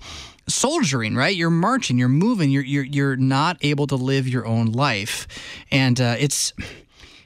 soldiering, 0.47 1.15
right? 1.15 1.35
You're 1.35 1.51
marching, 1.51 1.99
you're 1.99 2.09
moving, 2.09 2.49
you're 2.49 2.63
you're 2.63 2.83
you're 2.83 3.15
not 3.15 3.57
able 3.61 3.87
to 3.87 3.95
live 3.95 4.27
your 4.27 4.45
own 4.45 4.71
life, 4.71 5.27
and 5.71 5.99
uh, 6.01 6.15
it's. 6.19 6.53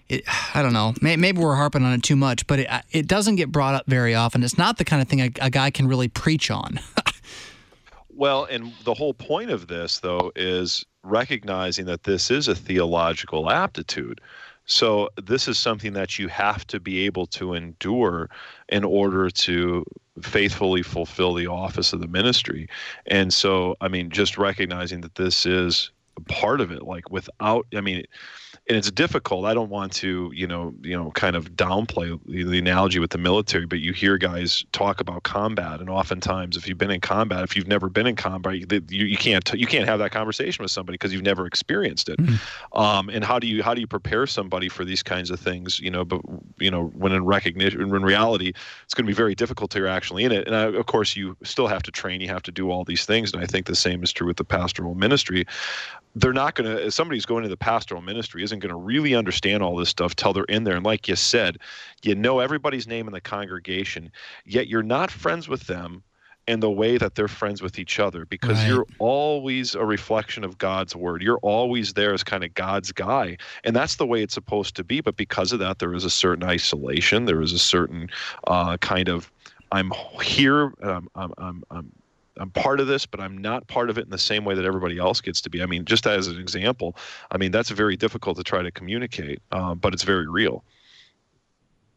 It, 0.09 0.25
I 0.53 0.61
don't 0.61 0.73
know. 0.73 0.93
Maybe 1.01 1.39
we're 1.39 1.55
harping 1.55 1.85
on 1.85 1.93
it 1.93 2.03
too 2.03 2.17
much, 2.17 2.45
but 2.45 2.59
it, 2.59 2.67
it 2.91 3.07
doesn't 3.07 3.37
get 3.37 3.53
brought 3.53 3.73
up 3.73 3.85
very 3.87 4.13
often. 4.13 4.43
It's 4.43 4.57
not 4.57 4.77
the 4.77 4.83
kind 4.83 5.01
of 5.01 5.07
thing 5.07 5.21
a, 5.21 5.31
a 5.39 5.49
guy 5.49 5.71
can 5.71 5.87
really 5.87 6.09
preach 6.09 6.51
on. 6.51 6.81
Well, 8.15 8.45
and 8.45 8.73
the 8.83 8.93
whole 8.93 9.13
point 9.13 9.49
of 9.49 9.67
this, 9.67 9.99
though, 9.99 10.31
is 10.35 10.85
recognizing 11.03 11.85
that 11.85 12.03
this 12.03 12.29
is 12.29 12.47
a 12.47 12.55
theological 12.55 13.49
aptitude. 13.49 14.21
So, 14.65 15.09
this 15.21 15.47
is 15.47 15.57
something 15.57 15.93
that 15.93 16.19
you 16.19 16.27
have 16.29 16.65
to 16.67 16.79
be 16.79 17.05
able 17.05 17.25
to 17.27 17.53
endure 17.53 18.29
in 18.69 18.83
order 18.83 19.29
to 19.29 19.83
faithfully 20.21 20.83
fulfill 20.83 21.33
the 21.33 21.47
office 21.47 21.91
of 21.91 21.99
the 21.99 22.07
ministry. 22.07 22.69
And 23.07 23.33
so, 23.33 23.75
I 23.81 23.87
mean, 23.87 24.09
just 24.09 24.37
recognizing 24.37 25.01
that 25.01 25.15
this 25.15 25.45
is 25.45 25.91
part 26.27 26.61
of 26.61 26.71
it, 26.71 26.83
like 26.83 27.09
without, 27.09 27.65
I 27.75 27.81
mean, 27.81 28.03
and 28.67 28.77
it's 28.77 28.89
difficult. 28.89 29.45
I 29.45 29.53
don't 29.53 29.69
want 29.69 29.91
to, 29.93 30.31
you 30.33 30.47
know, 30.47 30.73
you 30.81 30.97
know, 30.97 31.11
kind 31.11 31.35
of 31.35 31.51
downplay 31.51 32.19
the, 32.25 32.43
the, 32.43 32.59
analogy 32.59 32.99
with 32.99 33.11
the 33.11 33.17
military, 33.17 33.65
but 33.65 33.79
you 33.79 33.91
hear 33.91 34.17
guys 34.17 34.65
talk 34.71 35.01
about 35.01 35.23
combat, 35.23 35.79
and 35.79 35.89
oftentimes, 35.89 36.57
if 36.57 36.67
you've 36.67 36.77
been 36.77 36.91
in 36.91 37.01
combat, 37.01 37.43
if 37.43 37.55
you've 37.55 37.67
never 37.67 37.89
been 37.89 38.07
in 38.07 38.15
combat, 38.15 38.55
you, 38.55 39.05
you 39.05 39.17
can't 39.17 39.53
you 39.53 39.67
can't 39.67 39.87
have 39.87 39.99
that 39.99 40.11
conversation 40.11 40.63
with 40.63 40.71
somebody 40.71 40.95
because 40.95 41.13
you've 41.13 41.23
never 41.23 41.45
experienced 41.45 42.09
it. 42.09 42.17
Mm-hmm. 42.17 42.77
Um, 42.77 43.09
and 43.09 43.23
how 43.23 43.37
do 43.37 43.47
you 43.47 43.61
how 43.61 43.73
do 43.73 43.81
you 43.81 43.87
prepare 43.87 44.25
somebody 44.25 44.69
for 44.69 44.85
these 44.85 45.03
kinds 45.03 45.29
of 45.29 45.39
things? 45.39 45.79
You 45.79 45.91
know, 45.91 46.05
but 46.05 46.21
you 46.57 46.71
know, 46.71 46.85
when 46.95 47.11
in 47.11 47.25
recognition, 47.25 47.81
in 47.81 47.91
reality, 47.91 48.53
it's 48.85 48.93
going 48.93 49.05
to 49.05 49.09
be 49.09 49.13
very 49.13 49.35
difficult 49.35 49.71
to 49.71 49.83
you're 49.83 49.91
actually 49.91 50.23
in 50.23 50.31
it. 50.31 50.47
And 50.47 50.55
I, 50.55 50.63
of 50.63 50.85
course, 50.85 51.15
you 51.15 51.35
still 51.43 51.67
have 51.67 51.83
to 51.83 51.91
train. 51.91 52.21
You 52.21 52.29
have 52.29 52.43
to 52.43 52.51
do 52.51 52.71
all 52.71 52.85
these 52.85 53.05
things, 53.05 53.33
and 53.33 53.43
I 53.43 53.45
think 53.45 53.65
the 53.65 53.75
same 53.75 54.01
is 54.01 54.13
true 54.13 54.27
with 54.27 54.37
the 54.37 54.45
pastoral 54.45 54.95
ministry 54.95 55.45
they're 56.15 56.33
not 56.33 56.55
going 56.55 56.77
to 56.77 56.91
somebody's 56.91 57.25
going 57.25 57.43
to 57.43 57.49
the 57.49 57.57
pastoral 57.57 58.01
ministry 58.01 58.43
isn't 58.43 58.59
going 58.59 58.69
to 58.69 58.75
really 58.75 59.15
understand 59.15 59.63
all 59.63 59.75
this 59.75 59.89
stuff 59.89 60.15
till 60.15 60.33
they're 60.33 60.43
in 60.45 60.63
there 60.63 60.75
and 60.75 60.85
like 60.85 61.07
you 61.07 61.15
said 61.15 61.57
you 62.03 62.15
know 62.15 62.39
everybody's 62.39 62.87
name 62.87 63.07
in 63.07 63.13
the 63.13 63.21
congregation 63.21 64.11
yet 64.45 64.67
you're 64.67 64.83
not 64.83 65.09
friends 65.11 65.47
with 65.47 65.67
them 65.67 66.03
in 66.47 66.59
the 66.59 66.69
way 66.69 66.97
that 66.97 67.15
they're 67.15 67.27
friends 67.27 67.61
with 67.61 67.79
each 67.79 67.99
other 67.99 68.25
because 68.25 68.57
right. 68.57 68.67
you're 68.67 68.85
always 68.99 69.75
a 69.75 69.85
reflection 69.85 70.43
of 70.43 70.57
God's 70.57 70.95
word. 70.95 71.21
You're 71.21 71.37
always 71.37 71.93
there 71.93 72.13
as 72.13 72.23
kind 72.23 72.43
of 72.43 72.53
God's 72.53 72.91
guy. 72.91 73.37
And 73.63 73.75
that's 73.75 73.95
the 73.95 74.05
way 74.05 74.21
it's 74.21 74.33
supposed 74.33 74.75
to 74.75 74.83
be. 74.83 74.99
But 74.99 75.15
because 75.15 75.53
of 75.53 75.59
that, 75.59 75.79
there 75.79 75.93
is 75.93 76.03
a 76.03 76.09
certain 76.09 76.43
isolation. 76.43 77.25
There 77.25 77.41
is 77.41 77.53
a 77.53 77.59
certain 77.59 78.09
uh, 78.47 78.77
kind 78.77 79.07
of, 79.07 79.31
I'm 79.71 79.91
here, 80.21 80.73
I'm, 80.81 81.07
I'm, 81.15 81.63
I'm 81.71 81.91
I'm 82.37 82.49
part 82.49 82.79
of 82.79 82.87
this, 82.87 83.05
but 83.05 83.19
I'm 83.19 83.37
not 83.37 83.67
part 83.67 83.89
of 83.89 83.97
it 83.97 84.05
in 84.05 84.09
the 84.09 84.17
same 84.17 84.43
way 84.43 84.55
that 84.55 84.65
everybody 84.65 84.97
else 84.97 85.21
gets 85.21 85.39
to 85.41 85.49
be. 85.49 85.61
I 85.61 85.65
mean, 85.65 85.85
just 85.85 86.07
as 86.07 86.27
an 86.27 86.39
example, 86.39 86.95
I 87.31 87.37
mean 87.37 87.51
that's 87.51 87.69
very 87.69 87.95
difficult 87.95 88.37
to 88.37 88.43
try 88.43 88.61
to 88.61 88.71
communicate, 88.71 89.41
uh, 89.51 89.75
but 89.75 89.93
it's 89.93 90.03
very 90.03 90.27
real. 90.27 90.63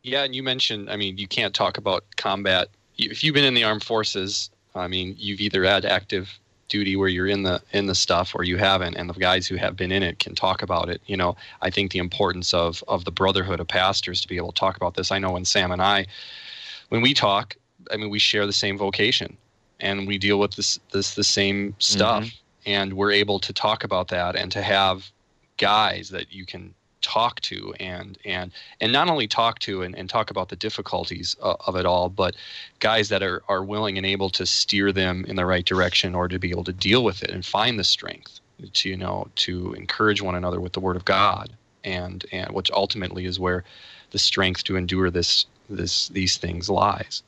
Yeah, 0.03 0.23
and 0.23 0.35
you 0.35 0.43
mentioned, 0.43 0.91
I 0.91 0.97
mean, 0.97 1.19
you 1.19 1.27
can't 1.27 1.55
talk 1.55 1.79
about 1.79 2.05
combat 2.17 2.69
if 2.97 3.25
you've 3.25 3.35
been 3.35 3.45
in 3.45 3.55
the 3.55 3.65
armed 3.65 3.83
forces. 3.85 4.51
I 4.75 4.89
mean, 4.89 5.17
you've 5.19 5.41
either 5.41 5.65
had 5.65 5.85
active 5.85 6.39
duty 6.69 6.97
where 6.97 7.09
you're 7.09 7.27
in 7.27 7.43
the 7.43 7.63
in 7.73 7.87
the 7.87 7.95
stuff 7.95 8.35
or 8.35 8.45
you 8.45 8.57
haven't 8.57 8.97
and 8.97 9.09
the 9.09 9.15
guys 9.15 9.47
who 9.47 9.57
have 9.57 9.77
been 9.77 9.93
in 9.93 10.03
it 10.03 10.19
can 10.19 10.35
talk 10.35 10.63
about 10.63 10.89
it 10.89 11.01
you 11.07 11.17
know 11.17 11.37
i 11.63 11.71
think 11.71 11.93
the 11.93 11.99
importance 11.99 12.53
of 12.53 12.83
of 12.89 13.05
the 13.05 13.13
brotherhood 13.13 13.61
of 13.61 13.69
pastors 13.69 14.21
to 14.21 14.29
be 14.29 14.37
able 14.37 14.51
to 14.51 14.59
talk 14.59 14.77
about 14.77 14.95
this 14.95 15.13
i 15.13 15.19
know 15.19 15.31
when 15.31 15.45
sam 15.45 15.71
and 15.71 15.81
i 15.81 16.05
when 16.89 17.01
we 17.01 17.15
talk 17.15 17.57
i 17.93 17.97
mean 17.97 18.11
we 18.11 18.19
share 18.19 18.47
the 18.47 18.53
same 18.53 18.77
vocation 18.77 19.37
and 19.81 20.07
we 20.07 20.19
deal 20.19 20.39
with 20.39 20.55
this 20.55 20.79
this 20.93 21.15
the 21.15 21.25
same 21.25 21.75
stuff. 21.79 22.25
Mm-hmm. 22.25 22.71
and 22.71 22.93
we're 22.95 23.13
able 23.13 23.39
to 23.41 23.53
talk 23.53 23.85
about 23.85 24.09
that 24.09 24.37
and 24.37 24.51
to 24.53 24.63
have 24.63 25.11
guys 25.57 26.11
that 26.11 26.33
you 26.33 26.45
can 26.45 26.75
talk 27.03 27.41
to 27.41 27.73
and 27.79 28.19
and 28.25 28.51
and 28.81 28.91
not 28.93 29.09
only 29.09 29.29
talk 29.29 29.61
to 29.61 29.83
and, 29.83 29.95
and 29.95 30.11
talk 30.11 30.31
about 30.31 30.49
the 30.49 30.57
difficulties 30.57 31.37
uh, 31.41 31.55
of 31.67 31.77
it 31.77 31.87
all 31.87 32.09
but 32.09 32.35
guys 32.81 33.09
that 33.09 33.23
are, 33.23 33.43
are 33.49 33.63
willing 33.63 33.97
and 33.97 34.05
able 34.07 34.29
to 34.29 34.45
steer 34.45 34.91
them 34.91 35.25
in 35.29 35.37
the 35.37 35.47
right 35.47 35.67
direction 35.67 36.15
or 36.15 36.27
to 36.27 36.39
be 36.39 36.51
able 36.51 36.65
to 36.65 36.73
deal 36.73 37.05
with 37.05 37.23
it 37.23 37.31
and 37.31 37.47
find 37.47 37.79
the 37.79 37.85
strength 37.85 38.41
to 38.73 38.89
you 38.89 38.97
know 38.97 39.29
to 39.37 39.73
encourage 39.75 40.23
one 40.23 40.35
another 40.35 40.61
with 40.61 40.73
the 40.73 40.81
word 40.81 40.97
of 40.97 41.05
god. 41.05 41.53
And 41.85 42.25
and 42.33 42.51
which 42.53 42.71
ultimately 42.73 43.27
is 43.27 43.39
where 43.39 43.63
the 44.11 44.19
strength 44.19 44.65
to 44.65 44.77
endure 44.77 45.11
this 45.11 45.47
this 45.71 46.09
these 46.09 46.37
things 46.37 46.69
lies 46.69 47.23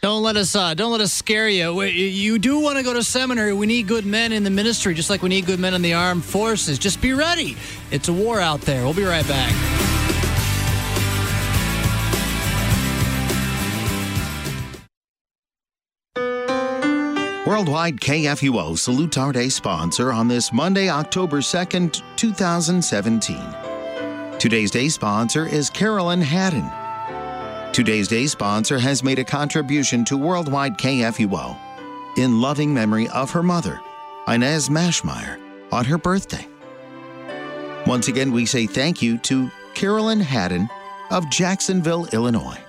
Don't 0.00 0.22
let 0.22 0.36
us 0.36 0.54
uh, 0.54 0.74
don't 0.74 0.92
let 0.92 1.00
us 1.00 1.12
scare 1.12 1.48
you. 1.48 1.82
You 1.82 2.38
do 2.38 2.58
want 2.58 2.76
to 2.76 2.84
go 2.84 2.92
to 2.92 3.02
seminary. 3.02 3.52
We 3.52 3.66
need 3.66 3.88
good 3.88 4.04
men 4.04 4.32
in 4.32 4.44
the 4.44 4.50
ministry, 4.50 4.94
just 4.94 5.08
like 5.08 5.22
we 5.22 5.28
need 5.28 5.46
good 5.46 5.58
men 5.58 5.74
in 5.74 5.82
the 5.82 5.94
armed 5.94 6.24
forces. 6.24 6.78
Just 6.78 7.00
be 7.00 7.12
ready. 7.14 7.56
It's 7.90 8.08
a 8.08 8.12
war 8.12 8.40
out 8.40 8.60
there. 8.62 8.84
We'll 8.84 8.94
be 8.94 9.04
right 9.04 9.26
back. 9.26 9.52
Worldwide 17.46 18.00
KFUO 18.00 18.76
salutes 18.78 19.16
our 19.16 19.30
day 19.30 19.48
sponsor 19.48 20.12
on 20.12 20.28
this 20.28 20.52
Monday, 20.52 20.88
October 20.88 21.38
2nd, 21.38 22.02
2017. 22.16 23.38
Today's 24.38 24.70
day 24.70 24.88
sponsor 24.88 25.46
is 25.46 25.70
Carolyn 25.70 26.20
Haddon. 26.20 26.83
Today's 27.74 28.06
day 28.06 28.28
sponsor 28.28 28.78
has 28.78 29.02
made 29.02 29.18
a 29.18 29.24
contribution 29.24 30.04
to 30.04 30.16
Worldwide 30.16 30.78
KFUO 30.78 31.58
in 32.16 32.40
loving 32.40 32.72
memory 32.72 33.08
of 33.08 33.32
her 33.32 33.42
mother, 33.42 33.80
Inez 34.28 34.68
Mashmeyer, 34.68 35.40
on 35.72 35.84
her 35.84 35.98
birthday. 35.98 36.46
Once 37.84 38.06
again, 38.06 38.30
we 38.30 38.46
say 38.46 38.68
thank 38.68 39.02
you 39.02 39.18
to 39.18 39.50
Carolyn 39.74 40.20
Haddon 40.20 40.68
of 41.10 41.28
Jacksonville, 41.30 42.06
Illinois. 42.12 42.60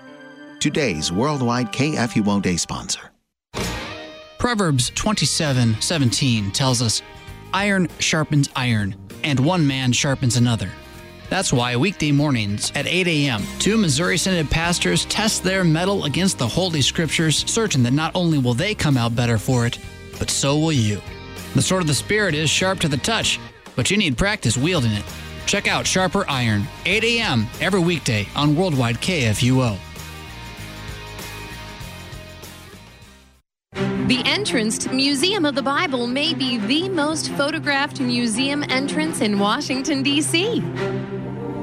Today's 0.60 1.12
Worldwide 1.12 1.72
KFUO 1.72 2.42
Day 2.42 2.58
sponsor. 2.58 3.12
Proverbs 4.40 4.92
27 4.96 5.80
17 5.82 6.50
tells 6.50 6.82
us, 6.82 7.04
Iron 7.54 7.90
sharpens 8.00 8.50
iron, 8.56 8.96
and 9.24 9.40
one 9.40 9.68
man 9.68 9.92
sharpens 9.92 10.36
another. 10.36 10.72
That's 11.30 11.52
why 11.52 11.76
weekday 11.76 12.12
mornings 12.12 12.72
at 12.76 12.86
8 12.86 13.08
a.m., 13.08 13.44
two 13.60 13.78
Missouri 13.78 14.18
Synod 14.18 14.50
pastors 14.50 15.06
test 15.06 15.44
their 15.44 15.64
mettle 15.64 16.06
against 16.06 16.38
the 16.38 16.48
Holy 16.48 16.82
Scriptures, 16.82 17.50
certain 17.52 17.82
that 17.84 17.94
not 17.94 18.16
only 18.16 18.38
will 18.38 18.54
they 18.54 18.76
come 18.76 18.96
out 18.96 19.16
better 19.16 19.38
for 19.38 19.66
it, 19.66 19.80
but 20.20 20.30
so 20.30 20.58
will 20.58 20.72
you. 20.72 21.02
The 21.56 21.62
sword 21.62 21.82
of 21.82 21.88
the 21.88 21.94
Spirit 21.94 22.36
is 22.36 22.50
sharp 22.50 22.80
to 22.82 22.88
the 22.88 22.98
touch, 22.98 23.40
but 23.76 23.90
you 23.90 23.98
need 23.98 24.18
practice 24.18 24.58
wielding 24.58 24.92
it. 24.92 25.04
Check 25.46 25.68
out 25.68 25.88
Sharper 25.88 26.26
Iron, 26.30 26.68
8 26.86 27.04
a.m. 27.04 27.48
every 27.60 27.80
weekday 27.80 28.28
on 28.36 28.56
Worldwide 28.56 28.98
KFUO. 28.98 29.78
The 34.08 34.22
entrance 34.26 34.78
to 34.80 34.94
Museum 34.94 35.46
of 35.46 35.56
the 35.56 35.64
Bible 35.64 36.06
may 36.06 36.36
be 36.36 36.58
the 36.58 36.90
most 36.90 37.32
photographed 37.32 38.00
museum 38.00 38.64
entrance 38.70 39.22
in 39.22 39.40
Washington, 39.40 40.04
D.C. 40.04 40.62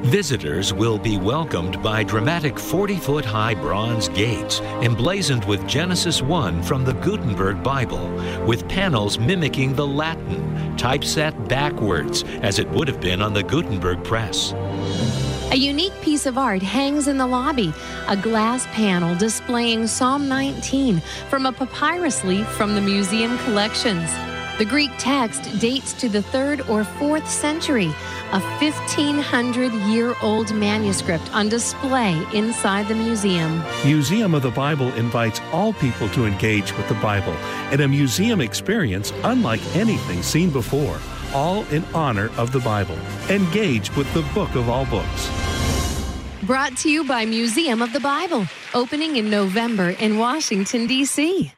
Visitors 0.02 0.74
will 0.74 0.98
be 0.98 1.16
welcomed 1.16 1.80
by 1.80 2.02
dramatic 2.02 2.58
40 2.58 2.96
foot 2.96 3.24
high 3.24 3.54
bronze 3.54 4.08
gates 4.08 4.60
emblazoned 4.82 5.44
with 5.44 5.66
Genesis 5.68 6.20
1 6.20 6.60
from 6.64 6.84
the 6.84 6.94
Gutenberg 6.94 7.62
Bible, 7.62 8.10
with 8.44 8.68
panels 8.68 9.20
mimicking 9.20 9.74
the 9.74 9.86
Latin, 9.86 10.76
typeset 10.76 11.48
backwards 11.48 12.24
as 12.42 12.58
it 12.58 12.68
would 12.70 12.88
have 12.88 13.00
been 13.00 13.22
on 13.22 13.32
the 13.32 13.44
Gutenberg 13.44 14.02
press. 14.02 14.52
A 15.52 15.56
unique 15.56 15.98
piece 16.00 16.26
of 16.26 16.36
art 16.36 16.62
hangs 16.62 17.06
in 17.06 17.16
the 17.16 17.26
lobby, 17.26 17.72
a 18.08 18.16
glass 18.16 18.66
panel 18.72 19.14
displaying 19.14 19.86
Psalm 19.86 20.26
19 20.26 20.98
from 21.30 21.46
a 21.46 21.52
papyrus 21.52 22.24
leaf 22.24 22.48
from 22.48 22.74
the 22.74 22.80
museum 22.80 23.38
collections. 23.38 24.10
The 24.62 24.68
Greek 24.68 24.92
text 24.96 25.58
dates 25.58 25.92
to 25.94 26.08
the 26.08 26.20
3rd 26.20 26.70
or 26.70 26.84
4th 26.84 27.26
century, 27.26 27.86
a 28.30 28.38
1500 28.60 29.72
year 29.90 30.14
old 30.22 30.54
manuscript 30.54 31.34
on 31.34 31.48
display 31.48 32.24
inside 32.32 32.86
the 32.86 32.94
museum. 32.94 33.60
Museum 33.84 34.36
of 34.36 34.42
the 34.42 34.52
Bible 34.52 34.94
invites 34.94 35.40
all 35.52 35.72
people 35.72 36.08
to 36.10 36.26
engage 36.26 36.72
with 36.76 36.86
the 36.86 36.94
Bible 36.94 37.32
in 37.72 37.80
a 37.80 37.88
museum 37.88 38.40
experience 38.40 39.12
unlike 39.24 39.60
anything 39.74 40.22
seen 40.22 40.48
before, 40.48 41.00
all 41.34 41.64
in 41.72 41.84
honor 41.92 42.30
of 42.36 42.52
the 42.52 42.60
Bible. 42.60 42.98
Engage 43.30 43.90
with 43.96 44.06
the 44.14 44.22
book 44.32 44.54
of 44.54 44.68
all 44.68 44.86
books. 44.86 45.28
Brought 46.44 46.76
to 46.76 46.88
you 46.88 47.02
by 47.02 47.24
Museum 47.24 47.82
of 47.82 47.92
the 47.92 47.98
Bible, 47.98 48.46
opening 48.74 49.16
in 49.16 49.28
November 49.28 49.90
in 49.90 50.18
Washington, 50.18 50.86
D.C. 50.86 51.52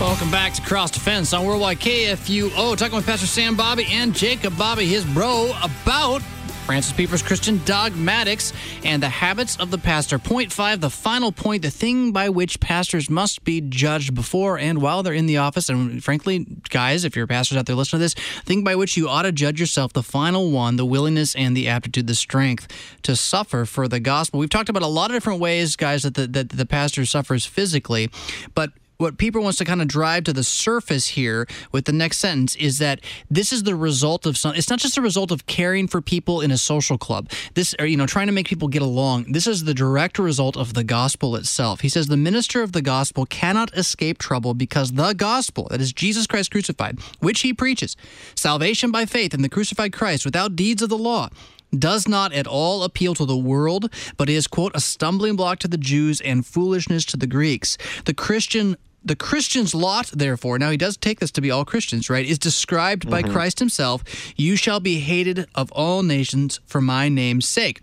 Welcome 0.00 0.30
back 0.30 0.54
to 0.54 0.62
Cross 0.62 0.92
Defense 0.92 1.34
on 1.34 1.44
Worldwide 1.44 1.78
KFUO. 1.78 2.74
Talking 2.74 2.96
with 2.96 3.04
Pastor 3.04 3.26
Sam 3.26 3.54
Bobby 3.54 3.86
and 3.90 4.14
Jacob 4.14 4.56
Bobby, 4.56 4.86
his 4.86 5.04
bro, 5.04 5.52
about 5.62 6.22
Francis 6.64 6.94
Pieper's 6.94 7.22
Christian 7.22 7.60
dogmatics 7.66 8.54
and 8.82 9.02
the 9.02 9.10
habits 9.10 9.58
of 9.58 9.70
the 9.70 9.76
pastor. 9.76 10.18
Point 10.18 10.52
five, 10.52 10.80
the 10.80 10.88
final 10.88 11.32
point, 11.32 11.60
the 11.60 11.70
thing 11.70 12.12
by 12.12 12.30
which 12.30 12.60
pastors 12.60 13.10
must 13.10 13.44
be 13.44 13.60
judged 13.60 14.14
before 14.14 14.58
and 14.58 14.80
while 14.80 15.02
they're 15.02 15.12
in 15.12 15.26
the 15.26 15.36
office. 15.36 15.68
And 15.68 16.02
frankly, 16.02 16.46
guys, 16.70 17.04
if 17.04 17.14
you're 17.14 17.26
pastors 17.26 17.58
out 17.58 17.66
there 17.66 17.76
listening 17.76 17.98
to 17.98 18.04
this, 18.04 18.14
thing 18.44 18.64
by 18.64 18.76
which 18.76 18.96
you 18.96 19.06
ought 19.06 19.22
to 19.22 19.32
judge 19.32 19.60
yourself, 19.60 19.92
the 19.92 20.02
final 20.02 20.50
one, 20.50 20.76
the 20.76 20.86
willingness 20.86 21.36
and 21.36 21.54
the 21.54 21.68
aptitude, 21.68 22.06
the 22.06 22.14
strength 22.14 22.68
to 23.02 23.14
suffer 23.14 23.66
for 23.66 23.86
the 23.86 24.00
gospel. 24.00 24.40
We've 24.40 24.48
talked 24.48 24.70
about 24.70 24.82
a 24.82 24.86
lot 24.86 25.10
of 25.10 25.16
different 25.16 25.40
ways, 25.40 25.76
guys, 25.76 26.04
that 26.04 26.14
the, 26.14 26.26
that 26.28 26.48
the 26.48 26.64
pastor 26.64 27.04
suffers 27.04 27.44
physically, 27.44 28.10
but 28.54 28.72
what 29.00 29.16
Pieper 29.16 29.40
wants 29.40 29.58
to 29.58 29.64
kind 29.64 29.80
of 29.80 29.88
drive 29.88 30.24
to 30.24 30.32
the 30.32 30.44
surface 30.44 31.08
here 31.08 31.46
with 31.72 31.86
the 31.86 31.92
next 31.92 32.18
sentence 32.18 32.54
is 32.56 32.78
that 32.78 33.00
this 33.30 33.52
is 33.52 33.62
the 33.62 33.74
result 33.74 34.26
of 34.26 34.36
some. 34.36 34.54
It's 34.54 34.68
not 34.68 34.78
just 34.78 34.98
a 34.98 35.02
result 35.02 35.30
of 35.30 35.46
caring 35.46 35.88
for 35.88 36.02
people 36.02 36.42
in 36.42 36.50
a 36.50 36.58
social 36.58 36.98
club. 36.98 37.30
This, 37.54 37.74
or 37.78 37.86
you 37.86 37.96
know, 37.96 38.06
trying 38.06 38.26
to 38.26 38.32
make 38.32 38.46
people 38.46 38.68
get 38.68 38.82
along. 38.82 39.32
This 39.32 39.46
is 39.46 39.64
the 39.64 39.74
direct 39.74 40.18
result 40.18 40.56
of 40.56 40.74
the 40.74 40.84
gospel 40.84 41.34
itself. 41.36 41.80
He 41.80 41.88
says 41.88 42.08
the 42.08 42.16
minister 42.16 42.62
of 42.62 42.72
the 42.72 42.82
gospel 42.82 43.24
cannot 43.24 43.74
escape 43.74 44.18
trouble 44.18 44.52
because 44.52 44.92
the 44.92 45.14
gospel, 45.14 45.68
that 45.70 45.80
is 45.80 45.92
Jesus 45.92 46.26
Christ 46.26 46.50
crucified, 46.50 46.98
which 47.20 47.40
he 47.40 47.54
preaches, 47.54 47.96
salvation 48.34 48.90
by 48.90 49.06
faith 49.06 49.32
in 49.32 49.40
the 49.40 49.48
crucified 49.48 49.92
Christ 49.94 50.26
without 50.26 50.56
deeds 50.56 50.82
of 50.82 50.90
the 50.90 50.98
law 50.98 51.30
does 51.76 52.08
not 52.08 52.32
at 52.32 52.46
all 52.46 52.82
appeal 52.82 53.14
to 53.14 53.24
the 53.24 53.36
world, 53.36 53.92
but 54.16 54.28
is, 54.28 54.46
quote, 54.46 54.72
a 54.74 54.80
stumbling 54.80 55.36
block 55.36 55.60
to 55.60 55.68
the 55.68 55.78
Jews 55.78 56.20
and 56.20 56.44
foolishness 56.44 57.04
to 57.06 57.16
the 57.16 57.26
Greeks. 57.26 57.78
The 58.06 58.14
Christian 58.14 58.76
the 59.04 59.16
Christian's 59.16 59.74
lot, 59.74 60.10
therefore, 60.12 60.58
now 60.58 60.70
he 60.70 60.76
does 60.76 60.96
take 60.96 61.20
this 61.20 61.30
to 61.32 61.40
be 61.40 61.50
all 61.50 61.64
Christians, 61.64 62.10
right, 62.10 62.26
is 62.26 62.38
described 62.38 63.08
by 63.08 63.22
Mhm. 63.22 63.32
Christ 63.32 63.58
himself. 63.58 64.04
You 64.36 64.56
shall 64.56 64.80
be 64.80 65.00
hated 65.00 65.46
of 65.54 65.72
all 65.72 66.02
nations 66.02 66.60
for 66.66 66.80
my 66.80 67.08
name's 67.08 67.48
sake. 67.48 67.80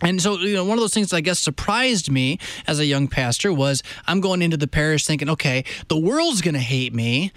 And 0.00 0.22
so, 0.22 0.38
you 0.38 0.54
know, 0.54 0.64
one 0.64 0.78
of 0.78 0.82
those 0.82 0.94
things 0.94 1.10
that 1.10 1.16
I 1.16 1.20
guess 1.20 1.40
surprised 1.40 2.08
me 2.10 2.38
as 2.68 2.78
a 2.78 2.86
young 2.86 3.08
pastor 3.08 3.52
was 3.52 3.82
I'm 4.06 4.20
going 4.20 4.42
into 4.42 4.56
the 4.56 4.68
parish 4.68 5.04
thinking, 5.04 5.28
okay, 5.28 5.64
the 5.88 5.96
world's 5.98 6.40
going 6.40 6.54
to 6.54 6.60
hate 6.60 6.94
me, 6.94 7.32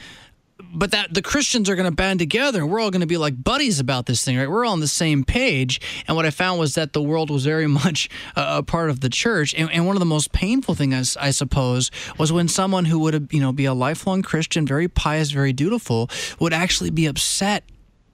but 0.74 0.91
that 0.91 1.14
the 1.14 1.22
Christians 1.22 1.70
are 1.70 1.76
going 1.76 1.89
to 1.89 1.95
band 1.95 2.20
together 2.20 2.62
and 2.62 2.70
we're 2.70 2.80
all 2.80 2.91
going 2.91 3.01
to 3.01 3.07
be 3.07 3.18
like 3.18 3.41
buddies 3.41 3.80
about 3.80 4.05
this 4.05 4.24
thing, 4.24 4.38
right? 4.38 4.49
We're 4.49 4.66
all 4.66 4.74
on 4.74 4.80
the 4.80 4.88
same 4.88 5.24
page. 5.24 5.82
And 6.07 6.16
what 6.16 6.26
I 6.26 6.30
found 6.30 6.59
was 6.59 6.76
that 6.76 6.93
the 6.93 7.01
world 7.01 7.30
was 7.30 7.45
very 7.45 7.68
much 7.82 8.09
a, 8.36 8.57
a 8.57 8.64
part 8.64 8.89
of 8.89 8.99
the 8.99 9.09
church. 9.09 9.53
And, 9.55 9.72
and 9.72 9.86
one 9.86 9.95
of 9.95 9.99
the 9.99 10.05
most 10.05 10.32
painful 10.32 10.76
things, 10.76 11.18
I, 11.18 11.28
I 11.28 11.32
suppose, 11.32 11.91
was 12.18 12.32
when 12.32 12.47
someone 12.47 12.86
who 12.86 12.99
would, 12.99 13.30
you 13.32 13.39
know, 13.39 13.51
be 13.51 13.66
a 13.66 13.74
lifelong 13.74 14.22
Christian, 14.22 14.66
very 14.68 14.88
pious, 14.88 15.32
very 15.32 15.53
dutiful, 15.53 16.09
would 16.39 16.53
actually 16.53 16.89
be 16.89 17.05
upset 17.05 17.64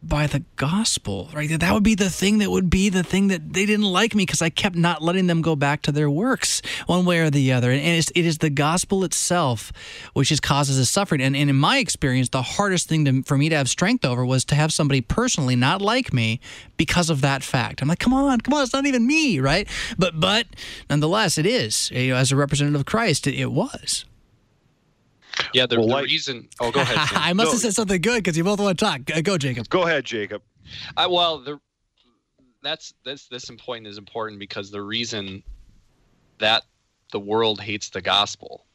by 0.04 0.28
the 0.28 0.44
gospel, 0.56 1.30
right? 1.34 1.60
That 1.60 1.74
would 1.74 1.84
be 1.84 1.96
the 1.96 2.10
thing 2.10 2.38
that 2.38 2.52
would 2.52 2.70
be 2.70 2.90
the 2.90 3.04
thing 3.04 3.28
that 3.28 3.54
they 3.54 3.66
didn't 3.66 3.86
like 3.86 4.14
me 4.14 4.26
because 4.26 4.42
I 4.42 4.50
kept 4.50 4.76
not 4.76 5.02
letting 5.02 5.28
them 5.28 5.42
go 5.42 5.56
back 5.56 5.82
to 5.84 5.92
their 5.92 6.10
works 6.10 6.62
one 6.86 7.04
way 7.04 7.20
or 7.20 7.30
the 7.30 7.52
other. 7.52 7.72
And 7.72 7.82
it's, 7.82 8.12
it 8.12 8.26
is 8.26 8.38
the 8.38 8.50
gospel 8.50 9.04
itself 9.04 9.72
which 10.14 10.32
is 10.32 10.40
causes 10.40 10.78
this 10.78 10.90
suffering. 10.90 11.22
And, 11.22 11.36
and 11.36 11.50
in 11.50 11.56
my 11.56 11.80
experience, 11.80 12.30
the 12.30 12.44
hardest 12.44 12.88
thing 12.88 13.06
to, 13.06 13.24
for 13.24 13.38
me 13.38 13.50
to 13.50 13.56
have 13.56 13.70
strength 13.70 14.06
over 14.06 14.26
was 14.26 14.46
to 14.46 14.56
have 14.56 14.72
somebody 14.72 15.02
personally 15.02 15.56
not 15.56 15.82
like 15.82 16.14
me 16.14 16.40
because 16.78 17.10
of 17.10 17.22
that 17.22 17.44
fact. 17.44 17.82
I'm 17.82 17.88
like, 17.88 18.00
come 18.00 18.14
on, 18.14 18.40
come 18.42 18.54
on, 18.54 18.64
it's 18.64 18.74
not 18.74 18.86
even 18.86 19.06
me, 19.06 19.40
right? 19.40 19.68
But 19.98 20.20
but 20.20 20.48
nonetheless, 20.90 21.38
it 21.38 21.46
is. 21.46 21.90
You 21.92 22.10
know, 22.10 22.18
as 22.18 22.32
a 22.32 22.36
representative 22.36 22.80
of 22.82 22.86
Christ, 22.86 23.28
it, 23.28 23.36
it 23.36 23.52
was. 23.52 24.06
Yeah, 25.54 25.66
the, 25.66 25.78
the 25.78 26.02
reason. 26.04 26.48
Oh, 26.60 26.72
go 26.72 26.82
ahead. 26.82 26.98
I 27.12 27.34
must 27.34 27.52
have 27.52 27.62
said 27.62 27.74
something 27.74 28.02
good 28.02 28.24
because 28.24 28.38
you 28.38 28.44
both 28.44 28.60
want 28.60 28.78
to 28.78 28.86
talk. 28.86 29.06
Go- 29.06 29.22
Go, 29.22 29.38
Jacob. 29.38 29.70
Go 29.70 29.84
ahead, 29.84 30.06
Jacob. 30.06 30.42
I, 30.96 31.08
well, 31.08 31.40
the, 31.40 31.60
that's 32.62 32.94
this 33.06 33.28
this 33.28 33.50
point 33.58 33.88
is 33.88 33.98
important 33.98 34.40
because 34.40 34.72
the 34.72 34.82
reason 34.82 35.44
that 36.40 36.64
the 37.12 37.20
world 37.20 37.62
hates 37.62 37.90
the 37.90 38.02
gospel 38.02 38.66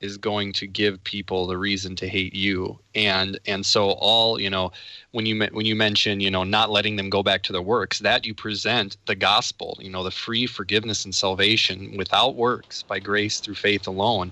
is 0.00 0.16
going 0.16 0.52
to 0.52 0.66
give 0.66 1.02
people 1.04 1.46
the 1.46 1.58
reason 1.58 1.96
to 1.96 2.08
hate 2.08 2.34
you 2.34 2.78
and 2.94 3.38
and 3.46 3.64
so 3.66 3.90
all 3.90 4.40
you 4.40 4.48
know 4.48 4.70
when 5.10 5.26
you 5.26 5.36
when 5.52 5.66
you 5.66 5.74
mention 5.74 6.20
you 6.20 6.30
know 6.30 6.44
not 6.44 6.70
letting 6.70 6.96
them 6.96 7.10
go 7.10 7.22
back 7.22 7.42
to 7.42 7.52
their 7.52 7.62
works 7.62 7.98
that 7.98 8.24
you 8.24 8.34
present 8.34 8.96
the 9.06 9.14
gospel 9.14 9.76
you 9.80 9.90
know 9.90 10.04
the 10.04 10.10
free 10.10 10.46
forgiveness 10.46 11.04
and 11.04 11.14
salvation 11.14 11.96
without 11.96 12.36
works 12.36 12.82
by 12.84 12.98
grace 12.98 13.40
through 13.40 13.54
faith 13.54 13.86
alone 13.86 14.30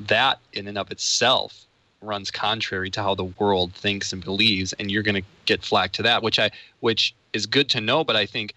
that 0.00 0.38
in 0.52 0.66
and 0.66 0.78
of 0.78 0.90
itself 0.90 1.66
runs 2.00 2.30
contrary 2.30 2.90
to 2.90 3.02
how 3.02 3.14
the 3.14 3.24
world 3.24 3.72
thinks 3.72 4.12
and 4.12 4.22
believes 4.22 4.72
and 4.74 4.90
you're 4.90 5.02
going 5.02 5.14
to 5.14 5.28
get 5.46 5.62
flack 5.62 5.92
to 5.92 6.02
that 6.02 6.22
which 6.22 6.38
i 6.38 6.50
which 6.80 7.14
is 7.32 7.46
good 7.46 7.68
to 7.70 7.80
know 7.80 8.04
but 8.04 8.14
i 8.14 8.26
think 8.26 8.52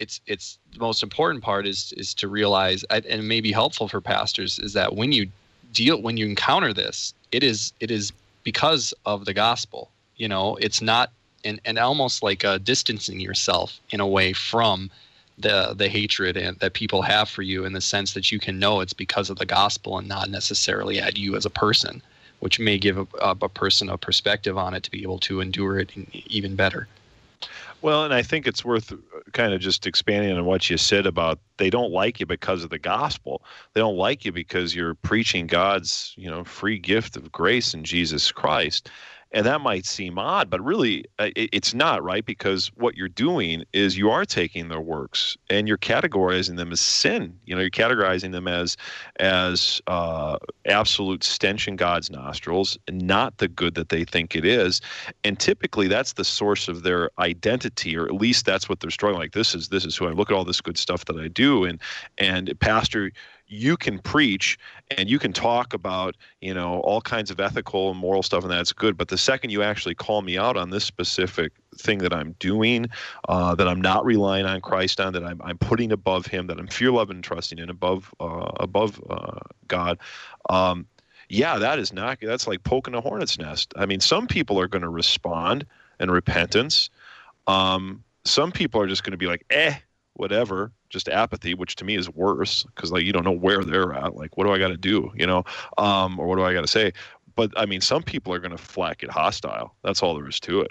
it's 0.00 0.20
it's 0.26 0.58
the 0.72 0.80
most 0.80 1.02
important 1.02 1.42
part 1.42 1.66
is 1.66 1.92
is 1.96 2.14
to 2.14 2.26
realize 2.26 2.82
and 2.90 3.04
it 3.06 3.22
may 3.22 3.40
be 3.40 3.52
helpful 3.52 3.86
for 3.86 4.00
pastors 4.00 4.58
is 4.58 4.72
that 4.72 4.96
when 4.96 5.12
you 5.12 5.28
deal 5.72 6.02
when 6.02 6.16
you 6.16 6.26
encounter 6.26 6.72
this 6.72 7.14
it 7.30 7.44
is 7.44 7.72
it 7.78 7.90
is 7.90 8.12
because 8.42 8.92
of 9.06 9.24
the 9.24 9.34
gospel 9.34 9.90
you 10.18 10.28
know? 10.28 10.56
It's 10.56 10.82
not 10.82 11.10
and 11.44 11.60
and 11.64 11.78
almost 11.78 12.22
like 12.22 12.44
distancing 12.64 13.20
yourself 13.20 13.80
in 13.90 14.00
a 14.00 14.06
way 14.06 14.34
from 14.34 14.90
the 15.38 15.74
the 15.76 15.88
hatred 15.88 16.36
and, 16.36 16.58
that 16.58 16.74
people 16.74 17.02
have 17.02 17.28
for 17.28 17.42
you 17.42 17.64
in 17.64 17.72
the 17.72 17.80
sense 17.80 18.14
that 18.14 18.32
you 18.32 18.38
can 18.38 18.58
know 18.58 18.80
it's 18.80 18.92
because 18.92 19.30
of 19.30 19.38
the 19.38 19.46
gospel 19.46 19.98
and 19.98 20.08
not 20.08 20.30
necessarily 20.30 20.98
at 20.98 21.16
you 21.16 21.36
as 21.36 21.46
a 21.46 21.50
person 21.50 22.02
which 22.40 22.60
may 22.60 22.78
give 22.78 22.98
a, 22.98 23.06
a 23.20 23.48
person 23.48 23.88
a 23.88 23.98
perspective 23.98 24.56
on 24.56 24.74
it 24.74 24.82
to 24.82 24.90
be 24.90 25.02
able 25.02 25.18
to 25.18 25.40
endure 25.40 25.78
it 25.78 25.90
even 26.28 26.54
better 26.54 26.88
well, 27.80 28.04
and 28.04 28.12
I 28.12 28.22
think 28.22 28.48
it's 28.48 28.64
worth 28.64 28.92
kind 29.32 29.54
of 29.54 29.60
just 29.60 29.86
expanding 29.86 30.36
on 30.36 30.44
what 30.44 30.68
you 30.68 30.76
said 30.76 31.06
about 31.06 31.38
they 31.58 31.70
don't 31.70 31.92
like 31.92 32.18
you 32.18 32.26
because 32.26 32.64
of 32.64 32.70
the 32.70 32.78
gospel. 32.78 33.42
They 33.72 33.80
don't 33.80 33.96
like 33.96 34.24
you 34.24 34.32
because 34.32 34.74
you're 34.74 34.94
preaching 34.94 35.46
God's, 35.46 36.12
you 36.16 36.28
know, 36.28 36.42
free 36.42 36.78
gift 36.78 37.16
of 37.16 37.30
grace 37.30 37.74
in 37.74 37.84
Jesus 37.84 38.32
Christ 38.32 38.90
and 39.32 39.44
that 39.46 39.60
might 39.60 39.86
seem 39.86 40.18
odd 40.18 40.48
but 40.50 40.62
really 40.64 41.04
uh, 41.18 41.30
it's 41.36 41.74
not 41.74 42.02
right? 42.02 42.24
Because 42.24 42.68
what 42.74 42.96
you're 42.96 43.08
doing 43.08 43.64
is 43.72 43.96
you 43.96 44.10
are 44.10 44.24
taking 44.24 44.68
their 44.68 44.80
works 44.80 45.36
and 45.50 45.68
you're 45.68 45.78
categorizing 45.78 46.56
them 46.56 46.72
as 46.72 46.80
sin. 46.80 47.38
You 47.44 47.54
know 47.54 47.60
you're 47.60 47.70
categorizing 47.70 48.32
them 48.32 48.48
as 48.48 48.76
as 49.18 49.80
uh, 49.86 50.38
absolute 50.66 51.24
stench 51.24 51.68
in 51.68 51.76
god's 51.76 52.10
nostrils 52.10 52.78
not 52.90 53.38
the 53.38 53.48
good 53.48 53.74
that 53.74 53.88
they 53.88 54.04
think 54.04 54.34
it 54.34 54.44
is. 54.44 54.80
And 55.24 55.38
typically 55.38 55.88
that's 55.88 56.14
the 56.14 56.24
source 56.24 56.68
of 56.68 56.82
their 56.82 57.10
identity 57.18 57.96
or 57.96 58.04
at 58.04 58.14
least 58.14 58.46
that's 58.46 58.68
what 58.68 58.80
they're 58.80 58.90
struggling 58.90 59.20
like 59.20 59.32
this 59.32 59.54
is 59.54 59.68
this 59.68 59.84
is 59.84 59.96
who 59.96 60.06
i 60.06 60.10
look 60.10 60.30
at 60.30 60.34
all 60.34 60.44
this 60.44 60.60
good 60.60 60.78
stuff 60.78 61.04
that 61.06 61.16
i 61.16 61.28
do. 61.28 61.64
And 61.64 61.80
and 62.18 62.52
pastor 62.60 63.12
you 63.48 63.76
can 63.76 63.98
preach 63.98 64.58
and 64.96 65.08
you 65.08 65.18
can 65.18 65.32
talk 65.32 65.72
about 65.74 66.16
you 66.40 66.52
know 66.54 66.80
all 66.80 67.00
kinds 67.00 67.30
of 67.30 67.40
ethical 67.40 67.90
and 67.90 67.98
moral 67.98 68.22
stuff 68.22 68.42
and 68.42 68.52
that's 68.52 68.72
good. 68.72 68.96
But 68.96 69.08
the 69.08 69.18
second 69.18 69.50
you 69.50 69.62
actually 69.62 69.94
call 69.94 70.22
me 70.22 70.38
out 70.38 70.56
on 70.56 70.70
this 70.70 70.84
specific 70.84 71.52
thing 71.78 71.98
that 71.98 72.12
i'm 72.12 72.34
doing 72.38 72.86
uh, 73.28 73.54
that 73.54 73.68
i'm 73.68 73.80
not 73.80 74.04
relying 74.04 74.46
on 74.46 74.60
christ 74.60 75.00
on 75.00 75.12
that 75.12 75.24
i'm, 75.24 75.40
I'm 75.42 75.58
putting 75.58 75.92
above 75.92 76.26
him 76.26 76.48
that 76.48 76.58
i'm 76.58 76.66
fear 76.66 76.90
love 76.90 77.10
and 77.10 77.22
trusting 77.22 77.58
in 77.58 77.70
above 77.70 78.12
uh, 78.20 78.50
above 78.58 79.00
uh, 79.08 79.38
god 79.68 79.98
um, 80.50 80.86
yeah 81.28 81.58
that 81.58 81.78
is 81.78 81.92
not 81.92 82.18
that's 82.20 82.46
like 82.46 82.62
poking 82.64 82.94
a 82.94 83.00
hornet's 83.00 83.38
nest. 83.38 83.72
I 83.76 83.86
mean 83.86 84.00
some 84.00 84.26
people 84.26 84.58
are 84.60 84.68
going 84.68 84.82
to 84.82 84.88
respond 84.88 85.66
in 86.00 86.10
repentance. 86.10 86.90
Um, 87.46 88.04
some 88.24 88.52
people 88.52 88.80
are 88.80 88.86
just 88.86 89.04
going 89.04 89.12
to 89.12 89.18
be 89.18 89.26
like 89.26 89.44
eh 89.50 89.76
whatever 90.14 90.72
just 90.90 91.08
apathy 91.08 91.54
which 91.54 91.76
to 91.76 91.84
me 91.84 91.94
is 91.96 92.08
worse 92.10 92.64
because 92.74 92.92
like 92.92 93.04
you 93.04 93.12
don't 93.12 93.24
know 93.24 93.32
where 93.32 93.64
they're 93.64 93.92
at 93.92 94.14
like 94.14 94.36
what 94.36 94.44
do 94.44 94.52
i 94.52 94.58
got 94.58 94.68
to 94.68 94.76
do 94.76 95.10
you 95.14 95.26
know 95.26 95.44
um, 95.76 96.18
or 96.18 96.26
what 96.26 96.36
do 96.36 96.42
i 96.42 96.52
got 96.52 96.62
to 96.62 96.66
say? 96.66 96.92
But 97.34 97.52
i 97.56 97.66
mean 97.66 97.80
some 97.80 98.02
people 98.02 98.32
are 98.32 98.40
going 98.40 98.56
to 98.56 98.58
flack 98.58 99.02
it 99.02 99.10
hostile. 99.10 99.74
That's 99.82 100.02
all 100.02 100.14
there 100.14 100.28
is 100.28 100.40
to 100.40 100.60
it 100.60 100.70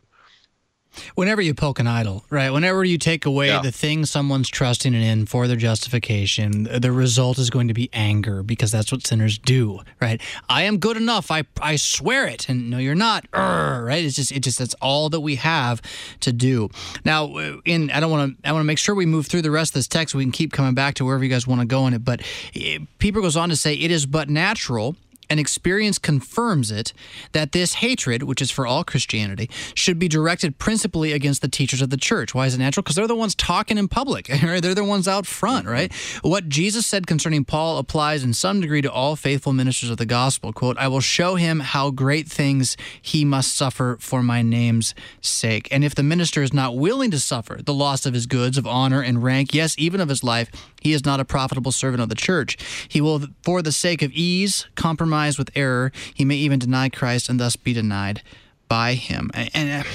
Whenever 1.16 1.42
you 1.42 1.54
poke 1.54 1.80
an 1.80 1.88
idol, 1.88 2.24
right? 2.30 2.50
Whenever 2.50 2.84
you 2.84 2.98
take 2.98 3.26
away 3.26 3.48
yeah. 3.48 3.62
the 3.62 3.72
thing 3.72 4.06
someone's 4.06 4.50
trusting 4.50 4.94
in 4.94 5.26
for 5.26 5.48
their 5.48 5.58
justification, 5.58 6.64
the 6.64 6.92
result 6.92 7.38
is 7.38 7.50
going 7.50 7.68
to 7.68 7.74
be 7.74 7.90
anger 7.94 8.44
because 8.44 8.72
that's 8.72 8.92
what 8.92 9.06
sinners 9.06 9.38
do, 9.38 9.82
right? 10.02 10.22
I 10.50 10.64
am 10.64 10.78
good 10.78 10.98
enough. 10.98 11.32
I 11.32 11.44
I 11.62 11.76
swear 11.76 12.26
it, 12.26 12.50
and 12.50 12.70
no, 12.70 12.78
you're 12.78 12.96
not. 12.96 13.30
Urgh, 13.32 13.86
right? 13.86 14.04
It's 14.04 14.16
just 14.16 14.32
it 14.32 14.42
just 14.42 14.60
that's 14.60 14.76
all 14.76 15.10
that 15.10 15.22
we 15.22 15.36
have 15.36 15.82
to 16.22 16.34
do. 16.34 16.70
Now, 17.06 17.38
in 17.66 17.92
I 17.92 18.00
don't 18.00 18.12
want 18.12 18.42
to 18.42 18.48
I 18.50 18.52
want 18.52 18.62
to 18.62 18.68
make 18.68 18.78
sure 18.78 18.96
we 18.96 19.06
move 19.06 19.28
through 19.28 19.42
the 19.42 19.52
rest 19.52 19.72
of 19.72 19.76
this 19.76 19.88
text. 19.88 20.12
So 20.12 20.18
we 20.18 20.24
can 20.24 20.32
keep 20.32 20.54
coming 20.54 20.74
back 20.74 20.96
to 20.96 21.06
wherever 21.06 21.24
you 21.24 21.30
guys 21.30 21.48
want 21.48 21.62
to 21.62 21.68
go 21.68 21.88
in 21.88 21.94
it. 21.94 22.04
But 22.04 22.22
eh, 22.56 22.80
Pieper 23.00 23.22
goes 23.22 23.36
on 23.36 23.50
to 23.50 23.56
say, 23.56 23.74
"It 23.74 23.92
is 23.92 24.06
but 24.06 24.30
natural." 24.30 24.96
And 25.30 25.40
experience 25.40 25.98
confirms 25.98 26.72
it 26.72 26.94
that 27.32 27.52
this 27.52 27.76
hatred, 27.76 28.24
which 28.24 28.42
is 28.42 28.52
for 28.52 28.66
all 28.66 28.84
Christianity, 28.84 29.50
should 29.74 30.00
be 30.00 30.08
directed 30.08 30.58
principally 30.58 31.12
against 31.12 31.42
the 31.42 31.48
teachers 31.48 31.82
of 31.82 31.90
the 31.90 31.98
church. 31.98 32.34
Why 32.34 32.46
is 32.46 32.56
it 32.56 32.60
natural? 32.60 32.84
Because 32.84 32.96
they're 32.96 33.08
the 33.08 33.16
ones 33.16 33.36
talking 33.36 33.78
in 33.78 33.88
public, 33.88 34.30
right? 34.44 34.62
They're 34.62 34.76
the 34.76 34.84
ones 34.84 35.08
out 35.08 35.26
front, 35.26 35.66
mm-hmm. 35.66 35.74
right? 35.74 35.94
What 36.22 36.50
Jesus 36.50 36.86
said 36.86 37.08
concerning 37.08 37.46
Paul 37.46 37.78
applies 37.78 38.24
in 38.24 38.34
some 38.34 38.62
degree 38.62 38.82
to 38.82 38.92
all 38.92 39.16
faithful 39.16 39.54
ministers 39.54 39.90
of 39.90 39.98
the 39.98 40.06
gospel. 40.06 40.54
Quote, 40.54 40.78
I 40.78 40.88
will 40.88 41.02
show 41.02 41.36
him 41.36 41.60
how 41.60 41.92
great 41.92 42.28
things 42.28 42.78
he 43.02 43.26
must 43.26 43.56
suffer 43.56 43.98
for 44.00 44.24
my 44.24 44.42
name's 44.42 44.94
sake. 45.22 45.68
And 45.72 45.84
if 45.84 45.96
the 45.96 46.04
minister 46.04 46.42
is 46.42 46.54
not 46.54 46.78
willing 46.78 47.12
to 47.12 47.20
suffer 47.20 47.60
the 47.64 47.74
loss 47.74 48.06
of 48.06 48.14
his 48.14 48.26
goods, 48.26 48.58
of 48.58 48.68
honor 48.68 49.02
and 49.02 49.24
rank, 49.24 49.54
yes, 49.54 49.76
even 49.78 50.02
of 50.02 50.10
his 50.10 50.24
life, 50.24 50.50
he 50.82 50.94
is 50.94 51.06
not 51.06 51.20
a 51.20 51.26
profitable 51.26 51.72
servant 51.72 52.02
of 52.02 52.10
the 52.10 52.16
church. 52.16 52.58
He 52.88 53.02
will, 53.02 53.28
for 53.44 53.62
the 53.62 53.72
sake 53.72 54.02
of 54.02 54.12
ease, 54.12 54.68
compromise 54.76 55.38
with 55.38 55.50
error. 55.56 55.92
He 56.14 56.26
may 56.26 56.36
even 56.36 56.60
deny 56.60 56.90
Christ 56.90 57.30
and 57.30 57.40
thus 57.40 57.56
be 57.56 57.74
denied 57.74 58.22
by 58.68 58.94
him. 58.94 59.32
And, 59.34 59.50
and 59.54 59.86
uh, 59.86 59.90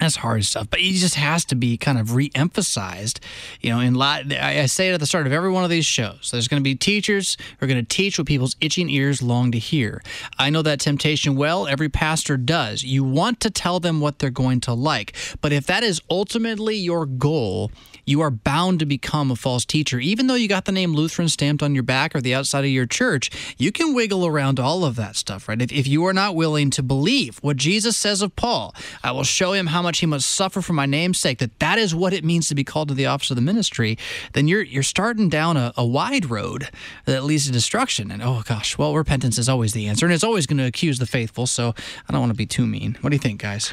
that's 0.00 0.16
hard 0.16 0.42
stuff, 0.46 0.68
but 0.70 0.80
it 0.80 0.92
just 0.92 1.16
has 1.16 1.44
to 1.46 1.54
be 1.54 1.76
kind 1.76 1.98
of 1.98 2.14
re-emphasized. 2.14 3.20
You 3.60 3.70
know, 3.70 3.80
in 3.80 3.94
lot, 3.94 4.32
I 4.32 4.64
say 4.64 4.88
it 4.88 4.94
at 4.94 5.00
the 5.00 5.06
start 5.06 5.26
of 5.26 5.32
every 5.32 5.50
one 5.50 5.62
of 5.62 5.68
these 5.68 5.84
shows. 5.84 6.30
There's 6.32 6.48
going 6.48 6.60
to 6.60 6.64
be 6.64 6.74
teachers 6.74 7.36
who 7.58 7.66
are 7.66 7.68
going 7.68 7.84
to 7.84 7.96
teach 7.96 8.18
what 8.18 8.26
people's 8.26 8.56
itching 8.62 8.88
ears 8.88 9.20
long 9.20 9.52
to 9.52 9.58
hear. 9.58 10.02
I 10.38 10.48
know 10.48 10.62
that 10.62 10.80
temptation 10.80 11.36
well. 11.36 11.66
Every 11.66 11.90
pastor 11.90 12.38
does. 12.38 12.82
You 12.82 13.04
want 13.04 13.40
to 13.40 13.50
tell 13.50 13.78
them 13.78 14.00
what 14.00 14.20
they're 14.20 14.30
going 14.30 14.60
to 14.62 14.72
like, 14.72 15.14
but 15.42 15.52
if 15.52 15.66
that 15.66 15.82
is 15.82 16.00
ultimately 16.08 16.76
your 16.76 17.04
goal, 17.04 17.70
you 18.04 18.20
are 18.20 18.30
bound 18.30 18.78
to 18.80 18.86
become 18.86 19.30
a 19.30 19.36
false 19.36 19.64
teacher. 19.64 19.98
Even 19.98 20.26
though 20.26 20.34
you 20.34 20.48
got 20.48 20.64
the 20.64 20.72
name 20.72 20.94
Lutheran 20.94 21.28
stamped 21.28 21.62
on 21.62 21.74
your 21.74 21.82
back 21.82 22.14
or 22.14 22.20
the 22.20 22.34
outside 22.34 22.64
of 22.64 22.70
your 22.70 22.86
church, 22.86 23.30
you 23.58 23.72
can 23.72 23.94
wiggle 23.94 24.26
around 24.26 24.58
all 24.58 24.84
of 24.84 24.96
that 24.96 25.16
stuff, 25.16 25.48
right? 25.48 25.60
If, 25.60 25.72
if 25.72 25.86
you 25.86 26.04
are 26.06 26.12
not 26.12 26.34
willing 26.34 26.70
to 26.70 26.82
believe 26.82 27.38
what 27.38 27.56
Jesus 27.56 27.96
says 27.96 28.22
of 28.22 28.34
Paul, 28.36 28.74
I 29.02 29.12
will 29.12 29.24
show 29.24 29.52
him 29.52 29.68
how 29.68 29.82
much 29.82 30.00
he 30.00 30.06
must 30.06 30.28
suffer 30.28 30.60
for 30.60 30.72
my 30.72 30.86
name's 30.86 31.18
sake, 31.18 31.38
that 31.38 31.58
that 31.58 31.78
is 31.78 31.94
what 31.94 32.12
it 32.12 32.24
means 32.24 32.48
to 32.48 32.54
be 32.54 32.64
called 32.64 32.88
to 32.88 32.94
the 32.94 33.06
office 33.06 33.30
of 33.30 33.36
the 33.36 33.42
ministry, 33.42 33.98
then 34.32 34.48
you're 34.48 34.62
you're 34.62 34.82
starting 34.82 35.28
down 35.28 35.56
a, 35.56 35.72
a 35.76 35.84
wide 35.84 36.30
road 36.30 36.68
that 37.04 37.24
leads 37.24 37.46
to 37.46 37.52
destruction. 37.52 38.10
And 38.10 38.22
oh 38.22 38.42
gosh, 38.46 38.78
well, 38.78 38.94
repentance 38.94 39.38
is 39.38 39.48
always 39.48 39.72
the 39.72 39.86
answer, 39.88 40.06
and 40.06 40.14
it's 40.14 40.24
always 40.24 40.46
going 40.46 40.58
to 40.58 40.66
accuse 40.66 40.98
the 40.98 41.06
faithful. 41.06 41.46
So 41.46 41.74
I 42.08 42.12
don't 42.12 42.20
want 42.20 42.32
to 42.32 42.36
be 42.36 42.46
too 42.46 42.66
mean. 42.66 42.98
What 43.00 43.10
do 43.10 43.14
you 43.16 43.20
think, 43.20 43.40
guys? 43.40 43.72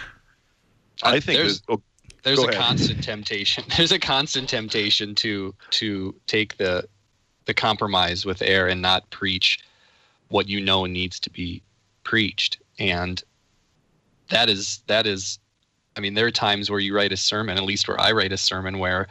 I 1.03 1.19
think 1.19 1.37
there's, 1.37 1.61
oh, 1.69 1.81
there's 2.23 2.43
a 2.43 2.51
constant 2.51 3.03
temptation. 3.03 3.63
There's 3.77 3.91
a 3.91 3.99
constant 3.99 4.49
temptation 4.49 5.15
to 5.15 5.53
to 5.71 6.15
take 6.27 6.57
the 6.57 6.87
the 7.45 7.53
compromise 7.53 8.25
with 8.25 8.41
air 8.41 8.67
and 8.67 8.81
not 8.81 9.09
preach 9.09 9.59
what 10.29 10.49
you 10.49 10.59
know 10.59 10.85
needs 10.85 11.19
to 11.21 11.29
be 11.29 11.61
preached. 12.03 12.57
And 12.79 13.23
that 14.29 14.49
is 14.49 14.81
that 14.87 15.07
is 15.07 15.39
I 15.95 15.99
mean, 15.99 16.13
there 16.13 16.27
are 16.27 16.31
times 16.31 16.69
where 16.69 16.79
you 16.79 16.95
write 16.95 17.11
a 17.11 17.17
sermon, 17.17 17.57
at 17.57 17.63
least 17.63 17.87
where 17.87 17.99
I 17.99 18.11
write 18.11 18.31
a 18.31 18.37
sermon 18.37 18.79
where 18.79 19.07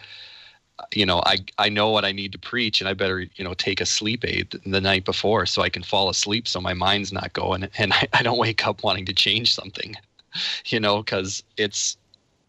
you 0.93 1.07
know, 1.07 1.23
I, 1.25 1.39
I 1.57 1.71
know 1.71 1.89
what 1.89 2.05
I 2.05 2.13
need 2.13 2.33
to 2.33 2.39
preach 2.39 2.83
and 2.83 2.89
I 2.89 2.93
better, 2.93 3.21
you 3.21 3.45
know, 3.45 3.55
take 3.55 3.81
a 3.81 3.87
sleep 3.87 4.25
aid 4.27 4.61
the 4.67 4.81
night 4.81 5.07
before 5.07 5.47
so 5.47 5.63
I 5.63 5.71
can 5.71 5.83
fall 5.83 6.11
asleep 6.11 6.47
so 6.47 6.61
my 6.61 6.75
mind's 6.75 7.15
not 7.15 7.33
going 7.33 7.69
and 7.79 7.95
I, 7.95 8.07
I 8.13 8.23
don't 8.23 8.39
wake 8.39 8.67
up 8.67 8.83
wanting 8.83 9.07
to 9.07 9.15
change 9.15 9.55
something, 9.55 9.97
you 10.67 10.79
know, 10.79 10.99
because 10.99 11.43
it's 11.57 11.97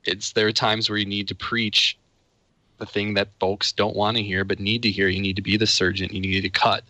it's 0.06 0.34
there 0.34 0.48
are 0.48 0.52
times 0.52 0.90
where 0.90 0.98
you 0.98 1.06
need 1.06 1.28
to 1.28 1.36
preach 1.36 1.98
the 2.78 2.86
thing 2.86 3.14
that 3.16 3.30
folks 3.40 3.72
don't 3.72 3.96
want 3.96 4.18
to 4.18 4.24
hear 4.24 4.44
but 4.44 4.60
need 4.60 4.84
to 4.84 4.92
hear. 4.92 5.08
You 5.08 5.22
need 5.22 5.36
to 5.36 5.42
be 5.42 5.58
the 5.58 5.68
surgeon. 5.68 6.10
You 6.12 6.22
need 6.22 6.42
to 6.42 6.50
cut 6.50 6.84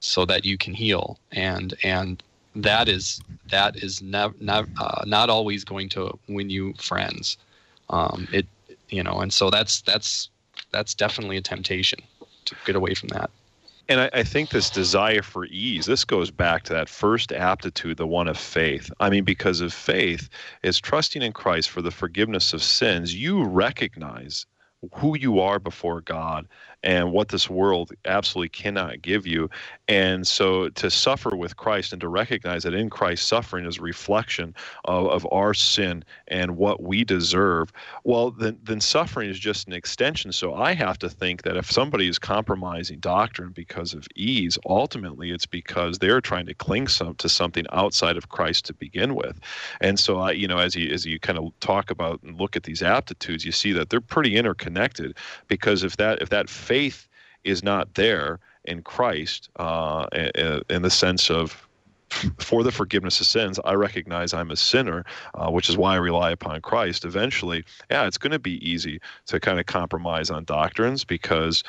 so 0.00 0.24
that 0.26 0.44
you 0.44 0.58
can 0.58 0.74
heal. 0.74 1.18
And 1.32 1.74
and 1.82 2.22
that 2.56 2.88
is 2.88 3.20
that 3.50 3.76
is 3.76 4.02
not 4.02 4.40
not 4.40 4.66
uh, 4.78 5.04
not 5.06 5.30
always 5.30 5.64
going 5.64 5.88
to 5.90 6.18
win 6.28 6.50
you 6.50 6.74
friends. 6.74 7.36
Um, 7.90 8.28
it 8.32 8.46
you 8.88 9.02
know 9.02 9.20
and 9.20 9.32
so 9.32 9.50
that's 9.50 9.82
that's 9.82 10.30
that's 10.70 10.94
definitely 10.94 11.36
a 11.36 11.42
temptation 11.42 12.00
to 12.46 12.54
get 12.64 12.76
away 12.76 12.94
from 12.94 13.08
that 13.10 13.30
and 13.88 14.00
I, 14.00 14.10
I, 14.12 14.22
think 14.22 14.50
this 14.50 14.70
desire 14.70 15.22
for 15.22 15.44
ease, 15.46 15.86
this 15.86 16.04
goes 16.04 16.30
back 16.30 16.64
to 16.64 16.72
that 16.72 16.88
first 16.88 17.32
aptitude, 17.32 17.96
the 17.96 18.06
one 18.06 18.28
of 18.28 18.38
faith. 18.38 18.90
I 19.00 19.10
mean, 19.10 19.24
because 19.24 19.60
of 19.60 19.72
faith 19.72 20.28
is 20.62 20.80
trusting 20.80 21.22
in 21.22 21.32
Christ 21.32 21.70
for 21.70 21.82
the 21.82 21.90
forgiveness 21.90 22.52
of 22.52 22.62
sins. 22.62 23.14
You 23.14 23.44
recognize 23.44 24.46
who 24.92 25.16
you 25.16 25.40
are 25.40 25.58
before 25.58 26.00
God 26.00 26.46
and 26.84 27.10
what 27.12 27.30
this 27.30 27.48
world 27.48 27.90
absolutely 28.04 28.50
cannot 28.50 29.02
give 29.02 29.26
you. 29.26 29.48
And 29.88 30.26
so 30.26 30.68
to 30.68 30.90
suffer 30.90 31.34
with 31.34 31.56
Christ 31.56 31.92
and 31.92 32.00
to 32.02 32.08
recognize 32.08 32.62
that 32.62 32.74
in 32.74 32.90
Christ 32.90 33.26
suffering 33.26 33.66
is 33.66 33.78
a 33.78 33.82
reflection 33.82 34.54
of, 34.84 35.06
of 35.08 35.26
our 35.32 35.54
sin 35.54 36.04
and 36.28 36.56
what 36.56 36.82
we 36.82 37.02
deserve, 37.02 37.72
well, 38.04 38.30
then, 38.30 38.58
then 38.62 38.80
suffering 38.80 39.30
is 39.30 39.38
just 39.38 39.66
an 39.66 39.72
extension. 39.72 40.30
So 40.30 40.54
I 40.54 40.74
have 40.74 40.98
to 40.98 41.08
think 41.08 41.42
that 41.42 41.56
if 41.56 41.70
somebody 41.72 42.06
is 42.06 42.18
compromising 42.18 42.98
doctrine 43.00 43.52
because 43.52 43.94
of 43.94 44.06
ease, 44.14 44.58
ultimately 44.66 45.30
it's 45.30 45.46
because 45.46 45.98
they're 45.98 46.20
trying 46.20 46.46
to 46.46 46.54
cling 46.54 46.88
some, 46.88 47.14
to 47.16 47.28
something 47.30 47.64
outside 47.72 48.18
of 48.18 48.28
Christ 48.28 48.66
to 48.66 48.74
begin 48.74 49.14
with. 49.14 49.40
And 49.80 49.98
so 49.98 50.18
I, 50.18 50.32
you 50.32 50.46
know, 50.46 50.58
as 50.58 50.74
you 50.74 50.92
as 50.92 51.06
you 51.06 51.18
kind 51.18 51.38
of 51.38 51.58
talk 51.60 51.90
about 51.90 52.22
and 52.22 52.38
look 52.38 52.56
at 52.56 52.64
these 52.64 52.82
aptitudes, 52.82 53.44
you 53.44 53.52
see 53.52 53.72
that 53.72 53.88
they're 53.88 54.02
pretty 54.02 54.36
interconnected 54.36 55.16
because 55.48 55.82
if 55.82 55.96
that 55.96 56.20
if 56.20 56.28
that 56.28 56.50
faith 56.50 56.73
is 57.44 57.62
not 57.62 57.94
there 57.94 58.40
in 58.64 58.82
Christ, 58.82 59.50
uh, 59.56 60.06
in 60.70 60.82
the 60.82 60.90
sense 60.90 61.30
of 61.30 61.66
for 62.38 62.62
the 62.62 62.72
forgiveness 62.72 63.20
of 63.20 63.26
sins, 63.26 63.58
I 63.64 63.74
recognize 63.74 64.32
I'm 64.32 64.50
a 64.50 64.56
sinner, 64.56 65.04
uh, 65.34 65.50
which 65.50 65.68
is 65.68 65.76
why 65.76 65.94
I 65.94 65.98
rely 65.98 66.30
upon 66.30 66.60
Christ. 66.60 67.04
Eventually, 67.04 67.64
yeah, 67.90 68.06
it's 68.06 68.18
going 68.18 68.32
to 68.32 68.38
be 68.38 68.66
easy 68.68 69.00
to 69.26 69.40
kind 69.40 69.58
of 69.58 69.66
compromise 69.66 70.30
on 70.30 70.44
doctrines 70.44 71.04
because, 71.04 71.64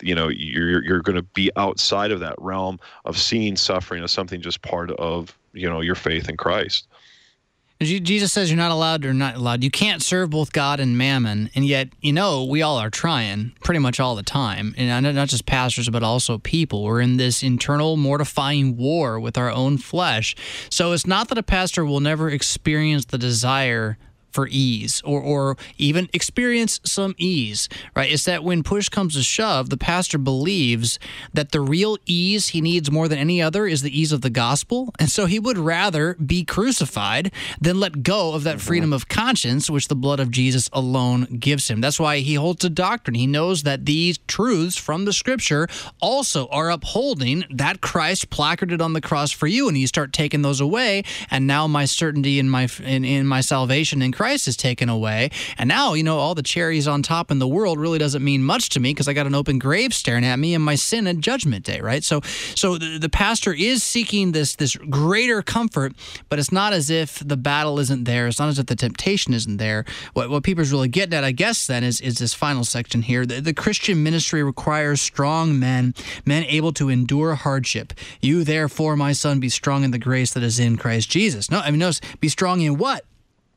you 0.00 0.14
know, 0.14 0.28
you're 0.28 0.82
you're 0.82 1.02
going 1.02 1.16
to 1.16 1.22
be 1.22 1.50
outside 1.56 2.12
of 2.12 2.20
that 2.20 2.34
realm 2.38 2.78
of 3.04 3.18
seeing 3.18 3.56
suffering 3.56 4.02
as 4.02 4.10
something 4.10 4.40
just 4.40 4.62
part 4.62 4.90
of 4.92 5.36
you 5.52 5.68
know 5.68 5.80
your 5.80 5.94
faith 5.94 6.28
in 6.28 6.36
Christ. 6.36 6.86
Jesus 7.80 8.30
says 8.30 8.50
you're 8.50 8.58
not 8.58 8.72
allowed 8.72 9.06
or 9.06 9.14
not 9.14 9.36
allowed. 9.36 9.64
You 9.64 9.70
can't 9.70 10.02
serve 10.02 10.30
both 10.30 10.52
God 10.52 10.80
and 10.80 10.98
mammon, 10.98 11.48
and 11.54 11.64
yet 11.64 11.88
you 12.02 12.12
know 12.12 12.44
we 12.44 12.60
all 12.60 12.76
are 12.76 12.90
trying 12.90 13.52
pretty 13.64 13.78
much 13.78 13.98
all 13.98 14.14
the 14.16 14.22
time, 14.22 14.74
and 14.76 14.92
I 14.92 15.00
know 15.00 15.12
not 15.12 15.28
just 15.28 15.46
pastors 15.46 15.88
but 15.88 16.02
also 16.02 16.36
people. 16.36 16.84
We're 16.84 17.00
in 17.00 17.16
this 17.16 17.42
internal 17.42 17.96
mortifying 17.96 18.76
war 18.76 19.18
with 19.18 19.38
our 19.38 19.50
own 19.50 19.78
flesh. 19.78 20.36
So 20.68 20.92
it's 20.92 21.06
not 21.06 21.28
that 21.28 21.38
a 21.38 21.42
pastor 21.42 21.84
will 21.84 22.00
never 22.00 22.28
experience 22.28 23.06
the 23.06 23.18
desire 23.18 23.96
for 24.30 24.48
ease 24.50 25.02
or, 25.04 25.20
or 25.20 25.56
even 25.78 26.08
experience 26.12 26.80
some 26.84 27.14
ease, 27.18 27.68
right? 27.94 28.10
It's 28.10 28.24
that 28.24 28.44
when 28.44 28.62
push 28.62 28.88
comes 28.88 29.14
to 29.14 29.22
shove, 29.22 29.70
the 29.70 29.76
pastor 29.76 30.18
believes 30.18 30.98
that 31.32 31.52
the 31.52 31.60
real 31.60 31.98
ease 32.06 32.48
he 32.48 32.60
needs 32.60 32.90
more 32.90 33.08
than 33.08 33.18
any 33.18 33.40
other 33.42 33.66
is 33.66 33.82
the 33.82 33.98
ease 33.98 34.12
of 34.12 34.20
the 34.20 34.30
gospel. 34.30 34.92
And 34.98 35.10
so 35.10 35.26
he 35.26 35.38
would 35.38 35.58
rather 35.58 36.14
be 36.14 36.44
crucified 36.44 37.32
than 37.60 37.80
let 37.80 38.02
go 38.02 38.34
of 38.34 38.44
that 38.44 38.56
mm-hmm. 38.56 38.66
freedom 38.66 38.92
of 38.92 39.08
conscience, 39.08 39.70
which 39.70 39.88
the 39.88 39.94
blood 39.96 40.20
of 40.20 40.30
Jesus 40.30 40.68
alone 40.72 41.24
gives 41.38 41.68
him. 41.68 41.80
That's 41.80 42.00
why 42.00 42.18
he 42.18 42.34
holds 42.34 42.60
to 42.60 42.70
doctrine. 42.70 43.14
He 43.14 43.26
knows 43.26 43.62
that 43.62 43.86
these 43.86 44.18
truths 44.26 44.76
from 44.76 45.04
the 45.04 45.12
scripture 45.12 45.68
also 46.00 46.46
are 46.48 46.70
upholding 46.70 47.44
that 47.50 47.80
Christ 47.80 48.30
placarded 48.30 48.80
on 48.80 48.92
the 48.92 49.00
cross 49.00 49.30
for 49.30 49.46
you. 49.46 49.68
And 49.68 49.76
you 49.76 49.86
start 49.86 50.12
taking 50.12 50.42
those 50.42 50.60
away. 50.60 51.02
And 51.30 51.46
now 51.46 51.66
my 51.66 51.84
certainty 51.84 52.38
in 52.38 52.48
my, 52.48 52.68
in, 52.82 53.04
in 53.04 53.26
my 53.26 53.40
salvation 53.40 54.02
in 54.02 54.12
Christ 54.20 54.48
is 54.48 54.54
taken 54.54 54.90
away. 54.90 55.30
And 55.56 55.66
now, 55.66 55.94
you 55.94 56.02
know, 56.02 56.18
all 56.18 56.34
the 56.34 56.42
cherries 56.42 56.86
on 56.86 57.02
top 57.02 57.30
in 57.30 57.38
the 57.38 57.48
world 57.48 57.80
really 57.80 57.98
doesn't 57.98 58.22
mean 58.22 58.42
much 58.42 58.68
to 58.68 58.78
me 58.78 58.90
because 58.90 59.08
I 59.08 59.14
got 59.14 59.26
an 59.26 59.34
open 59.34 59.58
grave 59.58 59.94
staring 59.94 60.26
at 60.26 60.38
me 60.38 60.54
and 60.54 60.62
my 60.62 60.74
sin 60.74 61.06
at 61.06 61.20
judgment 61.20 61.64
day, 61.64 61.80
right? 61.80 62.04
So 62.04 62.20
so 62.54 62.76
the, 62.76 62.98
the 62.98 63.08
pastor 63.08 63.54
is 63.54 63.82
seeking 63.82 64.32
this 64.32 64.56
this 64.56 64.76
greater 64.76 65.40
comfort, 65.40 65.94
but 66.28 66.38
it's 66.38 66.52
not 66.52 66.74
as 66.74 66.90
if 66.90 67.26
the 67.26 67.38
battle 67.38 67.78
isn't 67.78 68.04
there. 68.04 68.26
It's 68.26 68.38
not 68.38 68.50
as 68.50 68.58
if 68.58 68.66
the 68.66 68.76
temptation 68.76 69.32
isn't 69.32 69.56
there. 69.56 69.86
What 70.12 70.28
what 70.28 70.42
people's 70.42 70.70
really 70.70 70.88
getting 70.88 71.14
at, 71.14 71.24
I 71.24 71.32
guess, 71.32 71.66
then 71.66 71.82
is 71.82 72.02
is 72.02 72.18
this 72.18 72.34
final 72.34 72.64
section 72.64 73.00
here. 73.00 73.24
The, 73.24 73.40
the 73.40 73.54
Christian 73.54 74.02
ministry 74.02 74.42
requires 74.42 75.00
strong 75.00 75.58
men, 75.58 75.94
men 76.26 76.44
able 76.44 76.74
to 76.74 76.90
endure 76.90 77.36
hardship. 77.36 77.94
You 78.20 78.44
therefore, 78.44 78.96
my 78.96 79.12
son, 79.12 79.40
be 79.40 79.48
strong 79.48 79.82
in 79.82 79.92
the 79.92 79.98
grace 79.98 80.34
that 80.34 80.42
is 80.42 80.60
in 80.60 80.76
Christ 80.76 81.08
Jesus. 81.08 81.50
No, 81.50 81.60
I 81.60 81.70
mean, 81.70 81.80
notice, 81.80 82.02
be 82.20 82.28
strong 82.28 82.60
in 82.60 82.76
what? 82.76 83.06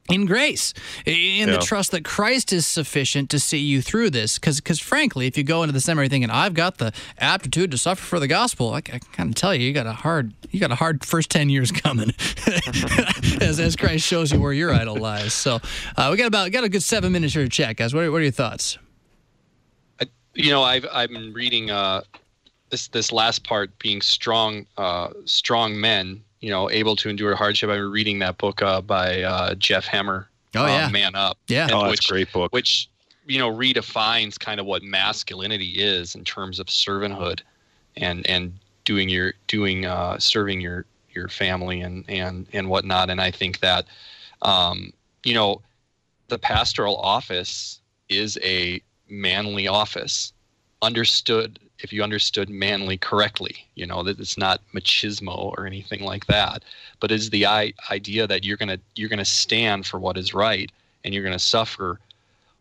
In 0.10 0.26
grace 0.26 0.74
in 1.06 1.48
yeah. 1.48 1.56
the 1.56 1.58
trust 1.60 1.92
that 1.92 2.04
christ 2.04 2.52
is 2.52 2.68
sufficient 2.68 3.30
to 3.30 3.40
see 3.40 3.58
you 3.58 3.82
through 3.82 4.10
this. 4.10 4.38
Because 4.38 4.60
because 4.60 4.80
frankly 4.80 5.28
if 5.28 5.38
you 5.38 5.44
go 5.44 5.64
into 5.64 5.72
the 5.72 5.80
seminary 5.80 6.10
thinking 6.10 6.30
i've 6.30 6.54
got 6.54 6.78
the 6.78 6.92
aptitude 7.18 7.72
to 7.72 7.78
suffer 7.78 8.04
for 8.04 8.20
the 8.20 8.28
gospel 8.28 8.74
i, 8.74 8.78
I 8.78 9.00
kind 9.14 9.30
of 9.30 9.36
tell 9.36 9.56
you 9.56 9.66
you 9.66 9.74
got 9.74 9.88
a 9.88 9.94
hard 9.94 10.34
you 10.52 10.60
got 10.60 10.72
a 10.72 10.76
hard 10.76 11.06
first 11.06 11.30
10 11.32 11.50
years 11.50 11.72
coming 11.72 12.12
as, 13.42 13.60
as 13.60 13.76
christ 13.76 14.06
shows 14.06 14.32
you 14.32 14.42
where 14.42 14.54
your 14.54 14.74
idol 14.74 14.98
lies. 14.98 15.34
So 15.34 15.60
uh, 15.98 16.10
we 16.12 16.18
got 16.18 16.28
about 16.28 16.52
got 16.52 16.64
a 16.64 16.70
good 16.70 16.84
seven 16.84 17.12
minutes 17.12 17.34
here 17.34 17.44
to 17.44 17.50
chat 17.50 17.78
guys. 17.78 17.94
What 17.94 18.04
are, 18.04 18.12
what 18.12 18.18
are 18.18 18.24
your 18.24 18.32
thoughts? 18.32 18.78
I, 20.02 20.06
you 20.34 20.52
know 20.52 20.64
i've 20.64 20.86
i've 20.92 21.10
been 21.10 21.32
reading 21.34 21.72
uh 21.72 22.02
this 22.70 22.88
this 22.90 23.12
last 23.12 23.44
part 23.44 23.78
being 23.80 24.02
strong 24.02 24.66
uh 24.78 25.10
strong 25.26 25.80
men 25.80 26.24
you 26.44 26.50
know, 26.50 26.70
able 26.70 26.98
to 26.98 27.08
endure 27.08 27.36
hardship. 27.36 27.70
I've 27.70 27.78
been 27.78 27.90
reading 27.90 28.20
that 28.20 28.38
book 28.38 28.62
uh, 28.62 28.82
by 28.82 29.22
uh, 29.22 29.56
Jeff 29.56 29.86
Hemmer. 29.88 30.26
Oh 30.56 30.66
yeah, 30.66 30.88
uh, 30.88 30.90
Man 30.90 31.16
Up. 31.16 31.38
Yeah, 31.48 31.70
oh, 31.72 31.88
that's 31.88 32.06
a 32.06 32.12
great 32.12 32.34
book. 32.34 32.52
Which 32.52 32.90
you 33.26 33.40
know 33.40 33.50
redefines 33.50 34.38
kind 34.38 34.60
of 34.60 34.66
what 34.66 34.84
masculinity 34.84 35.70
is 35.82 36.16
in 36.16 36.26
terms 36.26 36.60
of 36.60 36.68
servanthood, 36.68 37.40
and 37.96 38.28
and 38.28 38.54
doing 38.84 39.08
your 39.08 39.34
doing 39.48 39.86
uh, 39.86 40.20
serving 40.20 40.60
your 40.60 40.86
your 41.14 41.30
family 41.30 41.80
and 41.80 42.04
and 42.10 42.46
and 42.52 42.68
whatnot. 42.68 43.10
And 43.10 43.22
I 43.22 43.32
think 43.32 43.62
that 43.62 43.86
um, 44.42 44.92
you 45.24 45.34
know 45.34 45.62
the 46.28 46.38
pastoral 46.38 46.98
office 46.98 47.80
is 48.10 48.38
a 48.44 48.82
manly 49.08 49.70
office, 49.70 50.34
understood 50.82 51.58
if 51.84 51.94
you 51.94 52.02
understood 52.02 52.50
manly 52.50 52.98
correctly 52.98 53.68
you 53.76 53.86
know 53.86 54.04
that 54.04 54.20
it's 54.20 54.38
not 54.38 54.62
machismo 54.74 55.56
or 55.58 55.68
anything 55.68 56.04
like 56.04 56.26
that 56.28 56.64
but 57.00 57.12
is 57.12 57.30
the 57.30 57.46
I- 57.46 57.74
idea 57.92 58.26
that 58.28 58.44
you're 58.44 58.58
to 58.58 58.80
you're 58.96 59.10
to 59.20 59.26
stand 59.26 59.86
for 59.86 60.00
what 60.00 60.18
is 60.18 60.34
right 60.34 60.72
and 61.04 61.14
you're 61.14 61.24
going 61.24 61.34
to 61.34 61.40
suffer 61.40 62.00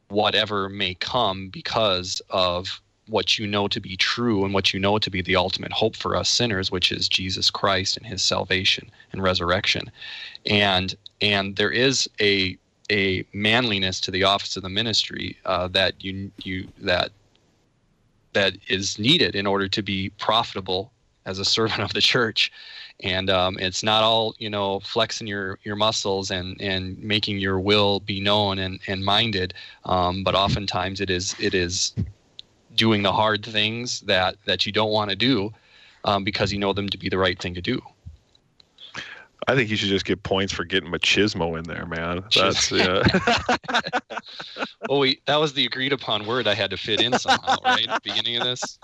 whatever 0.09 0.69
may 0.69 0.95
come 0.95 1.49
because 1.49 2.21
of 2.31 2.81
what 3.09 3.39
you 3.39 3.47
know 3.47 3.67
to 3.69 3.81
be 3.81 3.97
true 3.97 4.45
and 4.45 4.55
what 4.55 4.73
you 4.73 4.81
know 4.81 4.99
to 4.99 5.11
be 5.11 5.23
the 5.23 5.37
ultimate 5.37 5.73
hope 5.73 5.97
for 5.97 6.15
us 6.17 6.29
sinners 6.29 6.71
which 6.71 6.93
is 6.93 7.09
Jesus 7.09 7.51
Christ 7.51 7.97
and 7.97 8.07
his 8.07 8.23
salvation 8.23 8.91
and 9.13 9.23
resurrection. 9.23 9.91
And 10.47 10.95
and 11.21 11.57
there 11.57 11.71
is 11.71 12.09
a 12.21 12.57
a 12.91 13.25
manliness 13.33 14.01
to 14.01 14.11
the 14.11 14.25
office 14.25 14.57
of 14.57 14.63
the 14.63 14.69
ministry 14.69 15.37
uh, 15.45 15.69
that 15.69 16.03
you 16.05 16.31
you 16.43 16.69
that 16.79 17.11
that 18.33 18.55
is 18.69 18.99
needed 18.99 19.35
in 19.35 19.47
order 19.47 19.69
to 19.69 19.83
be 19.83 20.11
profitable 20.11 20.93
as 21.25 21.39
a 21.39 21.45
servant 21.45 21.81
of 21.81 21.93
the 21.93 22.01
church. 22.01 22.51
And 23.01 23.31
um, 23.31 23.59
it's 23.59 23.83
not 23.83 24.03
all 24.03 24.35
you 24.39 24.51
know 24.51 24.81
flexing 24.81 25.27
your 25.27 25.59
your 25.65 25.77
muscles 25.77 26.31
and 26.31 26.61
and 26.61 26.99
making 26.99 27.39
your 27.39 27.59
will 27.59 28.01
be 28.01 28.21
known 28.21 28.59
and 28.59 28.81
and 28.87 29.05
minded. 29.05 29.55
Um, 29.85 30.23
but 30.23 30.35
oftentimes 30.35 31.01
it 31.01 31.11
is 31.11 31.35
it 31.41 31.55
is 31.55 31.95
doing 32.75 33.03
the 33.03 33.13
hard 33.13 33.45
things 33.45 34.01
that 34.03 34.37
that 34.47 34.67
you 34.67 34.73
don't 34.73 34.93
want 34.93 35.11
to 35.11 35.17
do 35.17 35.53
um, 36.05 36.25
because 36.25 36.53
you 36.53 36.59
know 36.59 36.73
them 36.73 36.89
to 36.89 36.99
be 36.99 37.09
the 37.09 37.19
right 37.19 37.39
thing 37.41 37.55
to 37.55 37.61
do 37.61 37.83
I 39.49 39.55
think 39.55 39.71
you 39.71 39.77
should 39.77 39.89
just 39.89 40.05
get 40.05 40.23
points 40.23 40.53
for 40.53 40.65
getting 40.65 40.91
machismo 40.91 41.59
in 41.59 41.65
there, 41.65 41.87
man. 41.87 42.25
That's 42.35 42.71
yeah. 42.71 43.03
well, 44.89 45.01
we 45.01 45.21
that 45.27 45.37
was 45.37 45.53
the 45.53 45.67
agreed 45.67 45.93
upon 45.93 46.27
word 46.27 46.47
I 46.47 46.55
had 46.55 46.71
to 46.71 46.77
fit 46.77 47.01
in 47.01 47.19
somehow, 47.19 47.57
right? 47.65 47.89
At 47.89 47.95
the 48.03 48.11
beginning 48.11 48.37
of 48.37 48.45
this. 48.45 48.79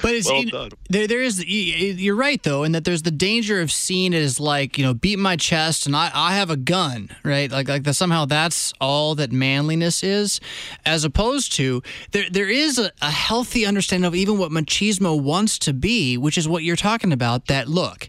But 0.00 0.14
it's 0.14 0.26
well 0.26 0.70
there. 0.88 1.06
There 1.06 1.20
is 1.20 1.44
you're 1.44 2.16
right 2.16 2.42
though, 2.42 2.64
in 2.64 2.72
that 2.72 2.84
there's 2.84 3.02
the 3.02 3.10
danger 3.10 3.60
of 3.60 3.70
seeing 3.70 4.14
it 4.14 4.22
as 4.22 4.40
like 4.40 4.78
you 4.78 4.84
know 4.84 4.94
beat 4.94 5.18
my 5.18 5.36
chest 5.36 5.84
and 5.84 5.94
I, 5.94 6.10
I 6.14 6.34
have 6.36 6.48
a 6.48 6.56
gun, 6.56 7.10
right? 7.22 7.50
Like 7.50 7.68
like 7.68 7.82
that 7.82 7.94
somehow 7.94 8.24
that's 8.24 8.72
all 8.80 9.14
that 9.16 9.30
manliness 9.30 10.02
is, 10.02 10.40
as 10.86 11.04
opposed 11.04 11.52
to 11.56 11.82
there 12.12 12.30
there 12.30 12.48
is 12.48 12.78
a, 12.78 12.90
a 13.02 13.10
healthy 13.10 13.66
understanding 13.66 14.06
of 14.06 14.14
even 14.14 14.38
what 14.38 14.50
machismo 14.50 15.20
wants 15.20 15.58
to 15.60 15.74
be, 15.74 16.16
which 16.16 16.38
is 16.38 16.48
what 16.48 16.62
you're 16.62 16.74
talking 16.74 17.12
about. 17.12 17.48
That 17.48 17.68
look, 17.68 18.08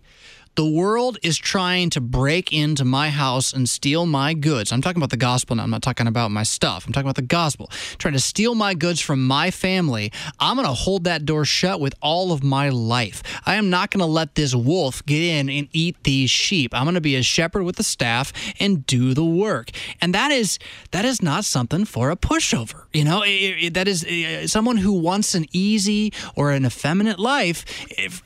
the 0.55 0.65
world 0.65 1.17
is 1.23 1.37
trying 1.37 1.89
to 1.91 2.01
break 2.01 2.53
into 2.53 2.85
my 2.85 3.09
house 3.09 3.53
and 3.53 3.67
steal 3.67 4.05
my 4.05 4.33
goods. 4.33 4.71
I'm 4.71 4.81
talking 4.81 4.99
about 4.99 5.09
the 5.09 5.17
gospel 5.17 5.55
now. 5.55 5.63
I'm 5.63 5.69
not 5.69 5.81
talking 5.81 6.07
about 6.07 6.31
my 6.31 6.43
stuff. 6.43 6.85
I'm 6.85 6.93
talking 6.93 7.07
about 7.07 7.15
the 7.15 7.23
gospel. 7.23 7.71
Trying 7.97 8.13
to 8.13 8.19
steal 8.19 8.53
my 8.53 8.73
goods 8.73 8.99
from 8.99 9.25
my 9.25 9.49
family. 9.49 10.11
I'm 10.39 10.55
going 10.55 10.67
to 10.67 10.73
hold 10.73 11.05
that 11.05 11.25
door 11.25 11.45
shut 11.45 11.79
with 11.79 11.95
all 12.01 12.31
of 12.31 12.43
my 12.43 12.69
life. 12.69 13.23
I 13.45 13.55
am 13.55 13.69
not 13.69 13.89
going 13.91 13.99
to 13.99 14.05
let 14.05 14.35
this 14.35 14.53
wolf 14.53 15.03
get 15.05 15.21
in 15.21 15.49
and 15.49 15.67
eat 15.71 16.03
these 16.03 16.29
sheep. 16.29 16.73
I'm 16.73 16.83
going 16.83 16.95
to 16.95 17.01
be 17.01 17.15
a 17.15 17.23
shepherd 17.23 17.63
with 17.63 17.77
the 17.77 17.83
staff 17.83 18.31
and 18.59 18.85
do 18.85 19.13
the 19.13 19.25
work. 19.25 19.71
And 20.01 20.13
that 20.13 20.31
is 20.31 20.59
that 20.91 21.05
is 21.05 21.21
not 21.21 21.45
something 21.45 21.85
for 21.85 22.11
a 22.11 22.15
pushover. 22.15 22.83
You 22.93 23.03
know, 23.03 23.23
it, 23.23 23.29
it, 23.29 23.73
that 23.73 23.87
is 23.87 24.05
uh, 24.05 24.47
someone 24.47 24.77
who 24.77 24.93
wants 24.93 25.33
an 25.33 25.45
easy 25.51 26.13
or 26.35 26.51
an 26.51 26.65
effeminate 26.65 27.19
life. 27.19 27.65
If, 27.89 28.21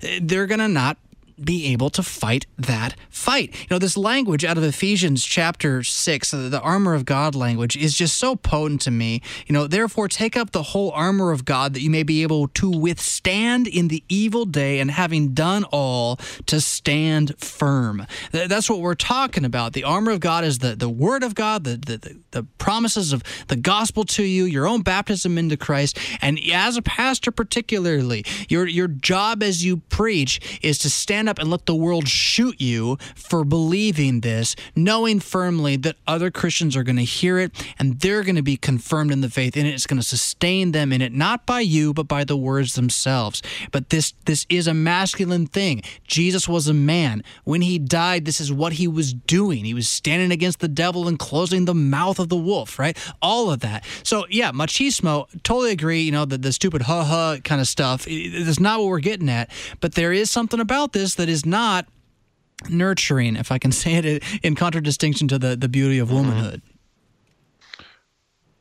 they're 0.20 0.46
going 0.46 0.58
to 0.58 0.68
not 0.68 0.98
be 1.42 1.72
able 1.72 1.90
to 1.90 2.02
fight 2.02 2.46
that 2.58 2.94
fight. 3.10 3.54
You 3.60 3.66
know, 3.70 3.78
this 3.78 3.96
language 3.96 4.44
out 4.44 4.58
of 4.58 4.64
Ephesians 4.64 5.24
chapter 5.24 5.82
6, 5.82 6.30
the 6.30 6.60
armor 6.60 6.94
of 6.94 7.04
God 7.04 7.34
language, 7.34 7.76
is 7.76 7.94
just 7.94 8.18
so 8.18 8.36
potent 8.36 8.80
to 8.82 8.90
me. 8.90 9.22
You 9.46 9.52
know, 9.52 9.66
therefore, 9.66 10.08
take 10.08 10.36
up 10.36 10.50
the 10.50 10.62
whole 10.62 10.90
armor 10.92 11.30
of 11.30 11.44
God 11.44 11.74
that 11.74 11.80
you 11.80 11.90
may 11.90 12.02
be 12.02 12.22
able 12.22 12.48
to 12.48 12.70
withstand 12.70 13.66
in 13.66 13.88
the 13.88 14.02
evil 14.08 14.44
day 14.44 14.80
and 14.80 14.90
having 14.90 15.34
done 15.34 15.64
all 15.64 16.16
to 16.46 16.60
stand 16.60 17.38
firm. 17.38 18.06
That's 18.30 18.68
what 18.68 18.80
we're 18.80 18.94
talking 18.94 19.44
about. 19.44 19.72
The 19.72 19.84
armor 19.84 20.12
of 20.12 20.20
God 20.20 20.44
is 20.44 20.58
the, 20.58 20.74
the 20.74 20.88
word 20.88 21.22
of 21.22 21.34
God, 21.34 21.64
the, 21.64 21.76
the, 21.76 22.20
the 22.30 22.42
promises 22.58 23.12
of 23.12 23.22
the 23.48 23.56
gospel 23.56 24.04
to 24.04 24.22
you, 24.22 24.44
your 24.44 24.66
own 24.66 24.82
baptism 24.82 25.38
into 25.38 25.56
Christ. 25.56 25.98
And 26.20 26.38
as 26.52 26.76
a 26.76 26.82
pastor, 26.82 27.30
particularly, 27.30 28.24
your, 28.48 28.66
your 28.66 28.88
job 28.88 29.42
as 29.42 29.64
you 29.64 29.78
preach 29.78 30.58
is 30.62 30.78
to 30.78 30.90
stand 30.90 31.21
up 31.28 31.38
and 31.38 31.50
let 31.50 31.66
the 31.66 31.74
world 31.74 32.08
shoot 32.08 32.60
you 32.60 32.96
for 33.14 33.44
believing 33.44 34.20
this, 34.20 34.56
knowing 34.74 35.20
firmly 35.20 35.76
that 35.76 35.96
other 36.06 36.30
Christians 36.30 36.76
are 36.76 36.82
going 36.82 36.96
to 36.96 37.04
hear 37.04 37.38
it 37.38 37.52
and 37.78 38.00
they're 38.00 38.22
going 38.22 38.36
to 38.36 38.42
be 38.42 38.56
confirmed 38.56 39.10
in 39.10 39.20
the 39.20 39.30
faith 39.30 39.56
and 39.56 39.66
it's 39.66 39.86
going 39.86 40.00
to 40.00 40.06
sustain 40.06 40.72
them 40.72 40.92
in 40.92 41.00
it, 41.00 41.12
not 41.12 41.46
by 41.46 41.60
you, 41.60 41.92
but 41.92 42.08
by 42.08 42.24
the 42.24 42.36
words 42.36 42.74
themselves. 42.74 43.42
But 43.70 43.90
this 43.90 44.14
this 44.24 44.46
is 44.48 44.66
a 44.66 44.74
masculine 44.74 45.46
thing. 45.46 45.82
Jesus 46.06 46.48
was 46.48 46.68
a 46.68 46.74
man. 46.74 47.22
When 47.44 47.62
he 47.62 47.78
died, 47.78 48.24
this 48.24 48.40
is 48.40 48.52
what 48.52 48.74
he 48.74 48.88
was 48.88 49.12
doing. 49.12 49.64
He 49.64 49.74
was 49.74 49.88
standing 49.88 50.30
against 50.30 50.60
the 50.60 50.68
devil 50.68 51.08
and 51.08 51.18
closing 51.18 51.64
the 51.64 51.74
mouth 51.74 52.18
of 52.18 52.28
the 52.28 52.36
wolf, 52.36 52.78
right? 52.78 52.96
All 53.20 53.50
of 53.50 53.60
that. 53.60 53.84
So 54.02 54.26
yeah, 54.28 54.52
machismo, 54.52 55.26
totally 55.42 55.72
agree, 55.72 56.02
you 56.02 56.12
know, 56.12 56.24
the, 56.24 56.38
the 56.38 56.52
stupid 56.52 56.82
ha 56.82 57.04
ha 57.04 57.36
kind 57.44 57.60
of 57.60 57.68
stuff. 57.68 58.06
That's 58.06 58.60
not 58.60 58.80
what 58.80 58.88
we're 58.88 59.00
getting 59.00 59.28
at. 59.28 59.50
But 59.80 59.94
there 59.94 60.12
is 60.12 60.30
something 60.30 60.60
about 60.60 60.92
this 60.92 61.11
that 61.16 61.28
is 61.28 61.46
not 61.46 61.86
nurturing, 62.68 63.36
if 63.36 63.50
I 63.52 63.58
can 63.58 63.72
say 63.72 63.94
it 63.94 64.22
in 64.42 64.54
contradistinction 64.54 65.28
to 65.28 65.38
the, 65.38 65.56
the 65.56 65.68
beauty 65.68 65.98
of 65.98 66.10
womanhood. 66.10 66.62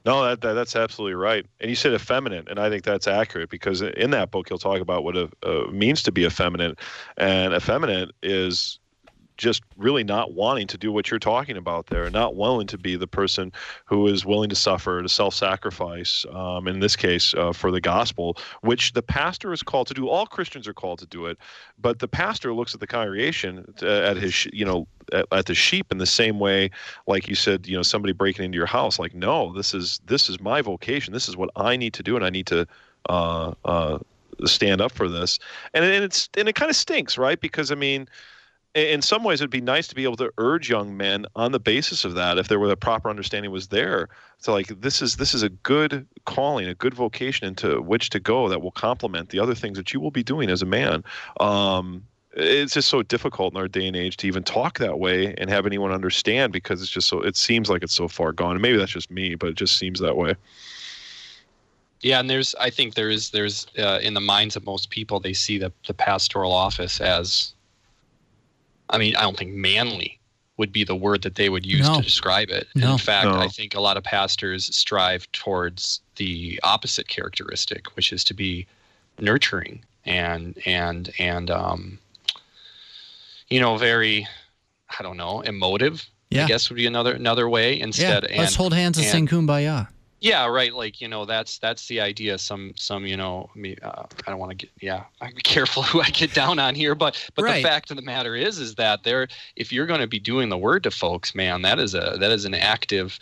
No, 0.04 0.24
that, 0.24 0.42
that, 0.42 0.54
that's 0.54 0.76
absolutely 0.76 1.14
right. 1.14 1.46
And 1.60 1.70
you 1.70 1.76
said 1.76 1.94
effeminate, 1.94 2.50
and 2.50 2.60
I 2.60 2.70
think 2.70 2.84
that's 2.84 3.08
accurate 3.08 3.52
because 3.52 3.82
in 3.82 4.10
that 4.12 4.32
book 4.32 4.48
he'll 4.50 4.58
talk 4.58 4.82
about 4.82 5.04
what 5.04 5.16
it 5.16 5.32
uh, 5.44 5.66
means 5.72 6.02
to 6.04 6.12
be 6.12 6.26
effeminate, 6.26 6.80
and 7.18 7.54
effeminate 7.54 8.10
is 8.24 8.80
just 9.38 9.64
really 9.78 10.04
not 10.04 10.34
wanting 10.34 10.68
to 10.68 10.78
do 10.78 10.92
what 10.92 11.10
you're 11.10 11.20
talking 11.20 11.58
about 11.58 11.88
there, 11.88 12.10
not 12.10 12.36
willing 12.36 12.68
to 12.68 12.78
be 12.78 12.96
the 12.96 13.08
person 13.08 13.52
who 13.86 14.08
is 14.08 14.26
willing 14.26 14.50
to 14.50 14.56
suffer, 14.56 15.02
to 15.02 15.10
self-sacrifice. 15.10 16.26
Um, 16.32 16.68
in 16.68 16.80
this 16.80 16.96
case, 16.96 17.34
uh, 17.34 17.52
for 17.52 17.72
the 17.72 17.82
gospel, 17.82 18.38
which 18.62 18.94
the 18.94 19.02
pastor 19.02 19.54
is 19.54 19.64
called 19.64 19.88
to 19.88 19.94
do. 19.94 20.10
All 20.10 20.26
Christians 20.26 20.68
are 20.68 20.74
called 20.74 21.00
to 21.00 21.06
do 21.06 21.26
it, 21.26 21.38
but 21.80 22.00
the 22.00 22.08
pastor 22.08 22.54
looks 22.54 22.74
at 22.74 22.80
the 22.80 22.88
congregation 22.88 23.66
uh, 23.82 23.88
at 23.88 24.18
his, 24.18 24.46
you 24.54 24.66
know, 24.66 24.88
at, 25.12 25.26
at 25.32 25.46
the 25.46 25.56
sheep 25.56 25.92
in 25.92 25.98
the 25.98 26.06
same 26.06 26.40
way, 26.40 26.70
like 27.08 27.28
you 27.28 27.36
said, 27.36 27.68
you 27.68 27.76
know, 27.76 27.84
somebody 27.84 28.14
breaking 28.14 28.46
into 28.46 28.58
your 28.58 28.68
house. 28.68 29.00
Like, 29.00 29.14
no, 29.14 29.54
this 29.54 29.74
is 29.74 30.00
this 30.06 30.30
is 30.30 30.40
my 30.40 30.62
vocation. 30.62 31.14
This 31.14 31.28
is 31.28 31.36
what 31.36 31.50
I 31.56 31.78
need 31.78 31.94
to 31.94 32.04
do, 32.04 32.16
and 32.16 32.26
I 32.26 32.30
need 32.30 32.48
to. 32.48 32.68
Uh, 33.10 33.54
uh, 33.66 33.98
stand 34.46 34.82
up 34.82 34.92
for 34.92 35.08
this 35.08 35.40
and, 35.74 35.84
and 35.86 36.04
it's 36.04 36.30
and 36.36 36.48
it 36.48 36.56
kind 36.56 36.70
of 36.70 36.76
stinks 36.76 37.18
right 37.18 37.42
because 37.42 37.72
i 37.72 37.76
mean 37.76 38.08
in 38.74 39.02
some 39.02 39.24
ways, 39.24 39.42
it'd 39.42 39.50
be 39.50 39.60
nice 39.62 39.88
to 39.88 39.96
be 39.96 40.04
able 40.04 40.16
to 40.18 40.32
urge 40.38 40.70
young 40.70 40.96
men 40.96 41.26
on 41.36 41.52
the 41.52 41.60
basis 41.60 42.06
of 42.06 42.14
that, 42.16 42.38
if 42.38 42.48
there 42.48 42.60
were 42.60 42.70
a 42.70 42.78
proper 42.78 43.10
understanding 43.10 43.52
was 43.52 43.68
there. 43.68 44.08
So, 44.38 44.54
like, 44.54 44.68
this 44.82 45.02
is 45.02 45.18
this 45.18 45.34
is 45.34 45.44
a 45.44 45.50
good 45.50 46.08
calling, 46.26 46.68
a 46.68 46.76
good 46.76 46.94
vocation 46.94 47.48
into 47.48 47.82
which 47.82 48.10
to 48.12 48.20
go 48.20 48.48
that 48.48 48.62
will 48.62 48.72
complement 48.72 49.30
the 49.30 49.40
other 49.40 49.56
things 49.56 49.78
that 49.78 49.94
you 49.94 50.00
will 50.00 50.12
be 50.12 50.24
doing 50.24 50.50
as 50.50 50.62
a 50.62 50.66
man. 50.66 51.04
Um, 51.40 52.04
it's 52.34 52.74
just 52.74 52.88
so 52.88 53.04
difficult 53.04 53.54
in 53.54 53.58
our 53.60 53.68
day 53.68 53.86
and 53.88 53.96
age 53.96 54.16
to 54.18 54.28
even 54.28 54.44
talk 54.44 54.80
that 54.80 55.00
way 55.00 55.36
and 55.38 55.50
have 55.50 55.66
anyone 55.66 55.92
understand 55.92 56.54
because 56.54 56.82
it's 56.82 56.92
just 56.92 57.10
so. 57.10 57.22
It 57.22 57.36
seems 57.36 57.70
like 57.70 57.84
it's 57.84 57.94
so 57.94 58.08
far 58.08 58.32
gone. 58.32 58.54
And 58.54 58.62
maybe 58.62 58.78
that's 58.78 58.92
just 58.92 59.12
me, 59.12 59.36
but 59.36 59.50
it 59.50 59.56
just 59.56 59.78
seems 59.78 60.00
that 60.00 60.16
way. 60.16 60.36
Yeah, 62.00 62.20
and 62.20 62.30
there's 62.30 62.56
I 62.56 62.70
think 62.70 62.96
there's 62.96 63.32
there's 63.32 63.68
uh, 63.78 64.00
in 64.02 64.14
the 64.14 64.22
minds 64.22 64.56
of 64.56 64.66
most 64.66 64.90
people 64.90 65.20
they 65.20 65.34
see 65.34 65.58
the 65.58 65.74
the 65.88 65.94
pastoral 65.94 66.54
office 66.54 67.02
as 67.02 67.54
I 68.92 68.98
mean, 68.98 69.16
I 69.16 69.22
don't 69.22 69.38
think 69.38 69.54
manly 69.54 70.20
would 70.58 70.72
be 70.72 70.84
the 70.84 70.96
word 70.96 71.24
that 71.24 71.36
they 71.36 71.50
would 71.50 71.66
use 71.66 71.88
no. 71.88 71.98
to 71.98 72.02
describe 72.04 72.50
it. 72.50 72.68
No. 72.76 72.92
In 72.92 72.98
fact, 72.98 73.26
no. 73.26 73.40
I 73.40 73.48
think 73.48 73.74
a 73.74 73.80
lot 73.80 73.98
of 73.98 74.04
pastors 74.04 74.74
strive 74.76 75.32
towards 75.32 76.02
the 76.18 76.60
opposite 76.64 77.08
characteristic, 77.08 77.96
which 77.96 78.14
is 78.14 78.24
to 78.26 78.34
be 78.34 78.68
nurturing 79.20 79.84
and 80.06 80.58
and 80.66 81.12
and 81.18 81.50
um, 81.50 82.00
you 83.50 83.60
know, 83.60 83.78
very 83.78 84.28
I 85.00 85.04
don't 85.04 85.18
know, 85.18 85.42
emotive. 85.42 86.08
Yeah. 86.30 86.46
I 86.46 86.48
guess 86.48 86.70
would 86.70 86.78
be 86.78 86.86
another 86.86 87.14
another 87.14 87.50
way 87.50 87.80
instead. 87.80 88.28
Yeah, 88.30 88.40
let's 88.40 88.52
and, 88.52 88.58
hold 88.58 88.74
hands 88.74 88.98
and, 88.98 89.06
and 89.06 89.12
sing 89.12 89.28
kumbaya. 89.28 89.88
Yeah, 90.22 90.46
right. 90.46 90.74
Like 90.74 91.02
you 91.02 91.08
know, 91.08 91.26
that's 91.26 91.58
that's 91.58 91.88
the 91.88 92.00
idea. 92.00 92.38
Some 92.38 92.74
some 92.76 93.06
you 93.08 93.18
know, 93.18 93.50
me. 93.56 93.76
Uh, 93.82 94.04
I 94.26 94.30
don't 94.30 94.40
want 94.40 94.52
to 94.52 94.56
get. 94.56 94.70
Yeah, 94.80 95.04
I 95.22 95.32
be 95.32 95.42
careful 95.42 95.82
who 95.84 96.00
I 96.00 96.10
get 96.10 96.34
down 96.34 96.60
on 96.60 96.76
here. 96.76 96.96
But 96.96 97.32
but 97.36 97.44
right. 97.44 97.62
the 97.62 97.68
fact 97.68 97.90
of 97.90 97.98
the 97.98 98.04
matter 98.04 98.36
is, 98.36 98.60
is 98.60 98.76
that 98.76 99.04
there, 99.04 99.28
if 99.56 99.74
you're 99.74 99.88
going 99.88 100.00
to 100.00 100.08
be 100.08 100.20
doing 100.20 100.50
the 100.50 100.58
word 100.58 100.84
to 100.84 100.92
folks, 100.92 101.34
man, 101.34 101.64
that 101.64 101.80
is 101.80 101.96
a 101.96 102.18
that 102.20 102.32
is 102.32 102.46
an 102.46 102.54
active, 102.54 103.20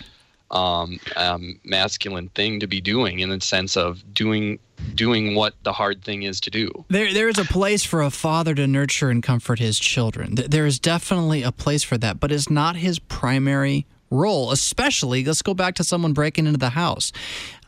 um, 0.51 0.99
um, 1.15 1.57
masculine 1.63 2.27
thing 2.29 2.59
to 2.59 2.67
be 2.67 2.81
doing 2.81 3.19
in 3.19 3.29
the 3.29 3.39
sense 3.39 3.77
of 3.77 4.03
doing 4.13 4.59
doing 4.93 5.35
what 5.35 5.53
the 5.63 5.71
hard 5.71 6.03
thing 6.03 6.23
is 6.23 6.41
to 6.41 6.49
do. 6.49 6.85
There 6.89 7.13
there 7.13 7.29
is 7.29 7.37
a 7.37 7.45
place 7.45 7.85
for 7.85 8.01
a 8.01 8.09
father 8.09 8.53
to 8.55 8.67
nurture 8.67 9.09
and 9.09 9.23
comfort 9.23 9.59
his 9.59 9.79
children. 9.79 10.35
There 10.35 10.65
is 10.65 10.79
definitely 10.79 11.43
a 11.43 11.53
place 11.53 11.83
for 11.83 11.97
that, 11.99 12.19
but 12.19 12.29
it's 12.29 12.49
not 12.49 12.75
his 12.75 12.99
primary 12.99 13.85
role, 14.09 14.51
especially 14.51 15.23
let's 15.23 15.41
go 15.41 15.53
back 15.53 15.75
to 15.75 15.83
someone 15.83 16.13
breaking 16.13 16.47
into 16.47 16.59
the 16.59 16.69
house. 16.69 17.11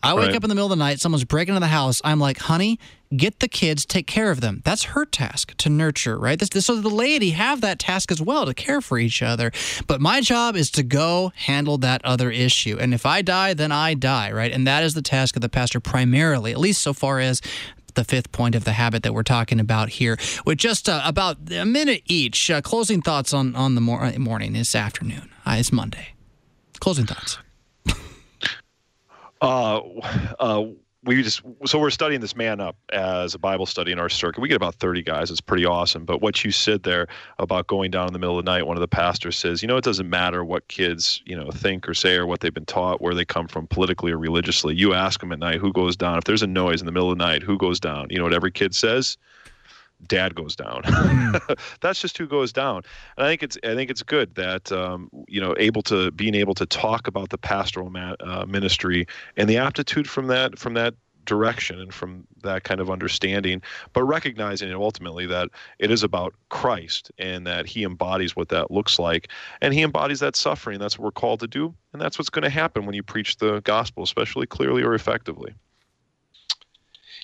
I 0.03 0.15
wake 0.15 0.27
right. 0.27 0.35
up 0.35 0.43
in 0.43 0.49
the 0.49 0.55
middle 0.55 0.71
of 0.71 0.77
the 0.77 0.83
night, 0.83 0.99
someone's 0.99 1.25
breaking 1.25 1.53
into 1.53 1.59
the 1.59 1.67
house. 1.67 2.01
I'm 2.03 2.19
like, 2.19 2.39
honey, 2.39 2.79
get 3.15 3.39
the 3.39 3.47
kids, 3.47 3.85
take 3.85 4.07
care 4.07 4.31
of 4.31 4.41
them. 4.41 4.61
That's 4.65 4.83
her 4.83 5.05
task 5.05 5.55
to 5.57 5.69
nurture, 5.69 6.17
right? 6.17 6.39
This, 6.39 6.49
this, 6.49 6.65
so 6.65 6.81
the 6.81 6.89
laity 6.89 7.31
have 7.31 7.61
that 7.61 7.77
task 7.77 8.11
as 8.11 8.19
well 8.19 8.47
to 8.47 8.53
care 8.55 8.81
for 8.81 8.97
each 8.97 9.21
other. 9.21 9.51
But 9.85 10.01
my 10.01 10.21
job 10.21 10.55
is 10.55 10.71
to 10.71 10.83
go 10.83 11.31
handle 11.35 11.77
that 11.79 12.03
other 12.03 12.31
issue. 12.31 12.77
And 12.79 12.93
if 12.93 13.05
I 13.05 13.21
die, 13.21 13.53
then 13.53 13.71
I 13.71 13.93
die, 13.93 14.31
right? 14.31 14.51
And 14.51 14.65
that 14.65 14.83
is 14.83 14.95
the 14.95 15.03
task 15.03 15.35
of 15.35 15.43
the 15.43 15.49
pastor 15.49 15.79
primarily, 15.79 16.51
at 16.51 16.57
least 16.57 16.81
so 16.81 16.93
far 16.93 17.19
as 17.19 17.41
the 17.93 18.03
fifth 18.03 18.31
point 18.31 18.55
of 18.55 18.63
the 18.63 18.71
habit 18.71 19.03
that 19.03 19.13
we're 19.13 19.21
talking 19.21 19.59
about 19.59 19.89
here. 19.89 20.17
With 20.45 20.57
just 20.57 20.89
uh, 20.89 21.01
about 21.05 21.37
a 21.51 21.65
minute 21.65 22.01
each, 22.05 22.49
uh, 22.49 22.61
closing 22.61 23.01
thoughts 23.01 23.33
on, 23.33 23.55
on 23.55 23.75
the 23.75 23.81
mor- 23.81 24.11
morning 24.17 24.53
this 24.53 24.73
afternoon. 24.73 25.29
Uh, 25.45 25.57
it's 25.59 25.71
Monday. 25.71 26.13
Closing 26.81 27.05
thoughts. 27.05 27.37
uh, 29.41 29.81
uh, 30.39 30.65
we 31.03 31.21
just 31.21 31.41
so 31.65 31.79
we're 31.79 31.91
studying 31.91 32.21
this 32.21 32.35
man 32.35 32.59
up 32.59 32.75
as 32.91 33.35
a 33.35 33.39
Bible 33.39 33.67
study 33.67 33.91
in 33.91 33.99
our 33.99 34.09
circuit. 34.09 34.41
We 34.41 34.47
get 34.47 34.55
about 34.55 34.75
30 34.75 35.03
guys. 35.03 35.29
It's 35.29 35.41
pretty 35.41 35.63
awesome. 35.63 36.05
But 36.05 36.21
what 36.21 36.43
you 36.43 36.51
said 36.51 36.81
there 36.81 37.07
about 37.37 37.67
going 37.67 37.91
down 37.91 38.07
in 38.07 38.13
the 38.13 38.19
middle 38.19 38.37
of 38.37 38.43
the 38.43 38.51
night, 38.51 38.65
one 38.65 38.77
of 38.77 38.81
the 38.81 38.87
pastors 38.87 39.37
says, 39.37 39.61
you 39.61 39.67
know, 39.67 39.77
it 39.77 39.83
doesn't 39.83 40.09
matter 40.09 40.43
what 40.43 40.67
kids, 40.69 41.21
you 41.25 41.35
know, 41.35 41.51
think 41.51 41.87
or 41.87 41.93
say 41.93 42.15
or 42.15 42.25
what 42.25 42.39
they've 42.39 42.53
been 42.53 42.65
taught, 42.65 42.99
where 42.99 43.13
they 43.13 43.25
come 43.25 43.47
from 43.47 43.67
politically 43.67 44.11
or 44.11 44.17
religiously. 44.17 44.75
You 44.75 44.95
ask 44.95 45.19
them 45.19 45.31
at 45.31 45.39
night 45.39 45.59
who 45.59 45.71
goes 45.71 45.95
down. 45.95 46.17
If 46.17 46.23
there's 46.23 46.43
a 46.43 46.47
noise 46.47 46.81
in 46.81 46.87
the 46.87 46.91
middle 46.91 47.11
of 47.11 47.17
the 47.17 47.23
night, 47.23 47.43
who 47.43 47.59
goes 47.59 47.79
down? 47.79 48.07
You 48.09 48.17
know 48.17 48.23
what 48.23 48.33
every 48.33 48.51
kid 48.51 48.73
says? 48.73 49.17
Dad 50.07 50.35
goes 50.35 50.55
down. 50.55 50.83
Mm. 50.83 51.59
That's 51.81 52.01
just 52.01 52.17
who 52.17 52.27
goes 52.27 52.51
down. 52.53 52.83
And 53.17 53.25
I 53.25 53.29
think 53.29 53.43
it's 53.43 53.57
I 53.63 53.75
think 53.75 53.89
it's 53.89 54.03
good 54.03 54.35
that 54.35 54.71
um, 54.71 55.09
you 55.27 55.41
know 55.41 55.55
able 55.57 55.81
to 55.83 56.11
being 56.11 56.35
able 56.35 56.53
to 56.55 56.65
talk 56.65 57.07
about 57.07 57.29
the 57.29 57.37
pastoral 57.37 57.89
ma- 57.89 58.15
uh, 58.19 58.45
ministry 58.45 59.07
and 59.37 59.49
the 59.49 59.57
aptitude 59.57 60.09
from 60.09 60.27
that 60.27 60.57
from 60.57 60.73
that 60.75 60.95
direction 61.25 61.79
and 61.79 61.93
from 61.93 62.25
that 62.43 62.63
kind 62.63 62.79
of 62.79 62.89
understanding, 62.89 63.61
but 63.93 64.03
recognizing 64.03 64.73
ultimately 64.73 65.25
that 65.27 65.49
it 65.79 65.91
is 65.91 66.03
about 66.03 66.33
Christ 66.49 67.11
and 67.17 67.45
that 67.47 67.67
He 67.67 67.83
embodies 67.83 68.35
what 68.35 68.49
that 68.49 68.71
looks 68.71 68.99
like, 68.99 69.29
and 69.61 69.73
He 69.73 69.83
embodies 69.83 70.19
that 70.21 70.35
suffering. 70.35 70.79
That's 70.79 70.97
what 70.97 71.05
we're 71.05 71.11
called 71.11 71.39
to 71.41 71.47
do, 71.47 71.73
and 71.93 72.01
that's 72.01 72.17
what's 72.17 72.29
going 72.29 72.43
to 72.43 72.49
happen 72.49 72.85
when 72.85 72.95
you 72.95 73.03
preach 73.03 73.37
the 73.37 73.61
gospel, 73.61 74.03
especially 74.03 74.47
clearly 74.47 74.83
or 74.83 74.93
effectively. 74.93 75.53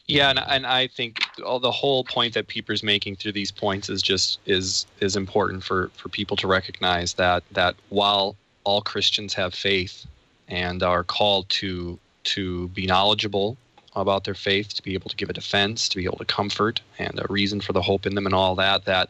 Yeah, 0.07 0.29
and, 0.29 0.39
and 0.39 0.65
I 0.65 0.87
think 0.87 1.21
all 1.45 1.59
the 1.59 1.71
whole 1.71 2.03
point 2.03 2.33
that 2.33 2.47
Pieper's 2.47 2.83
making 2.83 3.15
through 3.15 3.33
these 3.33 3.51
points 3.51 3.89
is 3.89 4.01
just 4.01 4.39
is 4.45 4.85
is 4.99 5.15
important 5.15 5.63
for 5.63 5.89
for 5.95 6.09
people 6.09 6.37
to 6.37 6.47
recognize 6.47 7.13
that 7.15 7.43
that 7.51 7.75
while 7.89 8.35
all 8.63 8.81
Christians 8.81 9.33
have 9.33 9.53
faith 9.53 10.05
and 10.47 10.83
are 10.83 11.03
called 11.03 11.49
to 11.49 11.99
to 12.25 12.67
be 12.69 12.85
knowledgeable 12.85 13.57
about 13.95 14.25
their 14.25 14.35
faith, 14.35 14.73
to 14.75 14.83
be 14.83 14.93
able 14.93 15.09
to 15.09 15.15
give 15.15 15.29
a 15.29 15.33
defense, 15.33 15.89
to 15.89 15.97
be 15.97 16.05
able 16.05 16.17
to 16.17 16.25
comfort, 16.25 16.81
and 16.99 17.19
a 17.19 17.25
reason 17.29 17.59
for 17.59 17.73
the 17.73 17.81
hope 17.81 18.05
in 18.05 18.15
them, 18.15 18.25
and 18.25 18.35
all 18.35 18.55
that. 18.55 18.85
That 18.85 19.09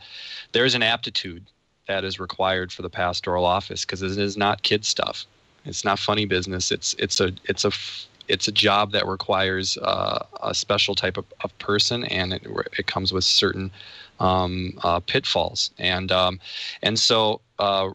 there's 0.52 0.76
an 0.76 0.84
aptitude 0.84 1.44
that 1.88 2.04
is 2.04 2.20
required 2.20 2.72
for 2.72 2.82
the 2.82 2.90
pastoral 2.90 3.46
office 3.46 3.84
because 3.86 4.02
it 4.02 4.18
is 4.18 4.38
not 4.38 4.64
kid 4.64 4.86
stuff. 4.86 5.26
It's 5.66 5.84
not 5.84 6.00
funny 6.00 6.26
business. 6.26 6.72
It's 6.72 6.94
it's 6.98 7.20
a 7.20 7.34
it's 7.46 7.66
a 7.66 7.72
it's 8.28 8.48
a 8.48 8.52
job 8.52 8.92
that 8.92 9.08
requires 9.08 9.78
uh, 9.78 10.26
a 10.44 10.54
special 10.54 10.96
type 10.96 11.18
of, 11.18 11.26
of 11.42 11.58
person, 11.60 12.04
and 12.06 12.34
it, 12.34 12.46
it 12.78 12.88
comes 12.88 13.14
with 13.14 13.24
certain 13.24 13.72
um, 14.20 14.78
uh, 14.84 15.00
pitfalls. 15.00 15.72
And 15.78 16.12
um, 16.12 16.40
and 16.82 17.00
so 17.00 17.42
uh, 17.60 17.92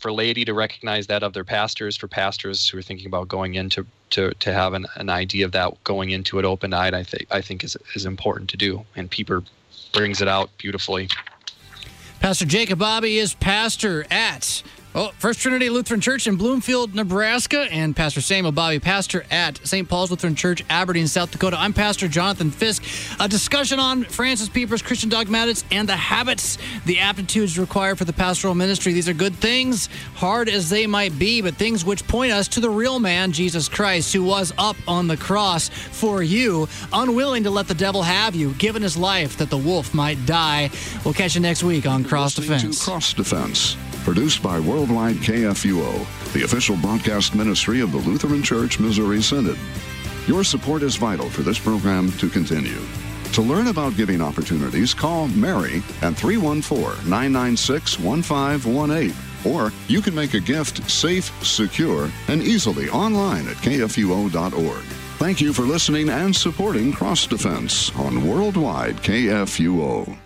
for 0.00 0.12
laity 0.12 0.44
to 0.44 0.52
recognize 0.52 1.06
that 1.06 1.22
of 1.22 1.32
their 1.32 1.44
pastors, 1.44 1.96
for 1.96 2.08
pastors 2.08 2.68
who 2.68 2.76
are 2.78 2.82
thinking 2.82 3.06
about 3.06 3.28
going 3.28 3.54
into 3.54 3.86
to, 4.10 4.32
to 4.32 4.52
have 4.52 4.74
an, 4.74 4.86
an 4.96 5.08
idea 5.08 5.44
of 5.46 5.52
that 5.52 5.82
going 5.84 6.10
into 6.10 6.38
it 6.38 6.44
open 6.44 6.74
eyed, 6.74 6.92
I 6.92 7.04
think 7.04 7.26
I 7.30 7.40
think 7.40 7.64
is 7.64 7.76
is 7.94 8.04
important 8.04 8.50
to 8.50 8.56
do. 8.56 8.84
And 8.96 9.10
Pieper 9.10 9.42
brings 9.92 10.20
it 10.20 10.28
out 10.28 10.50
beautifully. 10.58 11.08
Pastor 12.20 12.44
Jacob 12.44 12.78
Bobby 12.78 13.18
is 13.18 13.34
pastor 13.34 14.06
at 14.10 14.62
well, 14.94 15.12
First 15.18 15.40
Trinity 15.40 15.70
Lutheran 15.70 16.02
Church 16.02 16.26
in 16.26 16.36
Bloomfield, 16.36 16.94
Nebraska, 16.94 17.66
and 17.70 17.96
Pastor 17.96 18.20
Samuel 18.20 18.52
Bobby, 18.52 18.78
pastor 18.78 19.24
at 19.30 19.58
St. 19.66 19.88
Paul's 19.88 20.10
Lutheran 20.10 20.34
Church, 20.34 20.62
Aberdeen, 20.68 21.06
South 21.06 21.30
Dakota. 21.30 21.56
I'm 21.58 21.72
Pastor 21.72 22.08
Jonathan 22.08 22.50
Fisk. 22.50 22.84
A 23.18 23.26
discussion 23.26 23.80
on 23.80 24.04
Francis 24.04 24.50
Pieper's 24.50 24.82
Christian 24.82 25.08
dogmatics 25.08 25.64
and 25.70 25.88
the 25.88 25.96
habits, 25.96 26.58
the 26.84 26.98
aptitudes 26.98 27.58
required 27.58 27.96
for 27.96 28.04
the 28.04 28.12
pastoral 28.12 28.54
ministry. 28.54 28.92
These 28.92 29.08
are 29.08 29.14
good 29.14 29.34
things, 29.34 29.88
hard 30.14 30.50
as 30.50 30.68
they 30.68 30.86
might 30.86 31.18
be, 31.18 31.40
but 31.40 31.54
things 31.54 31.84
which 31.84 32.06
point 32.06 32.32
us 32.32 32.46
to 32.48 32.60
the 32.60 32.70
real 32.70 32.98
man, 32.98 33.32
Jesus 33.32 33.70
Christ, 33.70 34.12
who 34.12 34.22
was 34.22 34.52
up 34.58 34.76
on 34.86 35.08
the 35.08 35.16
cross 35.16 35.70
for 35.70 36.22
you, 36.22 36.68
unwilling 36.92 37.44
to 37.44 37.50
let 37.50 37.66
the 37.66 37.74
devil 37.74 38.02
have 38.02 38.34
you, 38.34 38.52
given 38.54 38.82
his 38.82 38.96
life 38.96 39.38
that 39.38 39.48
the 39.48 39.56
wolf 39.56 39.94
might 39.94 40.24
die. 40.26 40.70
We'll 41.02 41.14
catch 41.14 41.34
you 41.34 41.40
next 41.40 41.62
week 41.62 41.86
on 41.86 42.04
Cross 42.04 42.34
Defense. 42.34 42.84
Cross 42.84 43.14
Defense 43.14 43.76
produced 44.02 44.42
by 44.42 44.58
Worldwide 44.82 45.14
KFUO, 45.18 46.32
the 46.32 46.42
official 46.42 46.76
broadcast 46.76 47.36
ministry 47.36 47.80
of 47.80 47.92
the 47.92 47.98
Lutheran 47.98 48.42
Church 48.42 48.80
Missouri 48.80 49.22
Synod. 49.22 49.56
Your 50.26 50.42
support 50.42 50.82
is 50.82 50.96
vital 50.96 51.30
for 51.30 51.42
this 51.42 51.56
program 51.56 52.10
to 52.18 52.28
continue. 52.28 52.80
To 53.34 53.42
learn 53.42 53.68
about 53.68 53.96
giving 53.96 54.20
opportunities, 54.20 54.92
call 54.92 55.28
Mary 55.28 55.84
at 56.02 56.16
314 56.16 57.08
996 57.08 58.00
1518. 58.00 59.14
Or 59.52 59.70
you 59.86 60.02
can 60.02 60.16
make 60.16 60.34
a 60.34 60.40
gift 60.40 60.90
safe, 60.90 61.30
secure, 61.44 62.10
and 62.26 62.42
easily 62.42 62.90
online 62.90 63.46
at 63.46 63.58
kfuo.org. 63.58 64.82
Thank 65.18 65.40
you 65.40 65.52
for 65.52 65.62
listening 65.62 66.08
and 66.08 66.34
supporting 66.34 66.92
Cross 66.92 67.28
Defense 67.28 67.94
on 67.94 68.28
Worldwide 68.28 68.96
KFUO. 68.96 70.18